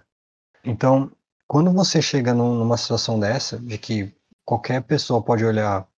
Então, 0.64 1.10
quando 1.46 1.72
você 1.72 2.00
chega 2.00 2.32
numa 2.32 2.76
situação 2.76 3.18
dessa, 3.18 3.58
de 3.58 3.76
que 3.76 4.14
qualquer 4.44 4.82
pessoa 4.82 5.22
pode 5.22 5.44
olhar 5.44 5.88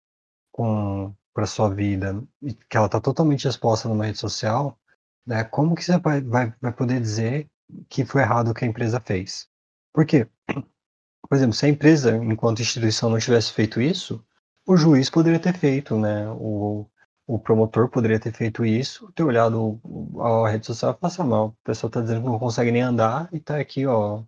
para 1.35 1.47
sua 1.47 1.69
vida 1.69 2.23
e 2.41 2.55
que 2.55 2.77
ela 2.77 2.87
está 2.87 3.01
totalmente 3.01 3.47
exposta 3.47 3.89
numa 3.89 4.07
rede 4.07 4.19
social, 4.19 4.79
né, 5.27 5.45
como 5.45 5.75
que 5.75 5.85
você 5.85 5.99
vai, 5.99 6.21
vai, 6.21 6.55
vai 6.61 6.73
poder 6.73 7.01
dizer 7.01 7.49
que 7.89 8.05
foi 8.05 8.23
errado 8.23 8.51
o 8.51 8.55
que 8.55 8.65
a 8.65 8.69
empresa 8.69 9.01
fez? 9.01 9.49
Por 9.93 10.07
quê? 10.07 10.27
Por 11.29 11.37
exemplo, 11.37 11.55
se 11.55 11.67
a 11.67 11.69
empresa, 11.69 12.17
enquanto 12.17 12.61
instituição, 12.61 13.09
não 13.09 13.19
tivesse 13.19 13.53
feito 13.53 13.81
isso, 13.81 14.25
o 14.67 14.77
juiz 14.77 15.09
poderia 15.09 15.39
ter 15.39 15.57
feito, 15.57 15.97
né? 15.97 16.29
O, 16.31 16.87
o 17.27 17.39
promotor 17.39 17.89
poderia 17.89 18.19
ter 18.19 18.33
feito 18.33 18.65
isso, 18.65 19.11
ter 19.13 19.23
olhado 19.23 19.81
a 20.21 20.49
rede 20.49 20.67
social 20.67 20.93
e 20.93 21.01
falar 21.01 21.13
assim, 21.13 21.23
mal, 21.23 21.47
o 21.49 21.57
pessoal 21.65 21.91
tá 21.91 22.01
dizendo 22.01 22.23
que 22.23 22.29
não 22.29 22.39
consegue 22.39 22.73
nem 22.73 22.83
andar 22.83 23.29
e 23.33 23.41
tá 23.41 23.59
aqui, 23.59 23.87
ó, 23.87 24.23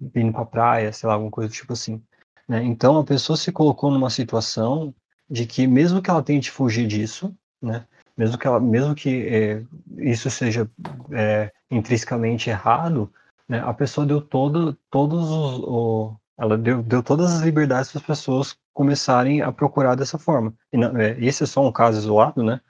vindo 0.00 0.32
pra 0.32 0.44
praia, 0.44 0.92
sei 0.92 1.06
lá, 1.06 1.14
alguma 1.14 1.30
coisa 1.30 1.48
do 1.48 1.54
tipo 1.54 1.72
assim. 1.72 2.02
Né? 2.48 2.62
Então 2.64 2.98
a 2.98 3.04
pessoa 3.04 3.36
se 3.36 3.52
colocou 3.52 3.90
numa 3.90 4.10
situação 4.10 4.94
de 5.30 5.46
que 5.46 5.66
mesmo 5.66 6.02
que 6.02 6.10
ela 6.10 6.22
tente 6.22 6.50
fugir 6.50 6.86
disso, 6.86 7.34
né? 7.60 7.86
Mesmo 8.16 8.36
que 8.36 8.46
ela, 8.46 8.60
mesmo 8.60 8.94
que 8.94 9.26
é, 9.26 9.64
isso 9.96 10.28
seja 10.28 10.70
é, 11.12 11.50
intrinsecamente 11.70 12.50
errado, 12.50 13.10
né? 13.48 13.60
A 13.60 13.72
pessoa 13.72 14.06
deu 14.06 14.20
todo, 14.20 14.74
todos 14.90 15.30
os, 15.30 15.60
o, 15.60 16.16
ela 16.36 16.58
deu, 16.58 16.82
deu 16.82 17.02
todas 17.02 17.32
as 17.32 17.40
liberdades 17.40 17.90
para 17.90 18.00
as 18.00 18.06
pessoas 18.06 18.56
começarem 18.72 19.42
a 19.42 19.52
procurar 19.52 19.94
dessa 19.94 20.18
forma. 20.18 20.54
E 20.72 20.76
não, 20.76 20.96
é, 20.96 21.18
esse 21.20 21.42
é 21.42 21.46
só 21.46 21.66
um 21.66 21.72
caso 21.72 21.98
isolado, 21.98 22.42
né? 22.42 22.60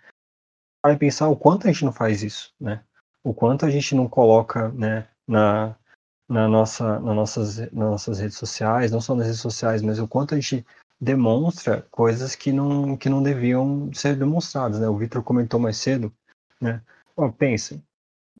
Para 0.82 0.96
pensar 0.96 1.28
o 1.28 1.36
quanto 1.36 1.66
a 1.66 1.72
gente 1.72 1.84
não 1.84 1.92
faz 1.92 2.22
isso, 2.22 2.52
né? 2.60 2.82
O 3.22 3.32
quanto 3.32 3.64
a 3.64 3.70
gente 3.70 3.94
não 3.94 4.08
coloca, 4.08 4.68
né, 4.70 5.06
na, 5.28 5.76
na 6.28 6.48
nossa, 6.48 6.98
na 6.98 7.14
nossas, 7.14 7.58
nas 7.58 7.72
nossas 7.72 8.18
redes 8.18 8.36
sociais, 8.36 8.90
não 8.90 9.00
só 9.00 9.14
nas 9.14 9.26
redes 9.26 9.40
sociais, 9.40 9.80
mas 9.80 10.00
o 10.00 10.08
quanto 10.08 10.34
a 10.34 10.40
gente 10.40 10.66
demonstra 11.00 11.86
coisas 11.90 12.34
que 12.34 12.52
não, 12.52 12.96
que 12.96 13.08
não 13.08 13.22
deviam 13.22 13.92
ser 13.92 14.16
demonstradas, 14.16 14.80
né? 14.80 14.88
O 14.88 14.96
Victor 14.96 15.22
comentou 15.22 15.60
mais 15.60 15.76
cedo, 15.76 16.12
né? 16.60 16.82
Pensa, 17.38 17.80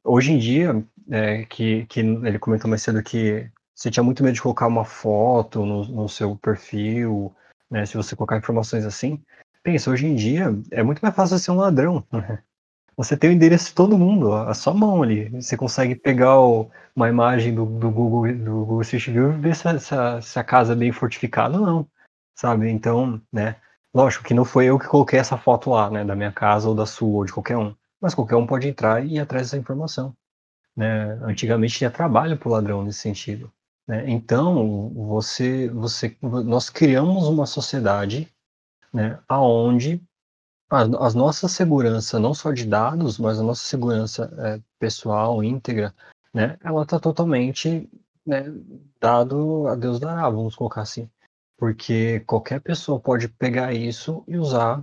hoje 0.04 0.32
em 0.32 0.38
dia, 0.38 0.84
é, 1.10 1.44
que, 1.44 1.86
que 1.86 2.00
ele 2.00 2.38
comentou 2.38 2.68
mais 2.68 2.82
cedo 2.82 3.02
que 3.02 3.50
você 3.74 3.90
tinha 3.90 4.02
muito 4.02 4.22
medo 4.22 4.34
de 4.34 4.42
colocar 4.42 4.66
uma 4.66 4.84
foto 4.84 5.64
no, 5.66 5.84
no 5.84 6.08
seu 6.08 6.36
perfil, 6.36 7.34
né? 7.72 7.86
Se 7.86 7.96
você 7.96 8.14
colocar 8.14 8.36
informações 8.36 8.84
assim. 8.84 9.20
Pensa, 9.62 9.90
hoje 9.90 10.06
em 10.06 10.14
dia 10.14 10.54
é 10.70 10.82
muito 10.82 11.00
mais 11.00 11.14
fácil 11.14 11.38
ser 11.38 11.50
um 11.50 11.56
ladrão. 11.56 12.04
Né? 12.12 12.38
Você 12.94 13.16
tem 13.16 13.30
o 13.30 13.32
endereço 13.32 13.68
de 13.68 13.74
todo 13.74 13.96
mundo, 13.96 14.34
a 14.34 14.52
sua 14.52 14.74
mão 14.74 15.02
ali. 15.02 15.30
Você 15.30 15.56
consegue 15.56 15.94
pegar 15.94 16.38
o, 16.38 16.70
uma 16.94 17.08
imagem 17.08 17.54
do, 17.54 17.64
do, 17.64 17.90
Google, 17.90 18.30
do 18.34 18.66
Google 18.66 18.82
Street 18.82 19.08
View 19.08 19.32
e 19.32 19.38
ver 19.38 19.56
se, 19.56 19.80
se, 19.80 19.94
a, 19.94 20.20
se 20.20 20.38
a 20.38 20.44
casa 20.44 20.74
é 20.74 20.76
bem 20.76 20.92
fortificada 20.92 21.58
ou 21.58 21.66
não, 21.66 21.86
sabe? 22.34 22.68
Então, 22.70 23.18
né? 23.32 23.56
Lógico 23.94 24.24
que 24.24 24.34
não 24.34 24.44
foi 24.44 24.66
eu 24.66 24.78
que 24.78 24.86
coloquei 24.86 25.18
essa 25.18 25.38
foto 25.38 25.70
lá, 25.70 25.90
né, 25.90 26.04
da 26.04 26.14
minha 26.14 26.32
casa 26.32 26.68
ou 26.68 26.74
da 26.74 26.84
sua 26.84 27.08
ou 27.08 27.24
de 27.24 27.32
qualquer 27.32 27.56
um, 27.56 27.74
mas 27.98 28.14
qualquer 28.14 28.36
um 28.36 28.46
pode 28.46 28.68
entrar 28.68 29.02
e 29.02 29.14
ir 29.14 29.20
atrás 29.20 29.46
dessa 29.46 29.56
informação. 29.56 30.14
Né? 30.76 31.18
Antigamente 31.22 31.78
tinha 31.78 31.90
trabalho 31.90 32.36
para 32.36 32.48
o 32.48 32.52
ladrão 32.52 32.84
nesse 32.84 32.98
sentido. 32.98 33.50
Né? 33.92 34.08
Então, 34.08 34.88
você, 34.88 35.68
você, 35.68 36.16
nós 36.22 36.70
criamos 36.70 37.28
uma 37.28 37.44
sociedade 37.44 38.26
né, 38.90 39.22
aonde 39.28 40.02
a, 40.70 40.80
a 40.80 41.10
nossa 41.12 41.46
segurança, 41.46 42.18
não 42.18 42.32
só 42.32 42.52
de 42.52 42.64
dados, 42.64 43.18
mas 43.18 43.38
a 43.38 43.42
nossa 43.42 43.62
segurança 43.62 44.32
é, 44.38 44.62
pessoal, 44.78 45.44
íntegra, 45.44 45.94
né, 46.32 46.56
ela 46.64 46.84
está 46.84 46.98
totalmente 46.98 47.86
né, 48.24 48.44
dado 48.98 49.66
a 49.66 49.74
Deus 49.74 50.00
dará, 50.00 50.30
vamos 50.30 50.56
colocar 50.56 50.80
assim. 50.80 51.10
Porque 51.58 52.20
qualquer 52.20 52.62
pessoa 52.62 52.98
pode 52.98 53.28
pegar 53.28 53.74
isso 53.74 54.24
e 54.26 54.38
usar 54.38 54.82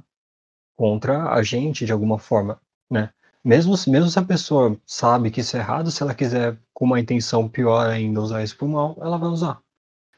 contra 0.78 1.34
a 1.34 1.42
gente 1.42 1.84
de 1.84 1.92
alguma 1.92 2.20
forma, 2.20 2.62
né? 2.88 3.12
Mesmo, 3.44 3.76
mesmo 3.88 4.10
se 4.10 4.20
a 4.20 4.24
pessoa 4.24 4.78
sabe 4.86 5.32
que 5.32 5.42
isso 5.42 5.56
é 5.56 5.60
errado, 5.60 5.92
se 5.92 6.04
ela 6.04 6.14
quiser 6.14 6.58
com 6.74 6.86
uma 6.86 7.00
intenção 7.00 7.48
pior 7.48 7.88
ainda 7.88 8.22
usar 8.22 8.44
isso 8.44 8.58
por 8.58 8.68
mal, 8.68 8.98
ela 9.00 9.18
vai 9.18 9.30
usar. 9.30 9.62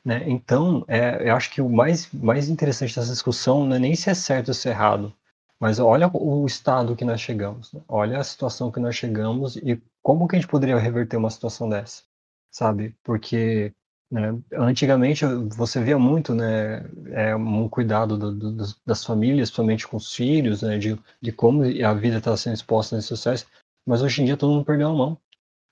Né? 0.03 0.24
Então, 0.28 0.84
é, 0.88 1.30
eu 1.30 1.36
acho 1.36 1.51
que 1.51 1.61
o 1.61 1.69
mais, 1.69 2.11
mais 2.11 2.49
interessante 2.49 2.95
dessa 2.95 3.11
discussão 3.11 3.65
não 3.65 3.76
é 3.76 3.80
nem 3.80 3.95
se 3.95 4.09
é 4.09 4.13
certo 4.15 4.47
ou 4.47 4.53
se 4.53 4.67
é 4.67 4.72
errado, 4.72 5.13
mas 5.59 5.78
olha 5.78 6.09
o 6.11 6.45
estado 6.47 6.95
que 6.95 7.05
nós 7.05 7.22
chegamos, 7.22 7.72
né? 7.72 7.82
olha 7.88 8.17
a 8.17 8.24
situação 8.24 8.72
que 8.72 8.80
nós 8.80 8.95
chegamos 8.95 9.55
e 9.57 9.80
como 10.01 10.28
que 10.28 10.36
a 10.36 10.39
gente 10.39 10.49
poderia 10.49 10.78
reverter 10.80 11.17
uma 11.17 11.30
situação 11.30 11.69
dessa, 11.69 12.01
sabe? 12.49 12.95
Porque 13.03 13.72
né, 14.12 14.38
antigamente 14.53 15.26
você 15.55 15.82
via 15.82 15.97
muito 15.97 16.36
né, 16.36 16.86
é, 17.12 17.34
um 17.34 17.70
cuidado 17.70 18.18
do, 18.18 18.32
do, 18.34 18.76
das 18.86 19.05
famílias, 19.05 19.49
principalmente 19.49 19.88
com 19.88 19.95
os 19.95 20.14
filhos, 20.14 20.62
né, 20.62 20.78
de, 20.78 20.99
de 21.22 21.32
como 21.32 21.64
a 21.64 21.93
vida 21.93 22.18
está 22.18 22.36
sendo 22.36 22.55
exposta 22.55 22.95
nesses 22.95 23.07
sociais, 23.07 23.47
mas 23.86 24.01
hoje 24.01 24.22
em 24.22 24.26
dia 24.26 24.36
todo 24.36 24.51
mundo 24.51 24.66
perdeu 24.66 24.89
a 24.89 24.93
mão, 24.93 25.18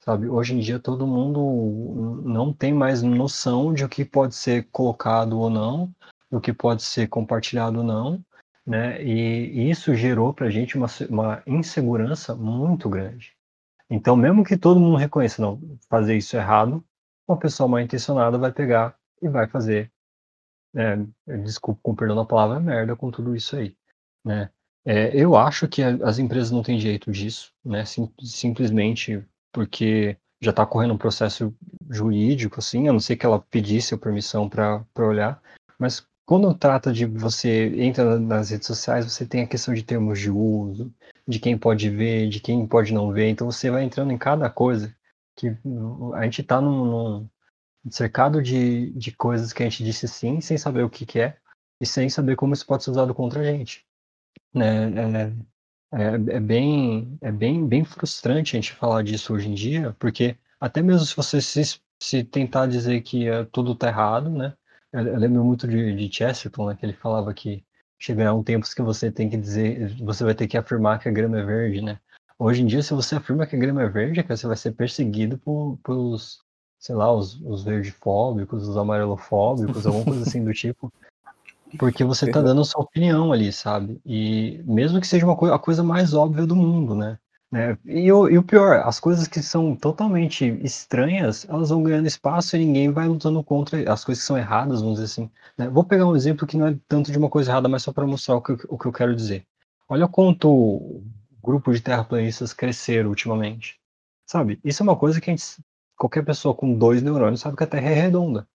sabe? 0.04 0.30
Hoje 0.30 0.56
em 0.56 0.60
dia 0.60 0.80
todo 0.80 1.06
mundo 1.06 2.22
não 2.24 2.54
tem 2.54 2.74
mais 2.74 3.04
noção 3.04 3.74
de 3.74 3.84
o 3.84 3.90
que 3.90 4.06
pode 4.06 4.34
ser 4.36 4.68
colocado 4.72 5.38
ou 5.38 5.50
não, 5.50 5.94
do 6.32 6.40
que 6.40 6.54
pode 6.54 6.82
ser 6.82 7.08
compartilhado 7.08 7.80
ou 7.80 7.84
não, 7.84 8.24
né? 8.66 9.04
E, 9.04 9.70
isso 9.70 9.94
gerou 9.96 10.34
para 10.34 10.48
a 10.48 10.50
gente 10.50 10.78
uma, 10.78 10.88
uma 11.10 11.44
insegurança 11.46 12.36
muito 12.36 12.88
grande. 12.88 13.34
Então, 13.90 14.16
mesmo 14.16 14.46
que 14.46 14.56
todo 14.56 14.80
mundo 14.80 14.96
reconheça, 14.96 15.42
não, 15.42 15.60
fazer 15.90 16.16
isso 16.16 16.38
errado, 16.38 16.84
uma 17.30 17.38
pessoa 17.38 17.70
mal 17.70 17.80
intencionada 17.80 18.38
vai 18.38 18.52
pegar 18.52 18.96
e 19.22 19.30
vai 19.30 19.48
fazer, 19.48 19.92
é, 20.76 20.98
desculpa, 21.44 21.80
com 21.84 21.96
perdão 21.96 22.16
da 22.16 22.26
palavra, 22.26 22.60
merda 22.60 22.96
com 22.96 23.12
tudo 23.12 23.36
isso 23.36 23.56
aí, 23.56 23.76
né? 24.26 24.50
É, 24.86 25.12
eu 25.14 25.36
acho 25.36 25.68
que 25.68 25.84
as 25.84 26.18
empresas 26.18 26.52
não 26.52 26.64
têm 26.64 26.80
jeito 26.80 27.12
disso, 27.12 27.54
né? 27.64 27.86
Sim, 27.86 28.12
simplesmente 28.24 29.24
porque 29.52 30.18
já 30.42 30.52
está 30.52 30.66
correndo 30.66 30.94
um 30.94 30.98
processo 30.98 31.54
jurídico, 31.90 32.60
assim, 32.60 32.88
a 32.88 32.94
não 32.94 33.00
ser 33.00 33.18
que 33.18 33.26
ela 33.26 33.40
pedisse 33.40 33.94
a 33.94 33.98
permissão 33.98 34.50
para 34.50 34.86
olhar, 34.98 35.42
mas 35.78 36.08
quando 36.26 36.54
trata 36.54 36.94
de 36.94 37.06
você 37.06 37.74
entra 37.82 38.20
nas 38.20 38.52
redes 38.52 38.68
sociais, 38.68 39.06
você 39.06 39.26
tem 39.26 39.42
a 39.42 39.48
questão 39.48 39.74
de 39.74 39.84
termos 39.84 40.20
de 40.20 40.32
uso, 40.32 40.94
de 41.28 41.40
quem 41.40 41.58
pode 41.58 41.90
ver, 41.90 42.30
de 42.30 42.40
quem 42.40 42.66
pode 42.66 42.94
não 42.94 43.12
ver. 43.12 43.30
Então 43.30 43.52
você 43.52 43.70
vai 43.70 43.84
entrando 43.84 44.12
em 44.12 44.18
cada 44.18 44.50
coisa 44.50 44.96
que 45.40 45.58
a 46.16 46.24
gente 46.24 46.42
está 46.42 46.60
num, 46.60 46.86
num, 46.86 47.30
cercado 47.90 48.42
de, 48.42 48.92
de 48.92 49.12
coisas 49.14 49.54
que 49.54 49.64
a 49.64 49.70
gente 49.70 49.84
disse 49.84 50.08
sim, 50.08 50.42
sem 50.42 50.58
saber 50.58 50.84
o 50.84 50.90
que, 50.90 51.06
que 51.06 51.20
é 51.20 51.38
e 51.82 51.86
sem 51.86 52.10
saber 52.10 52.36
como 52.36 52.54
isso 52.54 52.66
pode 52.66 52.84
ser 52.84 52.92
usado 52.92 53.16
contra 53.16 53.40
a 53.40 53.46
gente. 53.46 53.86
Né? 54.54 55.34
É, 55.92 56.04
é, 56.04 56.36
é, 56.36 56.40
bem, 56.40 57.18
é 57.22 57.32
bem, 57.32 57.66
bem 57.66 57.86
frustrante 57.86 58.56
a 58.56 58.60
gente 58.60 58.74
falar 58.74 59.02
disso 59.02 59.34
hoje 59.34 59.48
em 59.48 59.54
dia, 59.54 59.96
porque 59.98 60.36
até 60.60 60.82
mesmo 60.82 61.06
se 61.06 61.16
você 61.16 61.42
se, 61.42 61.80
se 62.02 62.24
tentar 62.24 62.68
dizer 62.68 63.02
que 63.02 63.28
é, 63.28 63.46
tudo 63.46 63.72
está 63.72 63.88
errado, 63.88 64.30
né? 64.30 64.54
Eu, 64.92 65.08
eu 65.08 65.18
lembro 65.18 65.44
muito 65.44 65.68
de, 65.68 65.96
de 65.96 66.14
Chesterton, 66.14 66.68
né, 66.68 66.76
que 66.76 66.86
ele 66.86 66.94
falava 66.94 67.34
que 67.34 67.64
chegará 67.98 68.34
um 68.34 68.44
tempo 68.44 68.68
que 68.76 68.82
você 68.82 69.12
tem 69.12 69.30
que 69.30 69.38
dizer, 69.38 69.96
você 70.00 70.24
vai 70.24 70.36
ter 70.36 70.48
que 70.48 70.58
afirmar 70.58 71.00
que 71.00 71.08
a 71.08 71.12
grama 71.12 71.40
é 71.40 71.46
verde, 71.46 71.82
né? 71.82 72.00
Hoje 72.42 72.62
em 72.62 72.66
dia, 72.66 72.82
se 72.82 72.94
você 72.94 73.16
afirma 73.16 73.46
que 73.46 73.58
a 73.58 73.60
grama 73.60 73.84
é 73.84 73.90
verde, 73.90 74.24
você 74.24 74.48
vai 74.48 74.56
ser 74.56 74.72
perseguido 74.72 75.38
por, 75.38 75.78
pelos, 75.84 76.40
sei 76.80 76.96
lá, 76.96 77.14
os, 77.14 77.40
os 77.42 77.64
verdefóbicos, 77.64 78.66
os 78.66 78.78
amarelofóbicos, 78.78 79.86
alguma 79.86 80.06
coisa 80.06 80.24
assim 80.24 80.46
do 80.46 80.54
tipo. 80.56 80.92
Porque 81.78 82.04
você 82.04 82.26
está 82.26 82.42
dando 82.42 82.62
a 82.62 82.66
sua 82.66 82.82
opinião 82.82 83.34
ali, 83.34 83.52
sabe? 83.52 84.00
E 84.06 84.64
mesmo 84.66 85.02
que 85.02 85.06
seja 85.06 85.26
uma 85.26 85.36
coisa, 85.36 85.54
a 85.54 85.60
coisa 85.60 85.84
mais 85.84 86.14
óbvia 86.14 86.48
do 86.48 86.56
mundo, 86.56 86.96
né? 86.96 87.20
Né? 87.52 87.78
E, 87.84 88.12
o, 88.12 88.30
e 88.30 88.38
o 88.38 88.44
pior, 88.44 88.84
as 88.86 89.00
coisas 89.00 89.28
que 89.28 89.42
são 89.42 89.76
totalmente 89.76 90.46
estranhas, 90.64 91.48
elas 91.50 91.70
vão 91.70 91.82
ganhando 91.82 92.08
espaço 92.08 92.56
e 92.56 92.60
ninguém 92.60 92.92
vai 92.92 93.08
lutando 93.08 93.44
contra 93.44 93.92
as 93.92 94.06
coisas 94.06 94.24
que 94.24 94.28
são 94.28 94.38
erradas, 94.38 94.82
vamos 94.82 95.00
dizer 95.00 95.06
assim. 95.06 95.32
Né? 95.58 95.68
Vou 95.68 95.84
pegar 95.84 96.06
um 96.06 96.16
exemplo 96.16 96.48
que 96.48 96.56
não 96.56 96.68
é 96.68 96.76
tanto 96.88 97.12
de 97.12 97.18
uma 97.18 97.30
coisa 97.30 97.52
errada, 97.52 97.68
mas 97.68 97.84
só 97.84 97.92
para 97.92 98.06
mostrar 98.06 98.36
o 98.36 98.42
que, 98.42 98.54
o 98.70 98.78
que 98.78 98.86
eu 98.86 98.94
quero 98.94 99.16
dizer. 99.16 99.44
Olha 99.90 100.08
quanto 100.08 101.02
grupo 101.50 101.74
de 101.74 101.82
terraplanistas 101.82 102.54
cresceram 102.54 103.10
ultimamente. 103.10 103.80
Sabe? 104.28 104.60
Isso 104.64 104.84
é 104.84 104.86
uma 104.86 104.96
coisa 104.96 105.20
que 105.20 105.32
gente, 105.32 105.44
qualquer 105.98 106.24
pessoa 106.24 106.54
com 106.54 106.78
dois 106.78 107.02
neurônios 107.02 107.42
sabe 107.42 107.58
que 107.58 107.64
a 107.64 107.68
Terra 107.68 107.90
é 107.90 107.94
redonda. 107.94 108.48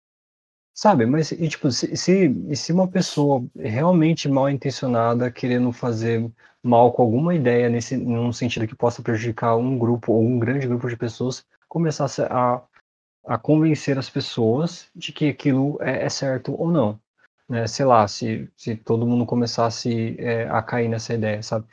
Sabe, 0.73 1.07
mas 1.07 1.31
e, 1.31 1.49
tipo, 1.49 1.71
se, 1.71 1.97
se, 1.97 2.57
se 2.57 2.73
uma 2.73 2.89
pessoa 2.89 3.45
realmente 3.57 4.29
mal 4.29 4.51
intencionada, 4.51 5.31
querendo 5.31 5.73
fazer 5.73 6.29
mal 6.63 6.93
com 6.93 7.03
alguma 7.03 7.35
ideia, 7.35 7.69
nesse, 7.69 7.97
num 7.97 8.33
sentido 8.33 8.67
que 8.67 8.75
possa 8.75 9.03
prejudicar 9.03 9.57
um 9.57 9.79
grupo 9.79 10.13
ou 10.13 10.23
um 10.23 10.39
grande 10.39 10.67
grupo 10.67 10.89
de 10.89 10.97
pessoas, 10.97 11.45
começasse 11.69 12.23
a, 12.23 12.61
a 13.25 13.39
convencer 13.39 13.99
as 13.99 14.11
pessoas 14.11 14.89
de 14.95 15.13
que 15.13 15.29
aquilo 15.29 15.79
é, 15.81 16.05
é 16.05 16.09
certo 16.09 16.55
ou 16.61 16.71
não. 16.71 16.99
Né? 17.49 17.67
Sei 17.67 17.85
lá, 17.85 18.07
se, 18.09 18.51
se 18.57 18.75
todo 18.77 19.07
mundo 19.07 19.27
começasse 19.27 20.17
é, 20.19 20.49
a 20.49 20.63
cair 20.63 20.89
nessa 20.89 21.15
ideia, 21.15 21.43
sabe? 21.43 21.67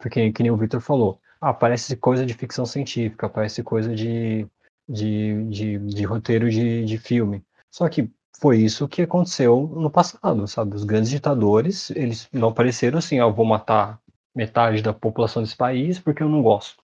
Porque, 0.00 0.32
que 0.32 0.42
nem 0.42 0.50
o 0.50 0.56
Victor 0.56 0.80
falou, 0.80 1.20
ah, 1.40 1.52
parece 1.52 1.96
coisa 1.96 2.24
de 2.24 2.34
ficção 2.34 2.66
científica, 2.66 3.28
parece 3.28 3.62
coisa 3.62 3.94
de, 3.94 4.46
de, 4.88 5.44
de, 5.48 5.78
de 5.78 6.04
roteiro 6.04 6.50
de, 6.50 6.84
de 6.84 6.98
filme. 6.98 7.44
Só 7.70 7.88
que 7.88 8.10
foi 8.40 8.58
isso 8.58 8.88
que 8.88 9.02
aconteceu 9.02 9.70
no 9.76 9.90
passado, 9.90 10.48
sabe? 10.48 10.74
Os 10.74 10.84
grandes 10.84 11.10
ditadores, 11.10 11.90
eles 11.90 12.28
não 12.32 12.48
apareceram 12.48 12.98
assim, 12.98 13.20
ó, 13.20 13.28
oh, 13.28 13.32
vou 13.32 13.44
matar 13.44 14.00
metade 14.34 14.82
da 14.82 14.92
população 14.92 15.42
desse 15.42 15.56
país 15.56 15.98
porque 15.98 16.22
eu 16.22 16.28
não 16.28 16.42
gosto. 16.42 16.82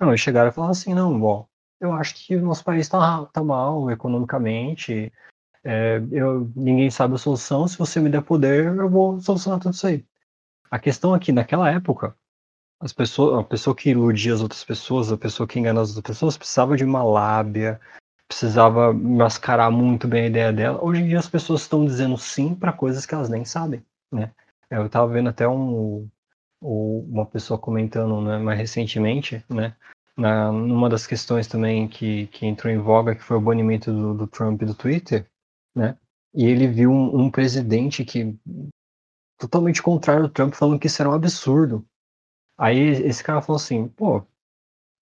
Não, 0.00 0.08
eles 0.08 0.20
chegaram 0.20 0.48
e 0.50 0.52
falaram 0.52 0.72
assim, 0.72 0.94
não, 0.94 1.18
bom, 1.18 1.46
eu 1.80 1.92
acho 1.92 2.14
que 2.14 2.36
o 2.36 2.42
nosso 2.42 2.64
país 2.64 2.82
está 2.82 3.26
tá 3.26 3.42
mal 3.42 3.90
economicamente, 3.90 5.12
é, 5.64 6.00
eu, 6.12 6.50
ninguém 6.54 6.90
sabe 6.90 7.14
a 7.14 7.18
solução, 7.18 7.66
se 7.66 7.76
você 7.76 8.00
me 8.00 8.08
der 8.08 8.22
poder, 8.22 8.66
eu 8.66 8.88
vou 8.88 9.20
solucionar 9.20 9.60
tudo 9.60 9.74
isso 9.74 9.86
aí. 9.86 10.04
A 10.70 10.78
questão 10.78 11.12
aqui, 11.12 11.32
naquela 11.32 11.70
época, 11.70 12.16
as 12.80 12.92
pessoas, 12.92 13.38
a 13.38 13.42
pessoa 13.42 13.74
que 13.74 13.90
iludia 13.90 14.34
as 14.34 14.40
outras 14.40 14.64
pessoas, 14.64 15.10
a 15.10 15.16
pessoa 15.16 15.46
que 15.46 15.58
engana 15.58 15.80
as 15.80 15.96
outras 15.96 16.16
pessoas, 16.16 16.36
precisava 16.36 16.76
de 16.76 16.84
uma 16.84 17.02
lábia, 17.02 17.80
precisava 18.28 18.92
mascarar 18.92 19.70
muito 19.70 20.06
bem 20.06 20.24
a 20.24 20.28
ideia 20.28 20.52
dela. 20.52 20.84
Hoje 20.84 21.00
em 21.00 21.08
dia 21.08 21.18
as 21.18 21.28
pessoas 21.28 21.62
estão 21.62 21.84
dizendo 21.84 22.16
sim 22.18 22.54
para 22.54 22.72
coisas 22.72 23.06
que 23.06 23.14
elas 23.14 23.28
nem 23.28 23.44
sabem, 23.44 23.82
né? 24.12 24.32
Eu 24.70 24.86
estava 24.86 25.06
vendo 25.12 25.28
até 25.28 25.46
um, 25.46 26.08
uma 26.60 27.24
pessoa 27.24 27.58
comentando 27.58 28.20
né, 28.20 28.38
mais 28.38 28.58
recentemente, 28.58 29.44
né? 29.48 29.74
Na, 30.16 30.50
numa 30.50 30.88
das 30.88 31.06
questões 31.06 31.46
também 31.46 31.86
que, 31.86 32.26
que 32.28 32.46
entrou 32.46 32.72
em 32.72 32.78
voga, 32.78 33.14
que 33.14 33.22
foi 33.22 33.36
o 33.36 33.40
banimento 33.40 33.92
do, 33.92 34.14
do 34.14 34.26
Trump 34.26 34.62
do 34.62 34.74
Twitter, 34.74 35.26
né? 35.74 35.96
E 36.34 36.46
ele 36.46 36.66
viu 36.66 36.90
um, 36.90 37.24
um 37.24 37.30
presidente 37.30 38.04
que 38.04 38.34
totalmente 39.38 39.82
contrário 39.82 40.24
ao 40.24 40.30
Trump, 40.30 40.54
falando 40.54 40.78
que 40.78 40.86
isso 40.86 41.00
era 41.00 41.10
um 41.10 41.14
absurdo. 41.14 41.86
Aí 42.58 42.78
esse 42.78 43.22
cara 43.22 43.42
falou 43.42 43.56
assim, 43.56 43.88
pô, 43.88 44.24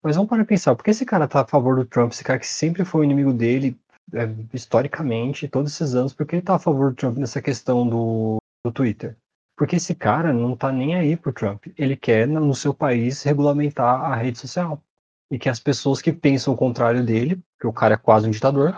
mas 0.03 0.17
vamos 0.17 0.29
para 0.29 0.45
pensar, 0.45 0.75
por 0.75 0.85
que 0.85 0.91
esse 0.91 1.07
cara 1.07 1.29
tá 1.29 1.43
a 1.43 1.47
favor 1.47 1.77
do 1.77 1.87
Trump, 1.87 2.13
esse 2.13 2.25
cara 2.25 2.39
que 2.39 2.47
sempre 2.47 2.85
foi 2.85 3.03
o 3.03 3.05
inimigo 3.05 3.33
dele, 3.33 3.79
é, 4.13 4.29
historicamente, 4.53 5.49
todos 5.49 5.73
esses 5.73 5.95
anos, 5.95 6.13
por 6.13 6.27
que 6.27 6.37
ele 6.37 6.43
tá 6.43 6.57
a 6.57 6.59
favor 6.59 6.91
do 6.91 6.97
Trump 6.97 7.17
nessa 7.17 7.41
questão 7.41 7.89
do, 7.89 8.37
do 8.65 8.73
Twitter? 8.73 9.17
Porque 9.57 9.77
esse 9.77 9.95
cara 9.95 10.33
não 10.33 10.57
tá 10.57 10.73
nem 10.73 10.95
aí 10.97 11.17
pro 11.17 11.33
Trump. 11.33 11.67
Ele 11.79 11.97
quer, 11.97 12.27
no 12.27 12.55
seu 12.55 12.75
país, 12.75 13.23
regulamentar 13.23 14.03
a 14.05 14.15
rede 14.15 14.39
social. 14.39 14.83
E 15.31 15.39
que 15.39 15.49
as 15.49 15.61
pessoas 15.61 16.03
que 16.03 16.13
pensam 16.13 16.53
o 16.53 16.57
contrário 16.57 17.05
dele, 17.05 17.41
que 17.61 17.67
o 17.67 17.73
cara 17.73 17.95
é 17.95 17.97
quase 17.97 18.27
um 18.27 18.31
ditador, 18.31 18.75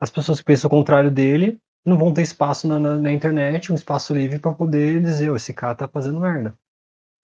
as 0.00 0.10
pessoas 0.10 0.40
que 0.40 0.46
pensam 0.46 0.68
o 0.68 0.70
contrário 0.70 1.10
dele 1.10 1.60
não 1.84 1.96
vão 1.96 2.12
ter 2.12 2.22
espaço 2.22 2.66
na, 2.66 2.78
na, 2.78 2.96
na 2.96 3.12
internet, 3.12 3.70
um 3.70 3.74
espaço 3.74 4.14
livre 4.14 4.38
para 4.38 4.52
poder 4.52 5.00
dizer, 5.02 5.30
oh, 5.30 5.36
esse 5.36 5.52
cara 5.52 5.74
tá 5.74 5.86
fazendo 5.86 6.20
merda. 6.20 6.54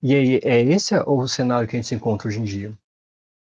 E 0.03 0.15
aí, 0.15 0.41
é 0.45 0.61
esse 0.63 0.95
o 1.07 1.27
cenário 1.27 1.67
que 1.69 1.77
a 1.77 1.79
gente 1.79 1.89
se 1.89 1.95
encontra 1.95 2.29
hoje 2.29 2.41
em 2.41 2.45
dia. 2.45 2.73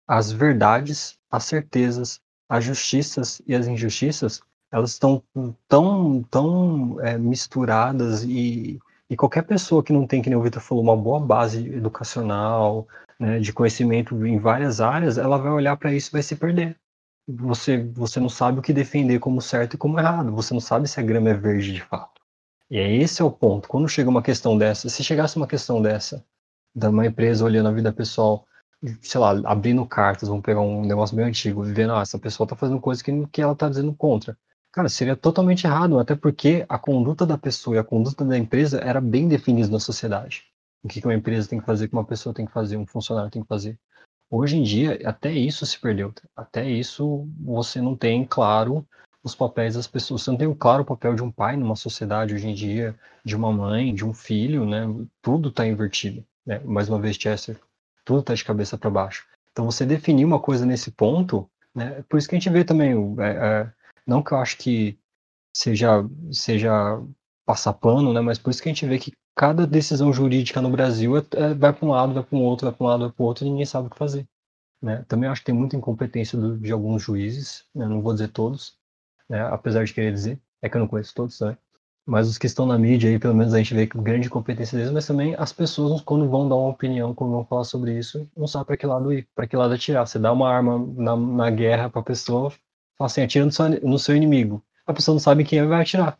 As 0.06 0.30
verdades, 0.32 1.18
as 1.30 1.44
certezas, 1.44 2.20
as 2.48 2.64
justiças 2.64 3.42
e 3.46 3.54
as 3.54 3.66
injustiças, 3.66 4.40
elas 4.70 4.90
estão 4.90 5.22
tão, 5.68 6.22
tão 6.30 7.00
é, 7.00 7.16
misturadas 7.18 8.24
e, 8.24 8.80
E 9.08 9.16
qualquer 9.16 9.42
pessoa 9.42 9.82
que 9.82 9.92
não 9.92 10.06
tem, 10.06 10.22
que 10.22 10.28
nem 10.30 10.38
o 10.38 10.42
Vitor 10.42 10.62
falou, 10.62 10.82
uma 10.82 10.96
boa 10.96 11.20
base 11.20 11.68
educacional, 11.68 12.88
né, 13.18 13.38
de 13.38 13.52
conhecimento 13.52 14.26
em 14.26 14.38
várias 14.38 14.80
áreas, 14.80 15.18
ela 15.18 15.38
vai 15.38 15.52
olhar 15.52 15.76
para 15.76 15.92
isso 15.94 16.10
e 16.10 16.12
vai 16.12 16.22
se 16.22 16.36
perder. 16.36 16.76
Você, 17.28 17.82
você 17.94 18.20
não 18.20 18.28
sabe 18.28 18.58
o 18.58 18.62
que 18.62 18.72
defender 18.72 19.18
como 19.18 19.40
certo 19.40 19.74
e 19.74 19.78
como 19.78 19.98
errado. 19.98 20.32
Você 20.34 20.52
não 20.52 20.60
sabe 20.60 20.88
se 20.88 21.00
a 21.00 21.02
grama 21.02 21.30
é 21.30 21.34
verde 21.34 21.72
de 21.72 21.82
fato. 21.82 22.20
E 22.70 22.78
é 22.78 22.92
esse 22.96 23.22
é 23.22 23.24
o 23.24 23.30
ponto. 23.30 23.68
Quando 23.68 23.88
chega 23.88 24.10
uma 24.10 24.22
questão 24.22 24.58
dessa, 24.58 24.88
se 24.88 25.04
chegasse 25.04 25.36
uma 25.36 25.46
questão 25.46 25.80
dessa, 25.80 26.24
da 26.74 26.90
uma 26.90 27.06
empresa 27.06 27.44
olhando 27.44 27.68
a 27.68 27.72
vida 27.72 27.92
pessoal, 27.92 28.46
sei 29.00 29.20
lá, 29.20 29.30
abrindo 29.44 29.86
cartas, 29.86 30.28
vamos 30.28 30.42
pegar 30.42 30.60
um 30.60 30.84
negócio 30.84 31.16
bem 31.16 31.26
antigo, 31.26 31.62
vendo, 31.62 31.94
ah, 31.94 32.02
essa 32.02 32.18
pessoa 32.18 32.46
tá 32.46 32.56
fazendo 32.56 32.80
coisa 32.80 33.02
que, 33.02 33.26
que 33.28 33.40
ela 33.40 33.54
tá 33.54 33.68
dizendo 33.68 33.94
contra. 33.94 34.36
Cara, 34.72 34.88
seria 34.88 35.14
totalmente 35.14 35.66
errado, 35.66 35.98
até 36.00 36.16
porque 36.16 36.66
a 36.68 36.76
conduta 36.78 37.24
da 37.24 37.38
pessoa 37.38 37.76
e 37.76 37.78
a 37.78 37.84
conduta 37.84 38.24
da 38.24 38.36
empresa 38.36 38.80
era 38.80 39.00
bem 39.00 39.28
definida 39.28 39.68
na 39.68 39.78
sociedade. 39.78 40.44
O 40.82 40.88
que 40.88 41.04
uma 41.04 41.14
empresa 41.14 41.48
tem 41.48 41.60
que 41.60 41.64
fazer, 41.64 41.84
o 41.84 41.88
que 41.88 41.94
uma 41.94 42.04
pessoa 42.04 42.34
tem 42.34 42.44
que 42.44 42.52
fazer, 42.52 42.76
um 42.76 42.86
funcionário 42.86 43.30
tem 43.30 43.42
que 43.42 43.48
fazer. 43.48 43.78
Hoje 44.28 44.56
em 44.56 44.62
dia, 44.64 44.98
até 45.04 45.32
isso 45.32 45.64
se 45.64 45.78
perdeu. 45.78 46.12
Até 46.36 46.68
isso 46.68 47.28
você 47.38 47.80
não 47.80 47.96
tem 47.96 48.24
claro 48.24 48.84
os 49.22 49.34
papéis 49.34 49.74
das 49.74 49.86
pessoas. 49.86 50.22
Você 50.22 50.30
não 50.30 50.38
tem 50.38 50.52
claro 50.54 50.82
o 50.82 50.86
papel 50.86 51.14
de 51.14 51.22
um 51.22 51.30
pai 51.30 51.56
numa 51.56 51.76
sociedade 51.76 52.34
hoje 52.34 52.48
em 52.48 52.54
dia, 52.54 52.94
de 53.24 53.36
uma 53.36 53.52
mãe, 53.52 53.94
de 53.94 54.04
um 54.04 54.12
filho, 54.12 54.66
né? 54.66 54.86
Tudo 55.22 55.50
está 55.50 55.66
invertido. 55.66 56.26
Né? 56.46 56.60
Mais 56.64 56.88
uma 56.88 56.98
vez, 57.00 57.16
Chester, 57.16 57.58
tudo 58.04 58.20
está 58.20 58.34
de 58.34 58.44
cabeça 58.44 58.76
para 58.76 58.90
baixo. 58.90 59.26
Então, 59.52 59.64
você 59.64 59.86
definir 59.86 60.24
uma 60.24 60.40
coisa 60.40 60.66
nesse 60.66 60.90
ponto, 60.90 61.48
né? 61.74 62.04
Por 62.08 62.18
isso 62.18 62.28
que 62.28 62.34
a 62.34 62.38
gente 62.38 62.50
vê 62.50 62.64
também, 62.64 62.92
é, 63.18 63.30
é, 63.30 63.72
não 64.06 64.22
que 64.22 64.32
eu 64.32 64.38
acho 64.38 64.58
que 64.58 64.98
seja, 65.52 66.04
seja 66.32 67.00
passar 67.46 67.72
pano, 67.74 68.12
né? 68.12 68.20
Mas 68.20 68.38
por 68.38 68.50
isso 68.50 68.62
que 68.62 68.68
a 68.68 68.72
gente 68.72 68.86
vê 68.86 68.98
que 68.98 69.12
cada 69.34 69.66
decisão 69.66 70.12
jurídica 70.12 70.60
no 70.60 70.70
Brasil 70.70 71.16
é, 71.16 71.22
é, 71.32 71.54
vai 71.54 71.72
para 71.72 71.86
um 71.86 71.90
lado, 71.90 72.14
vai 72.14 72.22
para 72.22 72.38
um 72.38 72.42
outro, 72.42 72.66
vai 72.66 72.76
para 72.76 72.84
um 72.84 72.88
lado, 72.88 73.00
vai 73.00 73.12
para 73.12 73.22
o 73.22 73.26
outro, 73.26 73.44
e 73.44 73.50
ninguém 73.50 73.66
sabe 73.66 73.88
o 73.88 73.90
que 73.90 73.98
fazer. 73.98 74.26
Né? 74.80 75.04
Também 75.08 75.28
acho 75.28 75.40
que 75.40 75.46
tem 75.46 75.54
muita 75.54 75.76
incompetência 75.76 76.38
do, 76.38 76.58
de 76.58 76.70
alguns 76.70 77.02
juízes, 77.02 77.64
né? 77.74 77.86
não 77.86 78.02
vou 78.02 78.12
dizer 78.12 78.28
todos, 78.28 78.76
né? 79.28 79.40
apesar 79.46 79.84
de 79.84 79.94
querer 79.94 80.12
dizer, 80.12 80.40
é 80.62 80.68
que 80.68 80.76
eu 80.76 80.80
não 80.80 80.88
conheço 80.88 81.14
todos 81.14 81.38
também. 81.38 81.56
Mas 82.06 82.28
os 82.28 82.36
que 82.36 82.46
estão 82.46 82.66
na 82.66 82.78
mídia 82.78 83.08
aí, 83.08 83.18
pelo 83.18 83.34
menos 83.34 83.54
a 83.54 83.58
gente 83.58 83.72
vê 83.72 83.86
que 83.86 83.96
grande 83.96 84.28
competência 84.28 84.76
deles, 84.76 84.92
mas 84.92 85.06
também 85.06 85.34
as 85.38 85.52
pessoas, 85.52 86.02
quando 86.02 86.28
vão 86.28 86.46
dar 86.46 86.56
uma 86.56 86.68
opinião, 86.68 87.14
quando 87.14 87.32
vão 87.32 87.44
falar 87.44 87.64
sobre 87.64 87.98
isso, 87.98 88.28
não 88.36 88.46
sabem 88.46 88.66
para 88.66 88.76
que 88.76 88.86
lado 88.86 89.12
ir, 89.12 89.26
para 89.34 89.46
que 89.46 89.56
lado 89.56 89.72
atirar. 89.72 90.06
Você 90.06 90.18
dá 90.18 90.30
uma 90.30 90.50
arma 90.50 90.78
na, 90.96 91.16
na 91.16 91.50
guerra 91.50 91.88
para 91.88 92.00
a 92.00 92.04
pessoa, 92.04 92.50
fala 92.98 93.06
assim, 93.06 93.22
atira 93.22 93.46
no 93.46 93.52
seu, 93.52 93.68
no 93.82 93.98
seu 93.98 94.14
inimigo. 94.14 94.62
A 94.86 94.92
pessoa 94.92 95.14
não 95.14 95.20
sabe 95.20 95.44
quem 95.44 95.66
vai 95.66 95.80
atirar. 95.80 96.18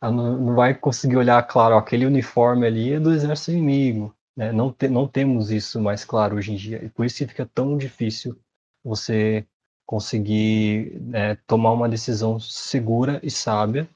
Ela 0.00 0.12
não, 0.12 0.38
não 0.38 0.54
vai 0.54 0.74
conseguir 0.74 1.16
olhar, 1.16 1.42
claro, 1.42 1.74
ó, 1.74 1.78
aquele 1.78 2.06
uniforme 2.06 2.66
ali 2.66 2.94
é 2.94 3.00
do 3.00 3.12
exército 3.12 3.52
inimigo. 3.52 4.14
Né? 4.34 4.50
Não, 4.52 4.72
te, 4.72 4.88
não 4.88 5.06
temos 5.06 5.50
isso 5.50 5.80
mais 5.80 6.04
claro 6.04 6.36
hoje 6.36 6.52
em 6.52 6.56
dia. 6.56 6.82
E 6.84 6.88
por 6.88 7.04
isso 7.04 7.18
que 7.18 7.26
fica 7.26 7.44
tão 7.44 7.76
difícil 7.76 8.38
você 8.82 9.44
conseguir 9.84 11.00
né, 11.00 11.34
tomar 11.46 11.72
uma 11.72 11.88
decisão 11.88 12.38
segura 12.38 13.20
e 13.22 13.30
sábia 13.30 13.88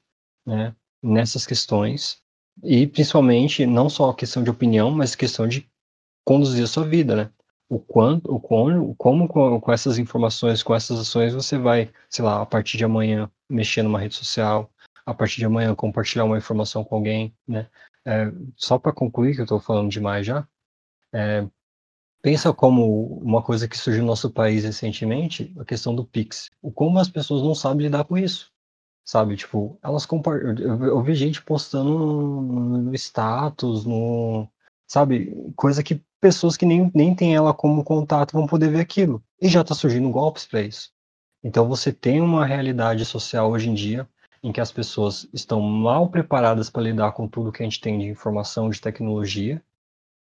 né, 0.44 0.74
nessas 1.02 1.44
questões 1.44 2.22
e 2.62 2.86
principalmente 2.86 3.66
não 3.66 3.88
só 3.88 4.10
a 4.10 4.14
questão 4.14 4.42
de 4.42 4.50
opinião, 4.50 4.90
mas 4.90 5.14
questão 5.14 5.48
de 5.48 5.68
conduzir 6.24 6.64
a 6.64 6.66
sua 6.66 6.84
vida, 6.84 7.16
né? 7.16 7.30
O 7.68 7.78
quanto, 7.78 8.30
o 8.32 8.38
como, 8.38 8.94
como 8.96 9.26
com, 9.26 9.60
com 9.60 9.72
essas 9.72 9.98
informações, 9.98 10.62
com 10.62 10.74
essas 10.74 11.00
ações 11.00 11.32
você 11.32 11.58
vai, 11.58 11.90
sei 12.10 12.24
lá, 12.24 12.42
a 12.42 12.46
partir 12.46 12.76
de 12.76 12.84
amanhã 12.84 13.30
mexer 13.48 13.82
numa 13.82 13.98
rede 13.98 14.14
social, 14.14 14.70
a 15.06 15.14
partir 15.14 15.38
de 15.38 15.46
amanhã 15.46 15.74
compartilhar 15.74 16.24
uma 16.24 16.38
informação 16.38 16.84
com 16.84 16.96
alguém, 16.96 17.34
né? 17.48 17.68
É, 18.04 18.30
só 18.56 18.78
para 18.78 18.92
concluir 18.92 19.34
que 19.34 19.40
eu 19.40 19.44
estou 19.44 19.60
falando 19.60 19.90
demais 19.90 20.26
já, 20.26 20.46
é, 21.12 21.46
pensa 22.20 22.52
como 22.52 23.18
uma 23.18 23.42
coisa 23.42 23.68
que 23.68 23.78
surgiu 23.78 24.02
no 24.02 24.08
nosso 24.08 24.30
país 24.30 24.64
recentemente, 24.64 25.54
a 25.58 25.64
questão 25.64 25.94
do 25.94 26.04
Pix. 26.04 26.50
O 26.60 26.70
como 26.70 26.98
as 26.98 27.08
pessoas 27.08 27.42
não 27.42 27.54
sabem 27.54 27.86
lidar 27.86 28.04
com 28.04 28.18
isso 28.18 28.51
sabe? 29.04 29.36
Tipo, 29.36 29.78
elas 29.82 30.06
compartilham. 30.06 30.84
Eu, 30.84 31.02
vi 31.02 31.14
gente 31.14 31.42
postando 31.42 31.90
no 31.90 32.94
status, 32.94 33.84
no. 33.84 34.48
Sabe? 34.86 35.34
Coisa 35.56 35.82
que 35.82 36.02
pessoas 36.20 36.56
que 36.56 36.66
nem, 36.66 36.90
nem 36.94 37.14
têm 37.14 37.34
ela 37.34 37.52
como 37.54 37.84
contato 37.84 38.32
vão 38.32 38.46
poder 38.46 38.70
ver 38.70 38.80
aquilo. 38.80 39.22
E 39.40 39.48
já 39.48 39.64
tá 39.64 39.74
surgindo 39.74 40.10
golpes 40.10 40.46
para 40.46 40.62
isso. 40.62 40.90
Então 41.42 41.68
você 41.68 41.92
tem 41.92 42.20
uma 42.20 42.46
realidade 42.46 43.04
social 43.04 43.50
hoje 43.50 43.68
em 43.68 43.74
dia 43.74 44.08
em 44.42 44.52
que 44.52 44.60
as 44.60 44.72
pessoas 44.72 45.28
estão 45.32 45.60
mal 45.60 46.08
preparadas 46.08 46.68
para 46.68 46.82
lidar 46.82 47.12
com 47.12 47.28
tudo 47.28 47.52
que 47.52 47.62
a 47.62 47.64
gente 47.64 47.80
tem 47.80 47.98
de 47.98 48.06
informação, 48.06 48.70
de 48.70 48.80
tecnologia, 48.80 49.62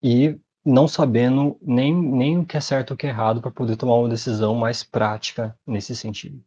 e 0.01 0.39
não 0.63 0.87
sabendo 0.87 1.57
nem, 1.61 1.93
nem 1.93 2.37
o 2.37 2.45
que 2.45 2.57
é 2.57 2.61
certo 2.61 2.91
e 2.91 2.93
o 2.93 2.97
que 2.97 3.07
é 3.07 3.09
errado 3.09 3.41
para 3.41 3.51
poder 3.51 3.75
tomar 3.75 3.95
uma 3.95 4.09
decisão 4.09 4.53
mais 4.55 4.83
prática 4.83 5.57
nesse 5.65 5.95
sentido. 5.95 6.43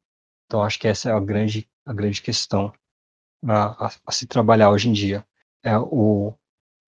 Então 0.49 0.63
acho 0.63 0.79
que 0.79 0.89
essa 0.89 1.11
é 1.11 1.13
a 1.13 1.21
grande, 1.21 1.69
a 1.85 1.93
grande 1.93 2.23
questão 2.23 2.73
a, 3.47 3.87
a, 3.87 3.93
a 4.07 4.13
se 4.13 4.27
trabalhar 4.27 4.71
hoje 4.71 4.89
em 4.89 4.93
dia. 4.93 5.25
É 5.63 5.79
o 5.79 6.35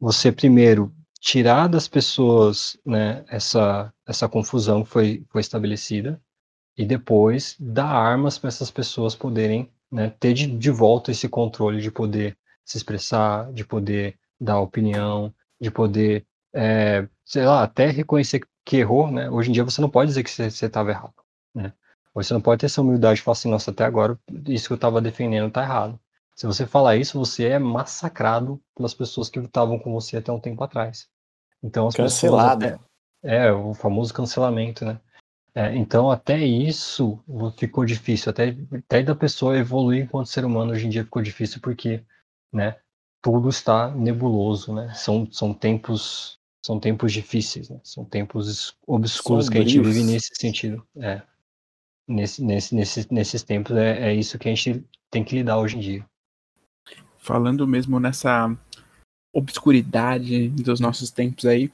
você 0.00 0.32
primeiro 0.32 0.92
tirar 1.20 1.68
das 1.68 1.86
pessoas 1.86 2.78
né, 2.84 3.22
essa, 3.28 3.92
essa 4.06 4.26
confusão 4.26 4.82
que 4.82 4.88
foi, 4.88 5.26
foi 5.28 5.42
estabelecida 5.42 6.20
e 6.76 6.86
depois 6.86 7.54
dar 7.60 7.88
armas 7.88 8.38
para 8.38 8.48
essas 8.48 8.70
pessoas 8.70 9.14
poderem 9.14 9.70
né, 9.92 10.08
ter 10.18 10.32
de, 10.32 10.46
de 10.46 10.70
volta 10.70 11.10
esse 11.10 11.28
controle 11.28 11.82
de 11.82 11.90
poder 11.90 12.38
se 12.64 12.78
expressar, 12.78 13.52
de 13.52 13.64
poder 13.64 14.18
dar 14.40 14.60
opinião, 14.60 15.34
de 15.60 15.70
poder, 15.70 16.26
é, 16.54 17.06
sei 17.26 17.44
lá, 17.44 17.62
até 17.62 17.90
reconhecer 17.90 18.40
que 18.64 18.78
errou, 18.78 19.10
né? 19.10 19.28
Hoje 19.28 19.50
em 19.50 19.52
dia 19.52 19.64
você 19.64 19.80
não 19.80 19.90
pode 19.90 20.08
dizer 20.08 20.22
que 20.22 20.30
você 20.30 20.44
estava 20.46 20.90
errado, 20.90 21.14
né? 21.54 21.74
Você 22.14 22.34
não 22.34 22.40
pode 22.40 22.60
ter 22.60 22.66
essa 22.66 22.80
humildade 22.80 23.16
de 23.16 23.22
falar 23.22 23.32
assim, 23.32 23.50
nossa, 23.50 23.70
até 23.70 23.84
agora 23.84 24.18
isso 24.46 24.66
que 24.66 24.72
eu 24.72 24.76
estava 24.76 25.00
defendendo 25.00 25.48
está 25.48 25.62
errado. 25.62 25.98
Se 26.34 26.46
você 26.46 26.66
falar 26.66 26.96
isso, 26.96 27.18
você 27.18 27.48
é 27.48 27.58
massacrado 27.58 28.60
pelas 28.74 28.94
pessoas 28.94 29.28
que 29.28 29.38
estavam 29.38 29.78
com 29.78 29.92
você 29.92 30.16
até 30.16 30.32
um 30.32 30.40
tempo 30.40 30.64
atrás. 30.64 31.08
Então 31.62 31.86
as 31.86 31.94
Cancelado. 31.94 32.60
Pessoas 32.60 32.80
até, 33.22 33.46
é, 33.46 33.52
o 33.52 33.74
famoso 33.74 34.12
cancelamento, 34.14 34.84
né? 34.84 34.98
É, 35.54 35.76
então 35.76 36.10
até 36.10 36.38
isso 36.38 37.18
ficou 37.56 37.84
difícil, 37.84 38.30
até, 38.30 38.56
até 38.72 39.02
da 39.02 39.14
pessoa 39.14 39.58
evoluir 39.58 40.04
enquanto 40.04 40.28
ser 40.28 40.44
humano 40.44 40.72
hoje 40.72 40.86
em 40.86 40.90
dia 40.90 41.04
ficou 41.04 41.20
difícil 41.20 41.60
porque, 41.60 42.04
né, 42.52 42.76
tudo 43.20 43.48
está 43.48 43.90
nebuloso, 43.90 44.72
né? 44.72 44.92
São, 44.94 45.30
são 45.30 45.52
tempos 45.52 46.38
são 46.64 46.78
tempos 46.78 47.12
difíceis, 47.12 47.68
né? 47.68 47.80
São 47.82 48.04
tempos 48.04 48.76
obscuros 48.86 49.48
que 49.48 49.58
a 49.58 49.62
gente 49.62 49.80
vive 49.80 50.04
nesse 50.04 50.30
sentido. 50.34 50.86
É 50.96 51.22
nesse, 52.08 52.42
nesse, 52.42 52.74
nesse, 52.74 53.12
nesses 53.12 53.42
tempos 53.42 53.76
é, 53.76 54.10
é 54.10 54.14
isso 54.14 54.38
que 54.38 54.48
a 54.48 54.54
gente 54.54 54.84
tem 55.10 55.24
que 55.24 55.36
lidar 55.36 55.58
hoje 55.58 55.76
em 55.76 55.80
dia. 55.80 56.06
Falando 57.18 57.66
mesmo 57.66 58.00
nessa 58.00 58.56
obscuridade 59.32 60.48
dos 60.48 60.80
nossos 60.80 61.10
tempos 61.10 61.44
aí, 61.44 61.70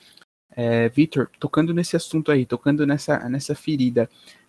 é, 0.51 0.89
Vitor, 0.89 1.31
tocando 1.39 1.73
nesse 1.75 1.97
assunto 1.97 2.33
aí, 2.33 2.47
tocando 2.47 2.87
nessa, 2.87 3.29
nessa 3.29 3.55
ferida, 3.55 4.09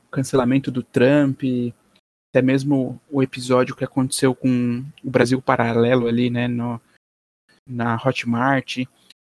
cancelamento 0.10 0.72
do 0.72 0.82
Trump, 0.82 1.42
até 2.32 2.42
mesmo 2.42 3.00
o 3.10 3.22
episódio 3.22 3.76
que 3.76 3.84
aconteceu 3.84 4.34
com 4.34 4.86
o 5.04 5.10
Brasil 5.10 5.42
Paralelo 5.42 6.08
ali, 6.08 6.30
né, 6.30 6.48
no, 6.48 6.80
na 7.68 7.96
Hotmart, 7.96 8.86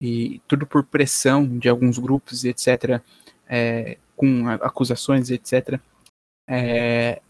e 0.00 0.40
tudo 0.48 0.66
por 0.66 0.84
pressão 0.84 1.58
de 1.58 1.68
alguns 1.68 1.98
grupos, 1.98 2.44
etc., 2.44 3.00
é, 3.46 3.98
com 4.16 4.48
acusações, 4.48 5.30
etc. 5.30 5.80
É, 6.48 7.20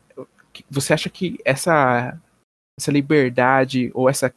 você 0.70 0.92
acha 0.92 1.08
que 1.08 1.38
essa, 1.44 2.18
essa 2.78 2.90
liberdade 2.90 3.90
ou 3.94 4.08
essa, 4.08 4.34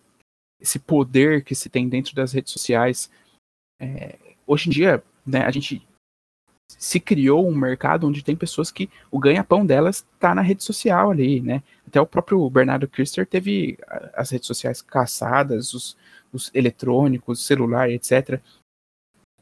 esse 0.61 0.79
poder 0.79 1.43
que 1.43 1.55
se 1.55 1.69
tem 1.69 1.87
dentro 1.89 2.15
das 2.15 2.33
redes 2.33 2.51
sociais, 2.51 3.09
é, 3.79 4.17
hoje 4.45 4.69
em 4.69 4.71
dia, 4.71 5.03
né, 5.25 5.41
a 5.41 5.51
gente 5.51 5.85
se 6.67 6.99
criou 6.99 7.47
um 7.47 7.55
mercado 7.55 8.07
onde 8.07 8.23
tem 8.23 8.35
pessoas 8.35 8.71
que 8.71 8.89
o 9.11 9.19
ganha-pão 9.19 9.65
delas 9.65 10.05
está 10.13 10.33
na 10.33 10.41
rede 10.41 10.63
social 10.63 11.11
ali, 11.11 11.39
né? 11.39 11.61
Até 11.87 12.01
o 12.01 12.07
próprio 12.07 12.49
Bernardo 12.49 12.87
Krister 12.87 13.25
teve 13.25 13.77
as 14.13 14.31
redes 14.31 14.47
sociais 14.47 14.81
caçadas, 14.81 15.73
os, 15.73 15.95
os 16.33 16.51
eletrônicos, 16.53 17.45
celular, 17.45 17.89
etc. 17.89 18.41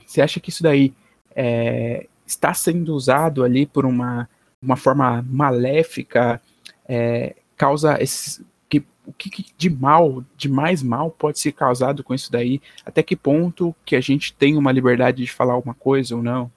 Você 0.05 0.21
acha 0.21 0.39
que 0.39 0.49
isso 0.49 0.61
daí 0.61 0.93
é, 1.35 2.07
está 2.25 2.53
sendo 2.53 2.93
usado 2.93 3.43
ali 3.43 3.65
por 3.65 3.85
uma 3.85 4.29
uma 4.63 4.75
forma 4.75 5.23
maléfica, 5.27 6.41
é, 6.87 7.35
causa 7.57 8.01
esse, 8.01 8.45
que, 8.69 8.83
o 9.05 9.13
que 9.13 9.45
de 9.57 9.69
mal, 9.69 10.23
de 10.37 10.49
mais 10.49 10.81
mal 10.81 11.11
pode 11.11 11.39
ser 11.39 11.51
causado 11.51 12.03
com 12.03 12.13
isso 12.13 12.31
daí? 12.31 12.61
Até 12.85 13.03
que 13.03 13.15
ponto 13.15 13.75
que 13.85 13.95
a 13.95 14.01
gente 14.01 14.33
tem 14.33 14.57
uma 14.57 14.71
liberdade 14.71 15.23
de 15.23 15.31
falar 15.31 15.53
alguma 15.53 15.73
coisa 15.73 16.15
ou 16.15 16.23
não? 16.23 16.51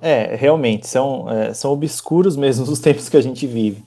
É, 0.00 0.34
realmente, 0.34 0.86
são, 0.86 1.30
é, 1.30 1.52
são 1.52 1.72
obscuros 1.72 2.36
mesmo 2.36 2.64
os 2.70 2.80
tempos 2.80 3.08
que 3.08 3.16
a 3.16 3.22
gente 3.22 3.46
vive. 3.46 3.84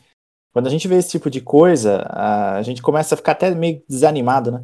Quando 0.54 0.68
a 0.68 0.70
gente 0.70 0.88
vê 0.88 0.98
esse 0.98 1.10
tipo 1.10 1.32
de 1.32 1.42
coisa, 1.42 2.06
a 2.12 2.62
gente 2.62 2.82
começa 2.82 3.16
a 3.16 3.18
ficar 3.18 3.32
até 3.32 3.50
meio 3.56 3.82
desanimado, 3.90 4.52
né? 4.52 4.64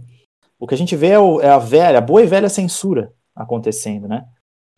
o 0.60 0.68
que 0.68 0.76
a 0.76 0.78
gente 0.78 0.96
vê 0.96 1.08
é, 1.08 1.20
o, 1.20 1.40
é 1.40 1.50
a 1.50 1.58
velha, 1.58 2.00
a 2.00 2.02
boa 2.02 2.22
e 2.22 2.28
velha 2.28 2.50
censura 2.50 3.14
acontecendo, 3.34 4.08
né? 4.08 4.26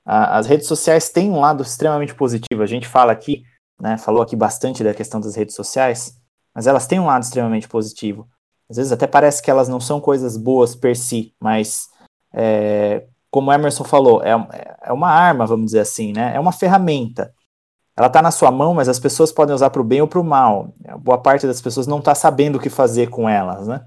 As 0.05 0.47
redes 0.47 0.67
sociais 0.67 1.09
têm 1.09 1.30
um 1.30 1.39
lado 1.39 1.63
extremamente 1.63 2.13
positivo. 2.15 2.61
A 2.61 2.67
gente 2.67 2.88
fala 2.88 3.11
aqui, 3.11 3.43
né? 3.82 3.97
Falou 3.97 4.21
aqui 4.21 4.36
bastante 4.36 4.84
da 4.84 4.93
questão 4.93 5.19
das 5.19 5.36
redes 5.36 5.55
sociais, 5.55 6.15
mas 6.53 6.67
elas 6.67 6.86
têm 6.86 6.99
um 6.99 7.07
lado 7.07 7.23
extremamente 7.23 7.67
positivo. 7.67 8.27
Às 8.69 8.77
vezes 8.77 8.91
até 8.91 9.07
parece 9.07 9.41
que 9.41 9.49
elas 9.49 9.67
não 9.67 9.79
são 9.79 9.99
coisas 9.99 10.38
boas 10.38 10.75
per 10.75 10.95
si, 10.95 11.34
mas 11.39 11.89
é, 12.34 13.05
como 13.29 13.51
Emerson 13.51 13.84
falou, 13.84 14.21
é, 14.23 14.32
é 14.84 14.93
uma 14.93 15.09
arma, 15.09 15.45
vamos 15.45 15.65
dizer 15.65 15.79
assim, 15.79 16.13
né? 16.13 16.36
É 16.36 16.39
uma 16.39 16.51
ferramenta. 16.51 17.34
Ela 17.97 18.07
está 18.07 18.21
na 18.21 18.32
sua 18.32 18.51
mão, 18.51 18.73
mas 18.73 18.88
as 18.88 18.99
pessoas 18.99 19.32
podem 19.32 19.53
usar 19.53 19.69
para 19.69 19.82
o 19.82 19.86
bem 19.86 20.01
ou 20.01 20.07
para 20.07 20.19
o 20.19 20.23
mal. 20.23 20.73
Boa 20.99 21.17
parte 21.17 21.45
das 21.45 21.61
pessoas 21.61 21.88
não 21.88 21.99
está 21.99 22.15
sabendo 22.15 22.57
o 22.57 22.59
que 22.59 22.69
fazer 22.69 23.09
com 23.09 23.27
elas, 23.27 23.67
né? 23.67 23.84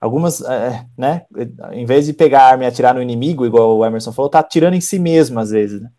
Algumas, 0.00 0.40
é, 0.40 0.86
né? 0.96 1.26
Em 1.72 1.84
vez 1.84 2.06
de 2.06 2.12
pegar 2.12 2.42
a 2.42 2.48
arma 2.48 2.64
e 2.64 2.66
atirar 2.66 2.94
no 2.94 3.02
inimigo, 3.02 3.46
igual 3.46 3.76
o 3.76 3.84
Emerson 3.84 4.12
falou, 4.12 4.28
está 4.28 4.40
atirando 4.40 4.74
em 4.74 4.80
si 4.80 4.98
mesmo 4.98 5.38
às 5.38 5.50
vezes. 5.50 5.80
Né? 5.80 5.90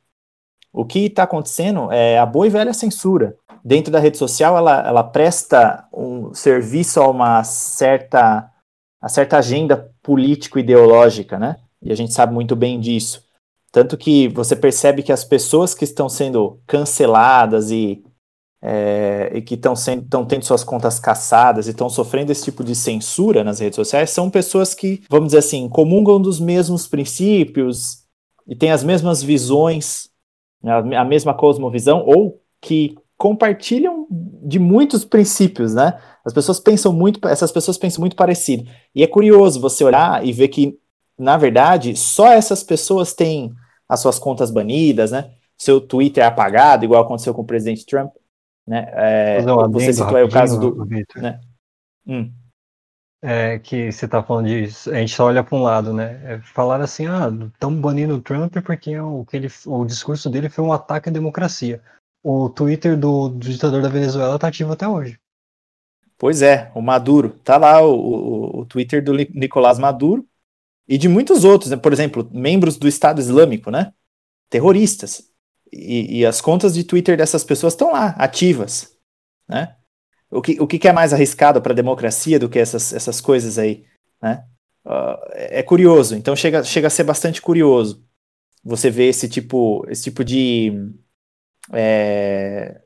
O 0.73 0.83
que 0.83 1.05
está 1.05 1.23
acontecendo 1.23 1.91
é 1.91 2.17
a 2.17 2.25
boa 2.25 2.47
e 2.47 2.49
velha 2.49 2.73
censura. 2.73 3.37
Dentro 3.63 3.91
da 3.93 3.99
rede 3.99 4.17
social, 4.17 4.57
ela, 4.57 4.85
ela 4.85 5.03
presta 5.03 5.87
um 5.93 6.33
serviço 6.33 6.99
a 6.99 7.07
uma 7.07 7.43
certa, 7.43 8.49
a 8.99 9.07
certa 9.07 9.37
agenda 9.37 9.91
político-ideológica, 10.01 11.37
né? 11.37 11.57
E 11.79 11.91
a 11.91 11.95
gente 11.95 12.11
sabe 12.11 12.33
muito 12.33 12.55
bem 12.55 12.79
disso. 12.79 13.23
Tanto 13.71 13.97
que 13.97 14.27
você 14.29 14.55
percebe 14.55 15.03
que 15.03 15.11
as 15.11 15.23
pessoas 15.23 15.75
que 15.75 15.83
estão 15.83 16.09
sendo 16.09 16.59
canceladas 16.65 17.69
e, 17.69 18.03
é, 18.61 19.31
e 19.33 19.41
que 19.41 19.55
estão 19.55 20.25
tendo 20.25 20.43
suas 20.43 20.63
contas 20.63 20.99
caçadas 20.99 21.67
e 21.67 21.71
estão 21.71 21.89
sofrendo 21.89 22.31
esse 22.31 22.43
tipo 22.43 22.63
de 22.63 22.75
censura 22.75 23.43
nas 23.43 23.59
redes 23.59 23.75
sociais 23.75 24.09
são 24.09 24.29
pessoas 24.29 24.73
que, 24.73 25.03
vamos 25.09 25.27
dizer 25.27 25.39
assim, 25.39 25.69
comungam 25.69 26.19
dos 26.21 26.39
mesmos 26.39 26.87
princípios 26.87 28.03
e 28.47 28.55
têm 28.55 28.71
as 28.71 28.83
mesmas 28.83 29.23
visões, 29.23 30.12
a 30.63 31.03
mesma 31.03 31.33
cosmovisão, 31.33 32.03
ou 32.05 32.41
que 32.61 32.95
compartilham 33.17 34.07
de 34.09 34.59
muitos 34.59 35.05
princípios, 35.05 35.73
né? 35.73 35.97
As 36.25 36.33
pessoas 36.33 36.59
pensam 36.59 36.91
muito, 36.91 37.25
essas 37.27 37.51
pessoas 37.51 37.77
pensam 37.77 38.01
muito 38.01 38.15
parecido. 38.15 38.69
E 38.95 39.03
é 39.03 39.07
curioso 39.07 39.59
você 39.59 39.83
olhar 39.83 40.25
e 40.25 40.31
ver 40.31 40.47
que 40.47 40.77
na 41.17 41.37
verdade, 41.37 41.95
só 41.95 42.31
essas 42.31 42.63
pessoas 42.63 43.13
têm 43.13 43.53
as 43.87 43.99
suas 43.99 44.17
contas 44.17 44.49
banidas, 44.49 45.11
né? 45.11 45.31
Seu 45.57 45.79
Twitter 45.79 46.25
apagado, 46.25 46.83
igual 46.83 47.03
aconteceu 47.03 47.33
com 47.33 47.41
o 47.41 47.45
presidente 47.45 47.85
Trump. 47.85 48.11
Né? 48.65 48.89
É, 48.93 49.41
você 49.69 49.93
citou 49.93 50.15
aí 50.15 50.23
o 50.23 50.29
caso 50.29 50.59
do. 50.59 50.85
Né? 51.15 51.39
Hum. 52.07 52.31
É, 53.25 53.57
que 53.57 53.89
você 53.89 54.03
está 54.03 54.21
falando 54.21 54.47
disso, 54.47 54.91
a 54.91 54.95
gente 54.95 55.15
só 55.15 55.27
olha 55.27 55.41
para 55.41 55.57
um 55.57 55.63
lado, 55.63 55.93
né? 55.93 56.19
É 56.25 56.41
falar 56.41 56.81
assim, 56.81 57.07
ah, 57.07 57.29
estão 57.53 57.73
banindo 57.73 58.15
o 58.15 58.21
Trump 58.21 58.53
porque 58.65 58.99
o, 58.99 59.23
que 59.23 59.37
ele, 59.37 59.47
o 59.65 59.85
discurso 59.85 60.29
dele 60.29 60.49
foi 60.49 60.61
um 60.61 60.73
ataque 60.73 61.07
à 61.07 61.11
democracia. 61.11 61.81
O 62.21 62.49
Twitter 62.49 62.99
do, 62.99 63.29
do 63.29 63.47
ditador 63.47 63.81
da 63.81 63.87
Venezuela 63.87 64.35
está 64.35 64.49
ativo 64.49 64.73
até 64.73 64.85
hoje. 64.85 65.17
Pois 66.17 66.41
é, 66.41 66.69
o 66.75 66.81
Maduro. 66.81 67.29
Tá 67.45 67.55
lá 67.55 67.81
o, 67.81 67.93
o, 67.95 68.59
o 68.59 68.65
Twitter 68.65 69.01
do 69.01 69.13
Nicolás 69.13 69.79
Maduro, 69.79 70.27
e 70.87 70.97
de 70.97 71.07
muitos 71.07 71.43
outros, 71.43 71.71
né? 71.71 71.77
por 71.77 71.93
exemplo, 71.93 72.29
membros 72.31 72.77
do 72.77 72.87
Estado 72.87 73.21
Islâmico, 73.21 73.71
né? 73.71 73.93
Terroristas. 74.49 75.29
E, 75.71 76.19
e 76.19 76.25
as 76.25 76.41
contas 76.41 76.73
de 76.73 76.83
Twitter 76.83 77.17
dessas 77.17 77.43
pessoas 77.43 77.73
estão 77.73 77.93
lá, 77.93 78.09
ativas, 78.17 78.95
né? 79.47 79.77
O 80.33 80.41
que, 80.41 80.61
o 80.61 80.67
que 80.67 80.87
é 80.87 80.91
mais 80.91 81.13
arriscado 81.13 81.61
para 81.61 81.73
a 81.73 81.75
democracia 81.75 82.39
do 82.39 82.49
que 82.49 82.59
essas, 82.59 82.93
essas 82.93 83.21
coisas 83.21 83.57
aí, 83.57 83.85
né? 84.21 84.43
Uh, 84.85 85.17
é 85.33 85.63
curioso, 85.63 86.13
então 86.15 86.35
chega, 86.35 86.61
chega 86.63 86.87
a 86.87 86.89
ser 86.89 87.05
bastante 87.05 87.41
curioso 87.41 88.03
você 88.63 88.89
ver 88.89 89.09
esse 89.09 89.27
tipo, 89.27 89.85
esse 89.89 90.03
tipo 90.03 90.23
de, 90.23 90.71
é, 91.71 92.79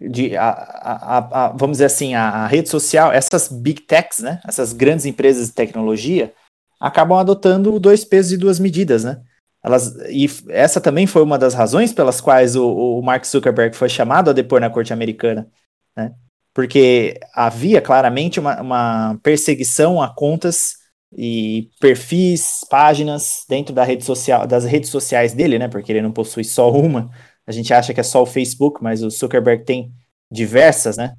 de 0.00 0.36
a, 0.36 0.48
a, 0.50 1.18
a, 1.18 1.48
vamos 1.50 1.76
dizer 1.76 1.84
assim, 1.84 2.14
a, 2.14 2.46
rede 2.46 2.68
social, 2.68 3.12
essas 3.12 3.48
big 3.48 3.82
techs, 3.82 4.20
né? 4.20 4.40
Essas 4.46 4.72
grandes 4.72 5.04
empresas 5.04 5.48
de 5.48 5.54
tecnologia, 5.54 6.32
acabam 6.80 7.18
adotando 7.18 7.78
dois 7.78 8.04
pesos 8.04 8.32
e 8.32 8.36
duas 8.38 8.58
medidas, 8.58 9.04
né? 9.04 9.20
Elas, 9.62 9.94
e 10.08 10.26
essa 10.48 10.80
também 10.80 11.06
foi 11.06 11.22
uma 11.22 11.36
das 11.36 11.52
razões 11.52 11.92
pelas 11.92 12.20
quais 12.20 12.56
o, 12.56 12.66
o 12.66 13.02
Mark 13.02 13.24
Zuckerberg 13.24 13.76
foi 13.76 13.88
chamado 13.88 14.30
a 14.30 14.32
depor 14.32 14.60
na 14.60 14.70
corte 14.70 14.92
americana, 14.92 15.48
né? 15.96 16.14
Porque 16.58 17.20
havia 17.34 17.80
claramente 17.80 18.40
uma, 18.40 18.60
uma 18.60 19.20
perseguição 19.22 20.02
a 20.02 20.12
contas 20.12 20.74
e 21.16 21.70
perfis, 21.78 22.66
páginas 22.68 23.44
dentro 23.48 23.72
da 23.72 23.84
rede 23.84 24.04
social, 24.04 24.44
das 24.44 24.64
redes 24.64 24.90
sociais 24.90 25.32
dele, 25.32 25.56
né? 25.56 25.68
Porque 25.68 25.92
ele 25.92 26.02
não 26.02 26.10
possui 26.10 26.42
só 26.42 26.68
uma. 26.72 27.12
A 27.46 27.52
gente 27.52 27.72
acha 27.72 27.94
que 27.94 28.00
é 28.00 28.02
só 28.02 28.20
o 28.24 28.26
Facebook, 28.26 28.82
mas 28.82 29.04
o 29.04 29.08
Zuckerberg 29.08 29.64
tem 29.64 29.92
diversas, 30.28 30.96
né? 30.96 31.14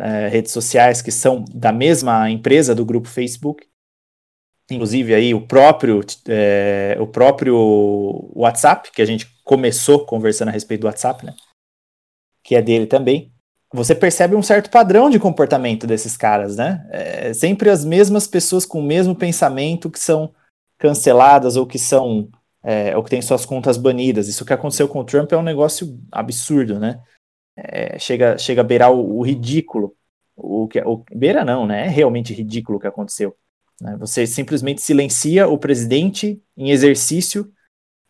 É, 0.00 0.28
redes 0.28 0.52
sociais 0.52 1.02
que 1.02 1.12
são 1.12 1.44
da 1.52 1.70
mesma 1.70 2.30
empresa 2.30 2.74
do 2.74 2.86
grupo 2.86 3.08
Facebook 3.08 3.66
inclusive 4.70 5.14
aí 5.14 5.34
o 5.34 5.46
próprio 5.46 6.00
é, 6.28 6.96
o 7.00 7.06
próprio 7.06 8.30
WhatsApp 8.34 8.90
que 8.90 9.02
a 9.02 9.06
gente 9.06 9.26
começou 9.44 10.06
conversando 10.06 10.48
a 10.48 10.52
respeito 10.52 10.82
do 10.82 10.86
WhatsApp, 10.86 11.26
né? 11.26 11.34
Que 12.42 12.54
é 12.54 12.62
dele 12.62 12.86
também. 12.86 13.37
Você 13.72 13.94
percebe 13.94 14.34
um 14.34 14.42
certo 14.42 14.70
padrão 14.70 15.10
de 15.10 15.18
comportamento 15.18 15.86
desses 15.86 16.16
caras, 16.16 16.56
né? 16.56 16.86
É 16.90 17.34
sempre 17.34 17.68
as 17.68 17.84
mesmas 17.84 18.26
pessoas 18.26 18.64
com 18.64 18.80
o 18.80 18.82
mesmo 18.82 19.14
pensamento 19.14 19.90
que 19.90 20.00
são 20.00 20.32
canceladas 20.78 21.56
ou 21.56 21.66
que 21.66 21.78
são 21.78 22.30
é, 22.62 22.96
ou 22.96 23.02
que 23.02 23.10
têm 23.10 23.22
suas 23.22 23.44
contas 23.44 23.76
banidas. 23.76 24.28
Isso 24.28 24.44
que 24.44 24.52
aconteceu 24.52 24.88
com 24.88 25.00
o 25.00 25.04
Trump 25.04 25.32
é 25.32 25.36
um 25.36 25.42
negócio 25.42 25.98
absurdo, 26.10 26.78
né? 26.78 27.00
É, 27.56 27.98
chega, 27.98 28.38
chega 28.38 28.60
a 28.60 28.64
beirar 28.64 28.92
o, 28.92 29.18
o 29.18 29.22
ridículo. 29.22 29.94
O 30.36 30.68
que, 30.68 30.80
o, 30.80 31.04
beira 31.14 31.44
não, 31.44 31.66
né? 31.66 31.86
É 31.86 31.88
realmente 31.88 32.32
ridículo 32.32 32.78
o 32.78 32.80
que 32.80 32.86
aconteceu. 32.86 33.36
Né? 33.80 33.96
Você 33.98 34.26
simplesmente 34.26 34.80
silencia 34.80 35.48
o 35.48 35.58
presidente 35.58 36.42
em 36.56 36.70
exercício 36.70 37.50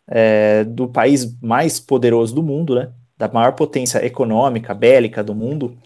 é, 0.07 0.63
do 0.63 0.87
país 0.87 1.39
mais 1.41 1.79
poderoso 1.79 2.33
do 2.33 2.43
mundo, 2.43 2.75
né? 2.75 2.91
Da 3.19 3.27
maior 3.27 3.51
potência 3.51 4.03
econômica, 4.03 4.73
bélica 4.73 5.21
do 5.21 5.35
mundo, 5.35 5.77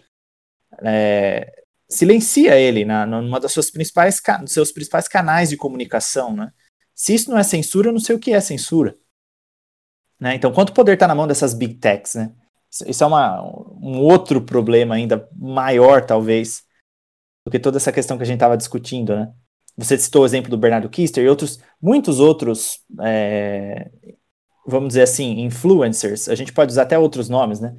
é, 0.80 1.64
silencia 1.88 2.56
ele 2.56 2.84
na, 2.84 3.04
numa 3.04 3.40
das 3.40 3.52
suas 3.52 3.70
principais, 3.70 4.22
dos 4.40 4.52
seus 4.52 4.70
principais 4.70 5.08
canais 5.08 5.50
de 5.50 5.56
comunicação. 5.56 6.34
Né? 6.34 6.52
Se 6.94 7.12
isso 7.12 7.30
não 7.30 7.36
é 7.36 7.42
censura, 7.42 7.88
eu 7.88 7.92
não 7.92 7.98
sei 7.98 8.14
o 8.14 8.20
que 8.20 8.32
é 8.32 8.40
censura. 8.40 8.96
Né? 10.20 10.36
Então, 10.36 10.52
quanto 10.52 10.72
poder 10.72 10.94
está 10.94 11.08
na 11.08 11.14
mão 11.14 11.26
dessas 11.26 11.52
big 11.52 11.74
techs? 11.74 12.14
Né? 12.14 12.32
Isso 12.86 13.02
é 13.02 13.06
uma, 13.06 13.42
um 13.42 13.98
outro 13.98 14.40
problema 14.40 14.94
ainda 14.94 15.28
maior, 15.36 16.06
talvez, 16.06 16.62
do 17.44 17.50
que 17.50 17.58
toda 17.58 17.78
essa 17.78 17.92
questão 17.92 18.16
que 18.16 18.22
a 18.22 18.26
gente 18.26 18.36
estava 18.36 18.56
discutindo, 18.56 19.14
né? 19.14 19.32
Você 19.76 19.98
citou 19.98 20.22
o 20.22 20.24
exemplo 20.24 20.48
do 20.48 20.56
Bernardo 20.56 20.88
Kister 20.88 21.24
e 21.24 21.28
outros, 21.28 21.58
muitos 21.82 22.20
outros, 22.20 22.78
é, 23.02 23.90
vamos 24.66 24.88
dizer 24.88 25.02
assim, 25.02 25.40
influencers. 25.40 26.28
A 26.28 26.34
gente 26.34 26.52
pode 26.52 26.72
usar 26.72 26.82
até 26.82 26.98
outros 26.98 27.28
nomes, 27.28 27.60
né? 27.60 27.76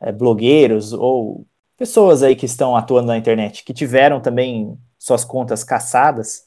É, 0.00 0.12
blogueiros 0.12 0.92
ou 0.92 1.46
pessoas 1.76 2.22
aí 2.22 2.36
que 2.36 2.46
estão 2.46 2.76
atuando 2.76 3.08
na 3.08 3.16
internet, 3.16 3.64
que 3.64 3.72
tiveram 3.72 4.20
também 4.20 4.78
suas 4.98 5.24
contas 5.24 5.64
caçadas 5.64 6.44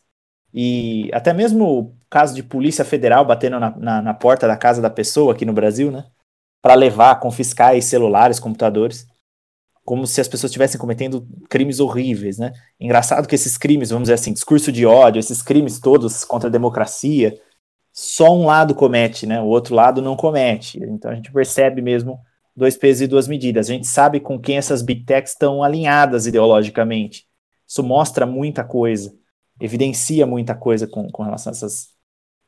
e 0.53 1.09
até 1.13 1.33
mesmo 1.33 1.79
o 1.79 1.95
caso 2.09 2.33
de 2.33 2.43
polícia 2.43 2.83
federal 2.83 3.25
batendo 3.25 3.59
na, 3.59 3.77
na, 3.77 4.01
na 4.01 4.13
porta 4.13 4.47
da 4.47 4.57
casa 4.57 4.81
da 4.81 4.89
pessoa 4.89 5.33
aqui 5.33 5.45
no 5.45 5.53
Brasil, 5.53 5.91
né? 5.91 6.05
Para 6.61 6.73
levar, 6.73 7.19
confiscar 7.19 7.79
celulares, 7.81 8.39
computadores 8.39 9.07
como 9.89 10.05
se 10.05 10.21
as 10.21 10.27
pessoas 10.27 10.51
estivessem 10.51 10.79
cometendo 10.79 11.27
crimes 11.49 11.79
horríveis, 11.79 12.37
né? 12.37 12.53
Engraçado 12.79 13.27
que 13.27 13.33
esses 13.33 13.57
crimes, 13.57 13.89
vamos 13.89 14.03
dizer 14.03 14.13
assim, 14.13 14.31
discurso 14.31 14.71
de 14.71 14.85
ódio, 14.85 15.19
esses 15.19 15.41
crimes 15.41 15.79
todos 15.79 16.23
contra 16.23 16.47
a 16.47 16.51
democracia, 16.51 17.35
só 18.01 18.33
um 18.33 18.45
lado 18.45 18.73
comete, 18.73 19.25
né? 19.25 19.41
O 19.41 19.47
outro 19.47 19.75
lado 19.75 20.01
não 20.01 20.15
comete. 20.15 20.81
Então 20.81 21.11
a 21.11 21.15
gente 21.15 21.33
percebe 21.33 21.81
mesmo 21.81 22.17
dois 22.55 22.77
pesos 22.77 23.01
e 23.01 23.07
duas 23.07 23.27
medidas. 23.27 23.69
A 23.69 23.73
gente 23.73 23.87
sabe 23.87 24.21
com 24.21 24.39
quem 24.39 24.55
essas 24.55 24.81
big 24.81 25.03
techs 25.03 25.33
estão 25.33 25.61
alinhadas 25.61 26.25
ideologicamente. 26.25 27.25
Isso 27.67 27.83
mostra 27.83 28.25
muita 28.25 28.63
coisa, 28.63 29.13
evidencia 29.59 30.25
muita 30.25 30.55
coisa 30.55 30.87
com, 30.87 31.09
com 31.09 31.23
relação 31.23 31.51
a, 31.51 31.53
essas, 31.53 31.89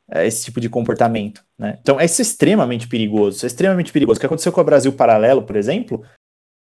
a 0.10 0.24
esse 0.24 0.45
tipo 0.45 0.62
de 0.62 0.70
comportamento. 0.70 1.43
Né? 1.60 1.78
Então, 1.82 1.99
isso 1.99 2.22
é 2.22 2.24
extremamente 2.24 2.88
perigoso. 2.88 3.36
Isso 3.36 3.45
é 3.45 3.47
extremamente 3.47 3.91
perigoso. 3.91 4.20
O 4.20 4.22
que 4.22 4.26
aconteceu 4.28 4.54
com 4.54 4.62
o 4.62 4.64
Brasil 4.64 4.93
Paralelo, 4.93 5.43
por 5.43 5.58
exemplo, 5.58 6.02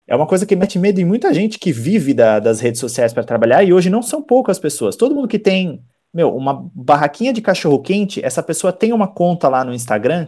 é 0.05 0.13
uma 0.13 0.27
coisa 0.27 0.45
que 0.45 0.57
mete 0.57 0.77
medo 0.77 0.99
em 0.99 1.05
muita 1.05 1.33
gente 1.33 1.57
que 1.57 1.71
vive 1.71 2.13
da, 2.13 2.37
das 2.37 2.59
redes 2.59 2.81
sociais 2.81 3.13
para 3.13 3.23
trabalhar, 3.23 3.63
e 3.63 3.71
hoje 3.71 3.89
não 3.89 4.01
são 4.01 4.21
poucas 4.21 4.59
pessoas. 4.59 4.97
Todo 4.97 5.15
mundo 5.15 5.29
que 5.29 5.39
tem, 5.39 5.81
meu, 6.13 6.35
uma 6.35 6.69
barraquinha 6.75 7.33
de 7.33 7.41
cachorro 7.41 7.81
quente, 7.81 8.23
essa 8.23 8.43
pessoa 8.43 8.71
tem 8.71 8.93
uma 8.93 9.07
conta 9.07 9.49
lá 9.49 9.63
no 9.63 9.73
Instagram, 9.73 10.27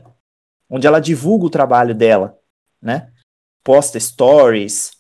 onde 0.70 0.88
ela 0.88 1.00
divulga 1.00 1.46
o 1.46 1.50
trabalho 1.50 1.94
dela, 1.94 2.38
né? 2.82 3.12
Posta 3.64 4.00
stories, 4.00 4.92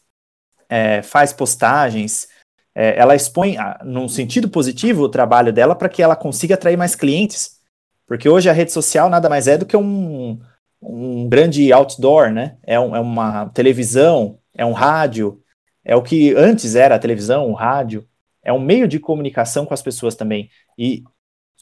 é, 0.69 1.01
faz 1.01 1.33
postagens, 1.33 2.27
é, 2.73 2.97
ela 2.99 3.15
expõe, 3.15 3.55
num 3.83 4.07
sentido 4.07 4.49
positivo, 4.49 5.03
o 5.03 5.09
trabalho 5.09 5.51
dela 5.51 5.75
para 5.75 5.89
que 5.89 6.03
ela 6.03 6.15
consiga 6.15 6.55
atrair 6.55 6.77
mais 6.77 6.95
clientes. 6.95 7.59
Porque 8.05 8.29
hoje 8.29 8.49
a 8.49 8.53
rede 8.53 8.71
social 8.71 9.09
nada 9.09 9.29
mais 9.29 9.47
é 9.47 9.57
do 9.57 9.65
que 9.65 9.75
um, 9.75 10.39
um 10.81 11.27
grande 11.27 11.71
outdoor, 11.71 12.31
né? 12.31 12.57
É, 12.61 12.79
um, 12.79 12.95
é 12.95 12.99
uma 12.99 13.49
televisão, 13.49 14.37
é 14.53 14.65
um 14.65 14.73
rádio, 14.73 15.41
é 15.83 15.95
o 15.95 16.03
que 16.03 16.35
antes 16.35 16.75
era 16.75 16.95
a 16.95 16.99
televisão, 16.99 17.49
o 17.49 17.53
rádio, 17.53 18.07
é 18.45 18.53
um 18.53 18.59
meio 18.59 18.87
de 18.87 18.99
comunicação 18.99 19.65
com 19.65 19.73
as 19.73 19.81
pessoas 19.81 20.15
também. 20.15 20.49
E 20.77 21.03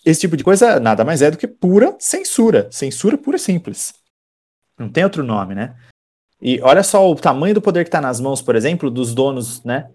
esse 0.06 0.22
tipo 0.22 0.36
de 0.36 0.44
coisa 0.44 0.80
nada 0.80 1.06
mais 1.06 1.22
é 1.22 1.32
do 1.32 1.38
que 1.38 1.48
pura 1.48 1.96
censura, 1.98 2.68
censura 2.72 3.18
pura 3.18 3.38
e 3.38 3.40
simples. 3.40 3.94
Não 4.78 4.90
tem 4.90 5.04
outro 5.04 5.24
nome, 5.24 5.56
né? 5.56 5.76
E 6.42 6.60
olha 6.62 6.84
só 6.84 7.10
o 7.10 7.16
tamanho 7.16 7.56
do 7.56 7.62
poder 7.62 7.86
que 7.86 7.88
está 7.88 8.02
nas 8.02 8.20
mãos, 8.20 8.42
por 8.42 8.56
exemplo, 8.56 8.92
dos 8.92 9.16
donos, 9.16 9.64
né? 9.64 9.90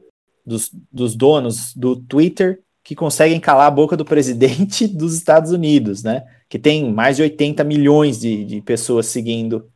Dos, 0.47 0.71
dos 0.91 1.15
donos 1.15 1.75
do 1.75 1.95
Twitter 1.95 2.63
que 2.83 2.97
conseguem 2.97 3.39
calar 3.39 3.67
a 3.67 3.71
boca 3.71 3.95
do 3.99 4.05
presidente 4.05 4.89
dos 4.89 5.15
Estados 5.15 5.53
Unidos, 5.53 6.03
né? 6.03 6.25
Que 6.49 6.59
tem 6.59 6.91
mais 6.91 7.17
de 7.17 7.23
80 7.23 7.63
milhões 7.65 8.19
de, 8.19 8.47
de 8.47 8.63
pessoas 8.63 9.07
seguindo 9.07 9.71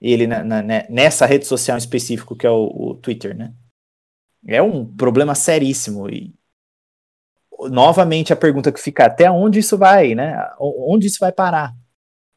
ele 0.00 0.26
na, 0.26 0.44
na, 0.44 0.62
né, 0.62 0.86
nessa 0.88 1.26
rede 1.26 1.46
social 1.46 1.76
em 1.76 1.78
específico, 1.78 2.36
que 2.36 2.46
é 2.46 2.50
o, 2.50 2.66
o 2.66 2.94
Twitter, 2.94 3.36
né? 3.36 3.52
É 4.46 4.60
um 4.62 4.84
problema 4.84 5.34
seríssimo. 5.34 6.08
E 6.08 6.34
novamente 7.70 8.32
a 8.32 8.36
pergunta 8.36 8.72
que 8.72 8.80
fica: 8.80 9.06
até 9.06 9.30
onde 9.30 9.58
isso 9.58 9.76
vai, 9.78 10.14
né? 10.14 10.36
Onde 10.58 11.06
isso 11.06 11.18
vai 11.20 11.32
parar? 11.32 11.74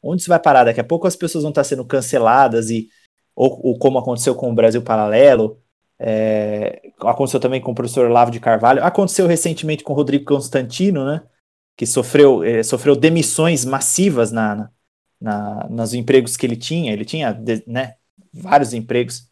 Onde 0.01 0.21
isso 0.21 0.29
vai 0.29 0.39
parar? 0.39 0.65
Daqui 0.65 0.79
a 0.79 0.83
pouco 0.83 1.07
as 1.07 1.15
pessoas 1.15 1.43
vão 1.43 1.49
estar 1.49 1.63
sendo 1.63 1.85
canceladas 1.85 2.69
e 2.69 2.89
ou, 3.35 3.59
ou 3.63 3.77
como 3.77 3.97
aconteceu 3.97 4.33
com 4.33 4.49
o 4.49 4.55
Brasil 4.55 4.81
Paralelo, 4.81 5.59
é, 5.99 6.81
aconteceu 7.01 7.39
também 7.39 7.59
com 7.59 7.71
o 7.71 7.75
professor 7.75 8.09
Lavo 8.09 8.31
de 8.31 8.39
Carvalho, 8.39 8.83
aconteceu 8.83 9.27
recentemente 9.27 9.83
com 9.83 9.93
o 9.93 9.95
Rodrigo 9.95 10.25
Constantino, 10.25 11.05
né, 11.05 11.21
que 11.75 11.85
sofreu, 11.85 12.43
é, 12.43 12.63
sofreu 12.63 12.95
demissões 12.95 13.65
massivas 13.65 14.31
na, 14.31 14.69
na, 15.19 15.67
nos 15.69 15.93
empregos 15.93 16.37
que 16.37 16.45
ele 16.45 16.55
tinha, 16.55 16.93
ele 16.93 17.05
tinha 17.05 17.37
né, 17.67 17.95
vários 18.33 18.73
empregos, 18.73 19.29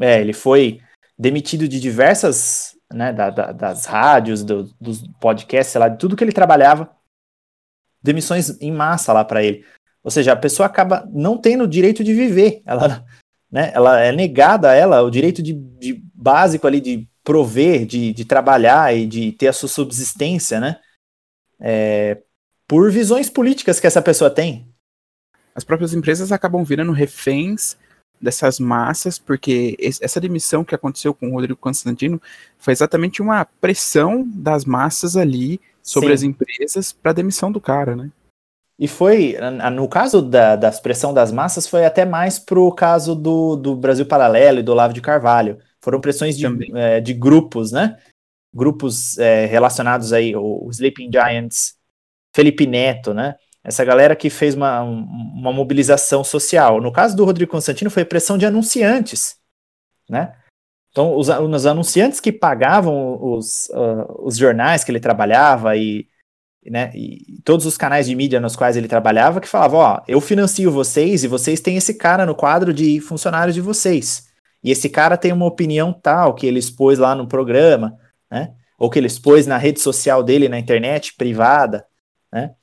é, 0.00 0.20
ele 0.20 0.32
foi 0.32 0.80
demitido 1.18 1.66
de 1.66 1.80
diversas, 1.80 2.76
né, 2.92 3.12
da, 3.12 3.30
da, 3.30 3.52
das 3.52 3.84
rádios, 3.84 4.42
do, 4.42 4.64
dos 4.80 5.06
podcasts, 5.20 5.72
sei 5.72 5.78
lá, 5.80 5.88
de 5.88 5.98
tudo 5.98 6.16
que 6.16 6.24
ele 6.24 6.32
trabalhava, 6.32 6.90
demissões 8.02 8.60
em 8.60 8.70
massa 8.72 9.12
lá 9.12 9.24
para 9.24 9.42
ele. 9.42 9.64
Ou 10.02 10.10
seja, 10.10 10.32
a 10.32 10.36
pessoa 10.36 10.66
acaba 10.66 11.08
não 11.12 11.38
tendo 11.38 11.64
o 11.64 11.68
direito 11.68 12.02
de 12.02 12.12
viver. 12.12 12.62
Ela, 12.66 13.04
né? 13.50 13.70
Ela 13.74 14.00
é 14.00 14.10
negada 14.10 14.70
a 14.70 14.74
ela 14.74 15.02
o 15.02 15.10
direito 15.10 15.42
de, 15.42 15.52
de 15.52 16.02
básico 16.14 16.66
ali 16.66 16.80
de 16.80 17.08
prover, 17.22 17.86
de, 17.86 18.12
de, 18.12 18.24
trabalhar 18.24 18.96
e 18.96 19.06
de 19.06 19.30
ter 19.32 19.48
a 19.48 19.52
sua 19.52 19.68
subsistência, 19.68 20.58
né? 20.58 20.80
É, 21.60 22.20
por 22.66 22.90
visões 22.90 23.30
políticas 23.30 23.78
que 23.78 23.86
essa 23.86 24.02
pessoa 24.02 24.30
tem. 24.30 24.68
As 25.54 25.62
próprias 25.62 25.92
empresas 25.92 26.32
acabam 26.32 26.64
virando 26.64 26.92
reféns 26.92 27.76
dessas 28.22 28.60
massas, 28.60 29.18
porque 29.18 29.76
essa 30.00 30.20
demissão 30.20 30.62
que 30.62 30.74
aconteceu 30.74 31.12
com 31.12 31.28
o 31.28 31.32
Rodrigo 31.32 31.58
Constantino 31.58 32.22
foi 32.56 32.72
exatamente 32.72 33.20
uma 33.20 33.44
pressão 33.44 34.24
das 34.32 34.64
massas 34.64 35.16
ali 35.16 35.60
sobre 35.82 36.10
Sim. 36.10 36.14
as 36.14 36.22
empresas 36.22 36.92
para 36.92 37.12
demissão 37.12 37.50
do 37.50 37.60
cara, 37.60 37.96
né? 37.96 38.10
E 38.78 38.88
foi, 38.88 39.36
no 39.72 39.88
caso 39.88 40.22
da, 40.22 40.56
da 40.56 40.68
expressão 40.68 41.12
das 41.12 41.30
massas, 41.30 41.66
foi 41.66 41.84
até 41.84 42.04
mais 42.04 42.38
pro 42.38 42.72
caso 42.72 43.14
do, 43.14 43.54
do 43.54 43.76
Brasil 43.76 44.06
Paralelo 44.06 44.60
e 44.60 44.62
do 44.62 44.72
Olavo 44.72 44.94
de 44.94 45.00
Carvalho. 45.00 45.58
Foram 45.80 46.00
pressões 46.00 46.36
de, 46.36 46.46
é, 46.76 47.00
de 47.00 47.12
grupos, 47.12 47.70
né? 47.70 47.98
Grupos 48.54 49.18
é, 49.18 49.46
relacionados 49.46 50.12
aí, 50.12 50.34
o 50.34 50.68
Sleeping 50.70 51.10
Giants, 51.12 51.74
Felipe 52.34 52.66
Neto, 52.66 53.12
né? 53.12 53.36
Essa 53.64 53.84
galera 53.84 54.16
que 54.16 54.28
fez 54.28 54.54
uma, 54.54 54.82
uma 54.82 55.52
mobilização 55.52 56.24
social. 56.24 56.80
No 56.80 56.92
caso 56.92 57.16
do 57.16 57.24
Rodrigo 57.24 57.52
Constantino, 57.52 57.90
foi 57.90 58.04
pressão 58.04 58.36
de 58.36 58.44
anunciantes, 58.44 59.36
né? 60.08 60.34
Então, 60.90 61.16
os, 61.16 61.28
os 61.28 61.66
anunciantes 61.66 62.20
que 62.20 62.30
pagavam 62.30 63.18
os, 63.22 63.68
uh, 63.70 64.26
os 64.26 64.36
jornais 64.36 64.84
que 64.84 64.90
ele 64.90 65.00
trabalhava 65.00 65.76
e 65.76 66.06
né, 66.70 66.92
e 66.94 67.40
todos 67.44 67.66
os 67.66 67.76
canais 67.76 68.06
de 68.06 68.14
mídia 68.14 68.40
nos 68.40 68.54
quais 68.54 68.76
ele 68.76 68.86
trabalhava, 68.86 69.40
que 69.40 69.48
falavam, 69.48 69.80
ó, 69.80 70.00
eu 70.06 70.20
financio 70.20 70.70
vocês 70.70 71.24
e 71.24 71.28
vocês 71.28 71.60
têm 71.60 71.76
esse 71.76 71.94
cara 71.94 72.24
no 72.24 72.34
quadro 72.34 72.72
de 72.72 73.00
funcionários 73.00 73.54
de 73.54 73.60
vocês. 73.60 74.28
E 74.62 74.70
esse 74.70 74.88
cara 74.88 75.16
tem 75.16 75.32
uma 75.32 75.46
opinião 75.46 75.92
tal 75.92 76.34
que 76.34 76.46
ele 76.46 76.60
expôs 76.60 76.98
lá 76.98 77.14
no 77.14 77.26
programa, 77.26 77.98
né? 78.30 78.54
Ou 78.78 78.88
que 78.88 78.98
ele 78.98 79.08
expôs 79.08 79.46
na 79.46 79.58
rede 79.58 79.80
social 79.80 80.22
dele, 80.22 80.48
na 80.48 80.58
internet 80.58 81.14
privada, 81.16 81.84
né? 82.32 82.54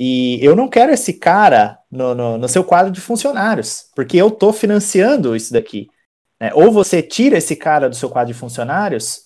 E 0.00 0.38
eu 0.40 0.54
não 0.54 0.68
quero 0.68 0.92
esse 0.92 1.14
cara 1.14 1.76
no, 1.90 2.14
no, 2.14 2.38
no 2.38 2.48
seu 2.48 2.62
quadro 2.62 2.92
de 2.92 3.00
funcionários, 3.00 3.86
porque 3.96 4.16
eu 4.16 4.30
tô 4.30 4.52
financiando 4.52 5.34
isso 5.34 5.52
daqui. 5.52 5.88
Né? 6.40 6.52
Ou 6.54 6.70
você 6.70 7.02
tira 7.02 7.36
esse 7.36 7.56
cara 7.56 7.88
do 7.88 7.96
seu 7.96 8.08
quadro 8.08 8.32
de 8.32 8.38
funcionários, 8.38 9.22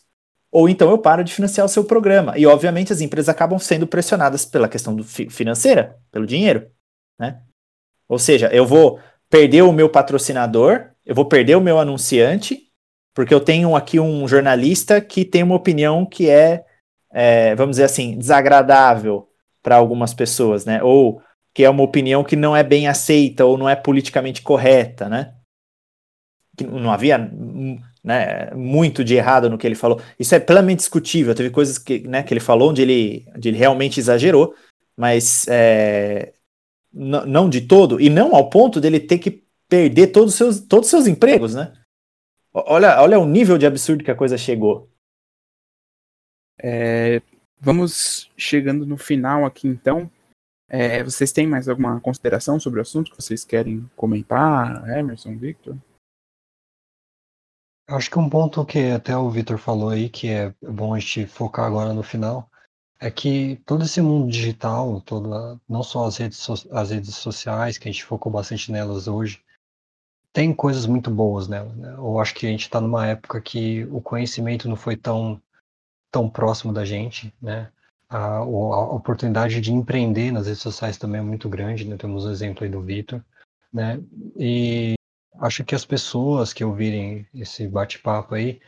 ou 0.50 0.70
então 0.70 0.90
eu 0.90 0.96
paro 0.96 1.22
de 1.22 1.34
financiar 1.34 1.66
o 1.66 1.68
seu 1.68 1.84
programa. 1.84 2.38
E, 2.38 2.46
obviamente, 2.46 2.90
as 2.90 3.02
empresas 3.02 3.28
acabam 3.28 3.58
sendo 3.58 3.86
pressionadas 3.86 4.46
pela 4.46 4.66
questão 4.66 4.96
fi 5.02 5.28
financeira, 5.28 5.98
pelo 6.10 6.26
dinheiro, 6.26 6.70
né? 7.20 7.42
Ou 8.08 8.18
seja, 8.18 8.48
eu 8.50 8.64
vou 8.64 8.98
perder 9.28 9.62
o 9.62 9.72
meu 9.72 9.90
patrocinador, 9.90 10.88
eu 11.04 11.14
vou 11.14 11.26
perder 11.26 11.54
o 11.54 11.60
meu 11.60 11.78
anunciante, 11.78 12.70
porque 13.14 13.34
eu 13.34 13.40
tenho 13.40 13.76
aqui 13.76 14.00
um 14.00 14.26
jornalista 14.26 15.02
que 15.02 15.22
tem 15.22 15.42
uma 15.42 15.54
opinião 15.54 16.06
que 16.06 16.30
é, 16.30 16.64
é 17.12 17.54
vamos 17.54 17.72
dizer 17.76 17.84
assim, 17.84 18.16
desagradável 18.16 19.28
para 19.62 19.76
algumas 19.76 20.12
pessoas, 20.12 20.64
né? 20.64 20.82
Ou 20.82 21.22
que 21.54 21.64
é 21.64 21.70
uma 21.70 21.82
opinião 21.82 22.24
que 22.24 22.36
não 22.36 22.56
é 22.56 22.62
bem 22.62 22.88
aceita 22.88 23.44
ou 23.44 23.58
não 23.58 23.68
é 23.68 23.76
politicamente 23.76 24.42
correta, 24.42 25.08
né? 25.08 25.34
Que 26.56 26.64
não 26.64 26.90
havia 26.90 27.18
né, 28.02 28.50
muito 28.54 29.04
de 29.04 29.14
errado 29.14 29.48
no 29.48 29.58
que 29.58 29.66
ele 29.66 29.74
falou. 29.74 30.00
Isso 30.18 30.34
é 30.34 30.40
plenamente 30.40 30.78
discutível. 30.78 31.34
Teve 31.34 31.50
coisas 31.50 31.78
que, 31.78 32.00
né, 32.00 32.22
que 32.22 32.32
ele 32.32 32.40
falou 32.40 32.70
onde 32.70 32.82
ele, 32.82 33.26
onde 33.34 33.48
ele 33.48 33.58
realmente 33.58 34.00
exagerou, 34.00 34.54
mas 34.96 35.46
é, 35.48 36.32
não 36.92 37.48
de 37.48 37.62
todo, 37.62 38.00
e 38.00 38.10
não 38.10 38.34
ao 38.34 38.50
ponto 38.50 38.80
dele 38.80 39.00
ter 39.00 39.18
que 39.18 39.42
perder 39.68 40.08
todos 40.08 40.32
os 40.32 40.36
seus, 40.36 40.60
todos 40.60 40.86
os 40.86 40.90
seus 40.90 41.06
empregos, 41.06 41.54
né? 41.54 41.72
Olha, 42.52 43.00
olha 43.00 43.18
o 43.18 43.26
nível 43.26 43.56
de 43.56 43.64
absurdo 43.64 44.04
que 44.04 44.10
a 44.10 44.16
coisa 44.16 44.36
chegou. 44.36 44.90
É, 46.62 47.22
vamos 47.62 48.28
chegando 48.36 48.84
no 48.84 48.98
final 48.98 49.46
aqui 49.46 49.68
então. 49.68 50.10
É, 50.68 51.04
vocês 51.04 51.30
têm 51.32 51.46
mais 51.46 51.68
alguma 51.68 52.00
consideração 52.00 52.58
sobre 52.58 52.80
o 52.80 52.82
assunto 52.82 53.10
que 53.10 53.22
vocês 53.22 53.44
querem 53.44 53.88
comentar, 53.94 54.88
Emerson, 54.90 55.36
Victor? 55.36 55.76
Acho 57.88 58.10
que 58.10 58.18
um 58.18 58.28
ponto 58.28 58.64
que 58.64 58.90
até 58.90 59.16
o 59.16 59.30
Vitor 59.30 59.58
falou 59.58 59.90
aí, 59.90 60.08
que 60.08 60.28
é 60.28 60.54
bom 60.62 60.94
a 60.94 60.98
gente 60.98 61.26
focar 61.26 61.66
agora 61.66 61.92
no 61.92 62.02
final, 62.02 62.50
é 62.98 63.10
que 63.10 63.60
todo 63.66 63.84
esse 63.84 64.00
mundo 64.00 64.30
digital, 64.30 65.00
toda, 65.02 65.60
não 65.68 65.82
só 65.82 66.06
as 66.06 66.16
redes, 66.16 66.48
as 66.70 66.90
redes 66.90 67.14
sociais, 67.16 67.76
que 67.76 67.88
a 67.88 67.92
gente 67.92 68.04
focou 68.04 68.32
bastante 68.32 68.72
nelas 68.72 69.08
hoje, 69.08 69.42
tem 70.32 70.54
coisas 70.54 70.86
muito 70.86 71.10
boas 71.10 71.48
nelas. 71.48 71.76
Né? 71.76 71.92
Eu 71.92 72.18
acho 72.18 72.34
que 72.34 72.46
a 72.46 72.48
gente 72.48 72.62
está 72.62 72.80
numa 72.80 73.06
época 73.06 73.40
que 73.42 73.84
o 73.90 74.00
conhecimento 74.00 74.68
não 74.68 74.76
foi 74.76 74.96
tão, 74.96 75.42
tão 76.12 76.28
próximo 76.28 76.72
da 76.72 76.84
gente, 76.84 77.34
né? 77.40 77.72
A, 78.08 78.36
a, 78.36 78.42
oportunidade 78.44 79.60
de 79.60 79.72
empreender 79.72 80.30
nas 80.30 80.46
redes 80.46 80.60
sociais 80.60 80.98
também 80.98 81.20
é 81.20 81.24
muito 81.24 81.48
grande, 81.48 81.88
né? 81.88 81.96
Temos 81.96 82.24
o 82.24 82.28
um 82.28 82.30
exemplo 82.30 82.62
aí 82.62 82.70
do 82.70 82.82
Vitor, 82.82 83.24
né? 83.72 83.98
E 84.36 84.94
acho 85.40 85.64
que 85.64 85.74
as 85.74 85.84
pessoas 85.84 86.52
que 86.52 86.62
ouvirem 86.62 87.26
esse 87.34 87.66
bate-papo 87.66 88.34
aí, 88.34 88.60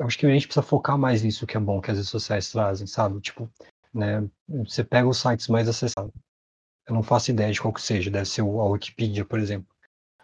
acho 0.00 0.18
que 0.18 0.26
a 0.26 0.30
gente 0.30 0.48
precisa 0.48 0.66
focar 0.66 0.98
mais 0.98 1.22
nisso 1.22 1.46
que 1.46 1.56
é 1.56 1.60
bom 1.60 1.80
que 1.80 1.92
as 1.92 1.96
redes 1.96 2.10
sociais 2.10 2.50
trazem, 2.50 2.86
sabe? 2.86 3.20
Tipo, 3.20 3.48
né, 3.94 4.28
você 4.48 4.82
pega 4.82 5.08
os 5.08 5.18
sites 5.18 5.46
mais 5.46 5.68
acessados. 5.68 6.12
Eu 6.86 6.94
não 6.94 7.02
faço 7.02 7.30
ideia 7.30 7.52
de 7.52 7.60
qual 7.60 7.72
que 7.72 7.82
seja, 7.82 8.10
deve 8.10 8.26
ser 8.26 8.40
a 8.40 8.44
Wikipedia, 8.44 9.24
por 9.24 9.38
exemplo. 9.38 9.68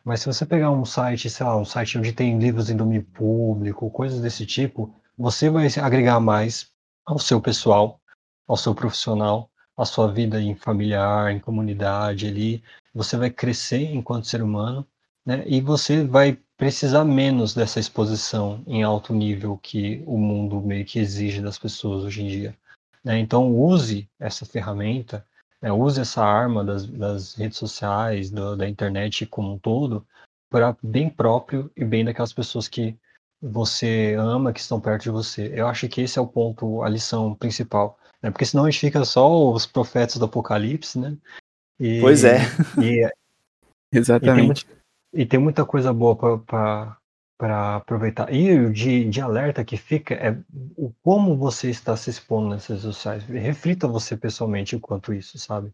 Mas 0.04 0.20
se 0.20 0.26
você 0.26 0.44
pegar 0.44 0.70
um 0.70 0.84
site, 0.84 1.30
sei 1.30 1.46
lá, 1.46 1.56
um 1.56 1.64
site 1.64 1.96
onde 1.96 2.12
tem 2.12 2.38
livros 2.38 2.68
em 2.68 2.76
domínio 2.76 3.04
público, 3.04 3.90
coisas 3.90 4.20
desse 4.20 4.44
tipo, 4.44 4.94
você 5.16 5.50
vai 5.50 5.68
agregar 5.82 6.20
mais 6.20 6.70
ao 7.04 7.18
seu 7.18 7.40
pessoal, 7.40 8.00
ao 8.46 8.56
seu 8.56 8.74
profissional, 8.74 9.50
à 9.76 9.84
sua 9.84 10.10
vida 10.12 10.40
em 10.40 10.54
familiar, 10.54 11.32
em 11.32 11.40
comunidade 11.40 12.26
ali. 12.26 12.62
Você 12.94 13.16
vai 13.16 13.30
crescer 13.30 13.92
enquanto 13.92 14.26
ser 14.26 14.42
humano 14.42 14.86
né? 15.24 15.42
E 15.46 15.60
você 15.60 16.04
vai 16.04 16.38
precisar 16.56 17.04
menos 17.04 17.54
dessa 17.54 17.80
exposição 17.80 18.62
em 18.66 18.82
alto 18.82 19.14
nível 19.14 19.56
que 19.56 20.02
o 20.06 20.18
mundo 20.18 20.60
meio 20.60 20.84
que 20.84 20.98
exige 20.98 21.40
das 21.40 21.58
pessoas 21.58 22.04
hoje 22.04 22.22
em 22.22 22.28
dia. 22.28 22.56
Né? 23.02 23.18
Então 23.18 23.54
use 23.54 24.08
essa 24.20 24.44
ferramenta, 24.44 25.26
né? 25.60 25.72
use 25.72 26.00
essa 26.00 26.22
arma 26.24 26.62
das, 26.62 26.86
das 26.86 27.34
redes 27.34 27.58
sociais, 27.58 28.30
do, 28.30 28.56
da 28.56 28.68
internet 28.68 29.26
como 29.26 29.54
um 29.54 29.58
todo, 29.58 30.06
para 30.50 30.76
bem 30.82 31.08
próprio 31.08 31.70
e 31.76 31.84
bem 31.84 32.04
daquelas 32.04 32.32
pessoas 32.32 32.68
que 32.68 32.96
você 33.44 34.14
ama, 34.18 34.52
que 34.52 34.60
estão 34.60 34.80
perto 34.80 35.02
de 35.04 35.10
você. 35.10 35.52
Eu 35.54 35.66
acho 35.68 35.88
que 35.88 36.00
esse 36.00 36.18
é 36.18 36.22
o 36.22 36.26
ponto, 36.26 36.82
a 36.82 36.88
lição 36.88 37.34
principal. 37.34 37.98
Né? 38.22 38.30
Porque 38.30 38.46
senão 38.46 38.64
a 38.64 38.70
gente 38.70 38.80
fica 38.80 39.04
só 39.04 39.52
os 39.52 39.66
profetas 39.66 40.16
do 40.16 40.24
apocalipse, 40.24 40.98
né? 40.98 41.16
E, 41.78 42.00
pois 42.00 42.24
é. 42.24 42.38
E, 42.82 43.06
Exatamente. 43.92 44.66
E 45.14 45.18
tem, 45.18 45.22
e 45.22 45.26
tem, 45.26 45.38
muita 45.38 45.64
coisa 45.64 45.92
boa 45.92 46.16
para 46.16 47.76
aproveitar. 47.76 48.32
E 48.34 48.58
o 48.58 48.72
de, 48.72 49.08
de 49.08 49.20
alerta 49.20 49.64
que 49.64 49.76
fica 49.76 50.14
é 50.14 50.36
o 50.76 50.92
como 51.04 51.36
você 51.36 51.70
está 51.70 51.96
se 51.96 52.10
expondo 52.10 52.48
nas 52.48 52.66
redes 52.66 52.82
sociais. 52.82 53.22
Reflita 53.22 53.86
você 53.86 54.16
pessoalmente 54.16 54.74
enquanto 54.74 55.14
isso, 55.14 55.38
sabe? 55.38 55.72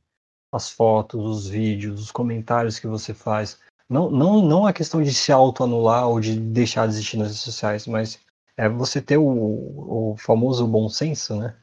As 0.53 0.69
fotos, 0.69 1.25
os 1.25 1.49
vídeos, 1.49 2.03
os 2.03 2.11
comentários 2.11 2.79
que 2.79 2.87
você 2.87 3.15
faz. 3.15 3.59
Não, 3.91 4.09
não, 4.09 4.41
não 4.41 4.67
a 4.67 4.73
questão 4.73 5.03
de 5.03 5.13
se 5.13 5.33
autoanular 5.33 6.07
ou 6.07 6.21
de 6.21 6.39
deixar 6.39 6.87
de 6.87 6.93
existir 6.95 7.17
nas 7.17 7.27
redes 7.27 7.43
sociais, 7.43 7.89
mas 7.89 8.21
é 8.57 8.69
você 8.69 9.03
ter 9.03 9.17
o, 9.17 10.13
o 10.13 10.17
famoso 10.17 10.65
bom 10.65 10.89
senso, 10.89 11.35
né? 11.35 11.57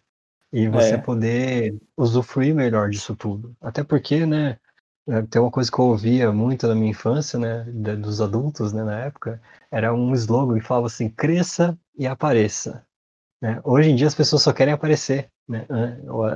E 0.52 0.68
você 0.68 0.96
é. 0.96 0.98
poder 0.98 1.78
usufruir 1.96 2.54
melhor 2.54 2.90
disso 2.90 3.16
tudo. 3.16 3.56
Até 3.62 3.82
porque, 3.82 4.26
né, 4.26 4.58
é, 5.08 5.22
tem 5.22 5.42
uma 5.42 5.52
coisa 5.52 5.72
que 5.72 5.80
eu 5.80 5.86
ouvia 5.86 6.32
muito 6.34 6.68
na 6.68 6.76
minha 6.76 6.92
infância, 6.92 7.40
né, 7.40 7.64
dos 7.96 8.20
adultos, 8.20 8.74
né, 8.74 8.84
na 8.84 9.00
época, 9.06 9.42
era 9.72 9.94
um 9.94 10.14
slogan 10.14 10.60
que 10.60 10.66
falava 10.66 10.88
assim, 10.88 11.10
cresça 11.10 11.78
e 11.98 12.06
apareça. 12.06 12.86
Né? 13.42 13.62
Hoje 13.64 13.90
em 13.90 13.96
dia 13.96 14.08
as 14.08 14.16
pessoas 14.16 14.42
só 14.42 14.52
querem 14.52 14.74
aparecer, 14.74 15.30
né, 15.48 15.66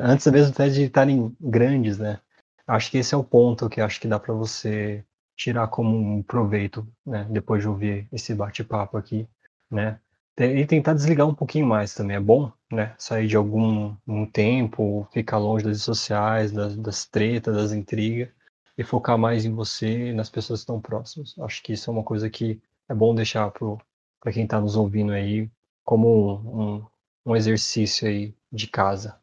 antes 0.02 0.28
mesmo 0.28 0.52
até 0.54 0.70
de 0.70 0.84
estarem 0.84 1.36
grandes, 1.40 1.98
né. 1.98 2.20
Acho 2.66 2.92
que 2.92 2.98
esse 2.98 3.14
é 3.14 3.18
o 3.18 3.24
ponto 3.24 3.68
que 3.68 3.82
acho 3.82 4.00
que 4.00 4.08
dá 4.08 4.20
para 4.20 4.34
você 4.34 5.04
tirar 5.42 5.68
como 5.68 5.98
um 5.98 6.22
proveito, 6.22 6.88
né, 7.04 7.26
depois 7.30 7.64
de 7.64 7.68
ouvir 7.68 8.08
esse 8.12 8.36
bate-papo 8.36 8.96
aqui, 8.96 9.28
né. 9.70 10.00
E 10.38 10.66
tentar 10.66 10.94
desligar 10.94 11.28
um 11.28 11.36
pouquinho 11.36 11.66
mais 11.68 11.94
também, 11.94 12.16
é 12.16 12.20
bom, 12.20 12.52
né? 12.72 12.96
Sair 12.98 13.28
de 13.28 13.36
algum 13.36 13.96
um 14.08 14.26
tempo, 14.26 15.08
ficar 15.12 15.38
longe 15.38 15.64
das 15.64 15.72
redes 15.72 15.84
sociais, 15.84 16.52
das, 16.52 16.76
das 16.78 17.06
tretas, 17.06 17.56
das 17.56 17.72
intrigas, 17.74 18.30
e 18.78 18.84
focar 18.84 19.18
mais 19.18 19.46
em 19.46 19.54
você 19.54 20.10
e 20.10 20.14
nas 20.14 20.30
pessoas 20.30 20.60
que 20.60 20.64
estão 20.64 20.80
próximas. 20.80 21.38
Acho 21.40 21.62
que 21.62 21.74
isso 21.74 21.90
é 21.90 21.94
uma 21.94 22.04
coisa 22.04 22.30
que 22.30 22.60
é 22.90 22.94
bom 22.94 23.14
deixar 23.14 23.52
para 23.52 24.32
quem 24.32 24.46
está 24.46 24.60
nos 24.60 24.76
ouvindo 24.76 25.12
aí 25.12 25.50
como 25.84 26.88
um, 27.26 27.32
um 27.32 27.36
exercício 27.36 28.08
aí 28.08 28.34
de 28.52 28.68
casa. 28.68 29.20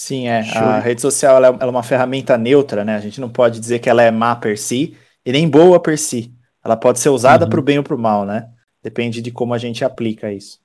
Sim, 0.00 0.28
é. 0.28 0.44
Show. 0.44 0.62
A 0.62 0.78
rede 0.78 1.00
social 1.00 1.36
ela 1.36 1.48
é, 1.48 1.50
ela 1.50 1.64
é 1.64 1.70
uma 1.70 1.82
ferramenta 1.82 2.38
neutra, 2.38 2.84
né? 2.84 2.96
A 2.96 3.00
gente 3.00 3.20
não 3.20 3.28
pode 3.28 3.58
dizer 3.58 3.80
que 3.80 3.90
ela 3.90 4.02
é 4.02 4.10
má 4.10 4.36
per 4.36 4.56
si 4.56 4.96
e 5.26 5.32
nem 5.32 5.48
boa 5.48 5.80
per 5.80 5.98
si. 5.98 6.32
Ela 6.64 6.76
pode 6.76 7.00
ser 7.00 7.08
usada 7.08 7.44
uhum. 7.44 7.50
para 7.50 7.60
o 7.60 7.62
bem 7.62 7.78
ou 7.78 7.84
para 7.84 7.94
o 7.94 7.98
mal, 7.98 8.24
né? 8.24 8.50
Depende 8.82 9.20
de 9.20 9.30
como 9.30 9.54
a 9.54 9.58
gente 9.58 9.84
aplica 9.84 10.32
isso. 10.32 10.60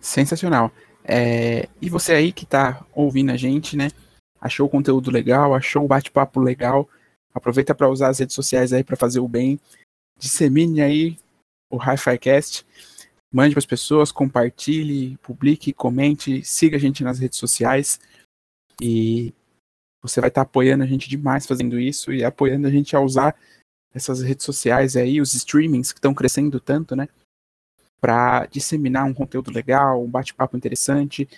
Sensacional. 0.00 0.70
É, 1.04 1.68
e 1.80 1.90
você 1.90 2.12
aí 2.12 2.32
que 2.32 2.44
está 2.44 2.84
ouvindo 2.94 3.32
a 3.32 3.36
gente, 3.36 3.76
né? 3.76 3.88
Achou 4.40 4.66
o 4.66 4.70
conteúdo 4.70 5.10
legal, 5.10 5.54
achou 5.54 5.84
o 5.84 5.88
bate-papo 5.88 6.38
legal, 6.40 6.88
aproveita 7.34 7.74
para 7.74 7.88
usar 7.88 8.08
as 8.08 8.18
redes 8.18 8.34
sociais 8.34 8.72
aí 8.72 8.84
para 8.84 8.96
fazer 8.96 9.20
o 9.20 9.28
bem. 9.28 9.58
Dissemine 10.18 10.80
aí 10.82 11.18
o 11.70 11.76
Hi-Fi 11.76 12.18
Cast. 12.18 12.66
Mande 13.34 13.52
para 13.52 13.58
as 13.58 13.66
pessoas, 13.66 14.12
compartilhe, 14.12 15.16
publique, 15.16 15.72
comente, 15.72 16.44
siga 16.44 16.76
a 16.76 16.80
gente 16.80 17.02
nas 17.02 17.18
redes 17.18 17.36
sociais. 17.36 17.98
E 18.80 19.34
você 20.00 20.20
vai 20.20 20.28
estar 20.28 20.44
tá 20.44 20.48
apoiando 20.48 20.84
a 20.84 20.86
gente 20.86 21.08
demais 21.08 21.44
fazendo 21.44 21.76
isso 21.80 22.12
e 22.12 22.22
apoiando 22.22 22.68
a 22.68 22.70
gente 22.70 22.94
a 22.94 23.00
usar 23.00 23.34
essas 23.92 24.22
redes 24.22 24.46
sociais 24.46 24.94
aí, 24.94 25.20
os 25.20 25.34
streamings 25.34 25.90
que 25.90 25.98
estão 25.98 26.14
crescendo 26.14 26.60
tanto, 26.60 26.94
né? 26.94 27.08
Para 28.00 28.46
disseminar 28.46 29.04
um 29.04 29.12
conteúdo 29.12 29.50
legal, 29.50 30.00
um 30.00 30.08
bate-papo 30.08 30.56
interessante. 30.56 31.28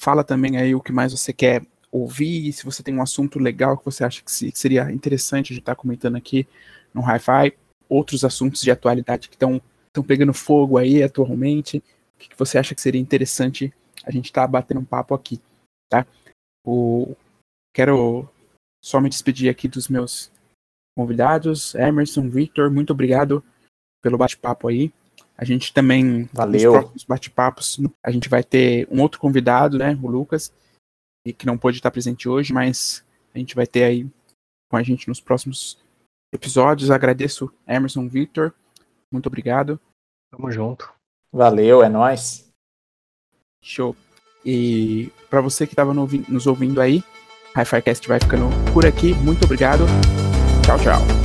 Fala 0.00 0.24
também 0.24 0.56
aí 0.56 0.74
o 0.74 0.80
que 0.80 0.90
mais 0.90 1.12
você 1.12 1.34
quer 1.34 1.66
ouvir, 1.92 2.50
se 2.54 2.64
você 2.64 2.82
tem 2.82 2.94
um 2.94 3.02
assunto 3.02 3.38
legal 3.38 3.76
que 3.76 3.84
você 3.84 4.04
acha 4.04 4.22
que 4.22 4.32
seria 4.56 4.90
interessante 4.90 5.52
a 5.52 5.54
gente 5.54 5.60
estar 5.60 5.74
tá 5.74 5.80
comentando 5.82 6.16
aqui 6.16 6.48
no 6.94 7.02
Hi-Fi, 7.02 7.52
outros 7.90 8.24
assuntos 8.24 8.62
de 8.62 8.70
atualidade 8.70 9.28
que 9.28 9.34
estão 9.34 9.60
pegando 10.02 10.32
fogo 10.32 10.78
aí 10.78 11.02
atualmente, 11.02 11.78
o 11.78 12.18
que, 12.18 12.28
que, 12.28 12.38
você 12.38 12.58
acha 12.58 12.74
que 12.74 12.80
seria 12.80 13.00
interessante 13.00 13.72
a 14.04 14.10
gente 14.10 14.26
estar 14.26 14.42
tá 14.42 14.48
batendo 14.48 14.80
um 14.80 14.84
papo 14.84 15.14
aqui, 15.14 15.40
tá? 15.88 16.06
O, 16.64 17.14
quero 17.74 18.28
só 18.82 19.00
me 19.00 19.08
despedir 19.08 19.50
aqui 19.50 19.68
dos 19.68 19.88
meus 19.88 20.30
convidados. 20.96 21.74
Emerson, 21.74 22.28
Victor, 22.28 22.70
muito 22.70 22.92
obrigado 22.92 23.44
pelo 24.02 24.18
bate-papo 24.18 24.68
aí. 24.68 24.92
A 25.36 25.44
gente 25.44 25.72
também, 25.72 26.28
Valeu. 26.32 26.72
nos 26.72 26.80
próximos 26.80 27.04
bate-papos, 27.04 27.80
a 28.02 28.10
gente 28.10 28.28
vai 28.28 28.42
ter 28.42 28.88
um 28.90 29.02
outro 29.02 29.20
convidado, 29.20 29.76
né, 29.76 29.98
o 30.02 30.06
Lucas, 30.06 30.52
que 31.36 31.44
não 31.44 31.58
pôde 31.58 31.76
estar 31.76 31.90
presente 31.90 32.28
hoje, 32.28 32.52
mas 32.52 33.04
a 33.34 33.38
gente 33.38 33.54
vai 33.54 33.66
ter 33.66 33.84
aí 33.84 34.08
com 34.70 34.76
a 34.76 34.82
gente 34.82 35.08
nos 35.08 35.20
próximos 35.20 35.78
episódios. 36.32 36.90
Agradeço 36.90 37.52
Emerson, 37.66 38.08
Victor, 38.08 38.54
muito 39.16 39.26
obrigado. 39.26 39.80
Tamo 40.30 40.50
junto. 40.50 40.92
Valeu, 41.32 41.82
é 41.82 41.88
nós. 41.88 42.48
Show. 43.60 43.96
E 44.44 45.10
para 45.28 45.40
você 45.40 45.66
que 45.66 45.72
estava 45.72 45.92
nos 45.92 46.46
ouvindo 46.46 46.80
aí, 46.80 47.02
Hi-Fi 47.56 47.82
Cast 47.82 48.06
vai 48.06 48.20
ficando 48.20 48.46
por 48.72 48.86
aqui. 48.86 49.12
Muito 49.14 49.44
obrigado. 49.44 49.84
Tchau, 50.64 50.78
tchau. 50.78 51.15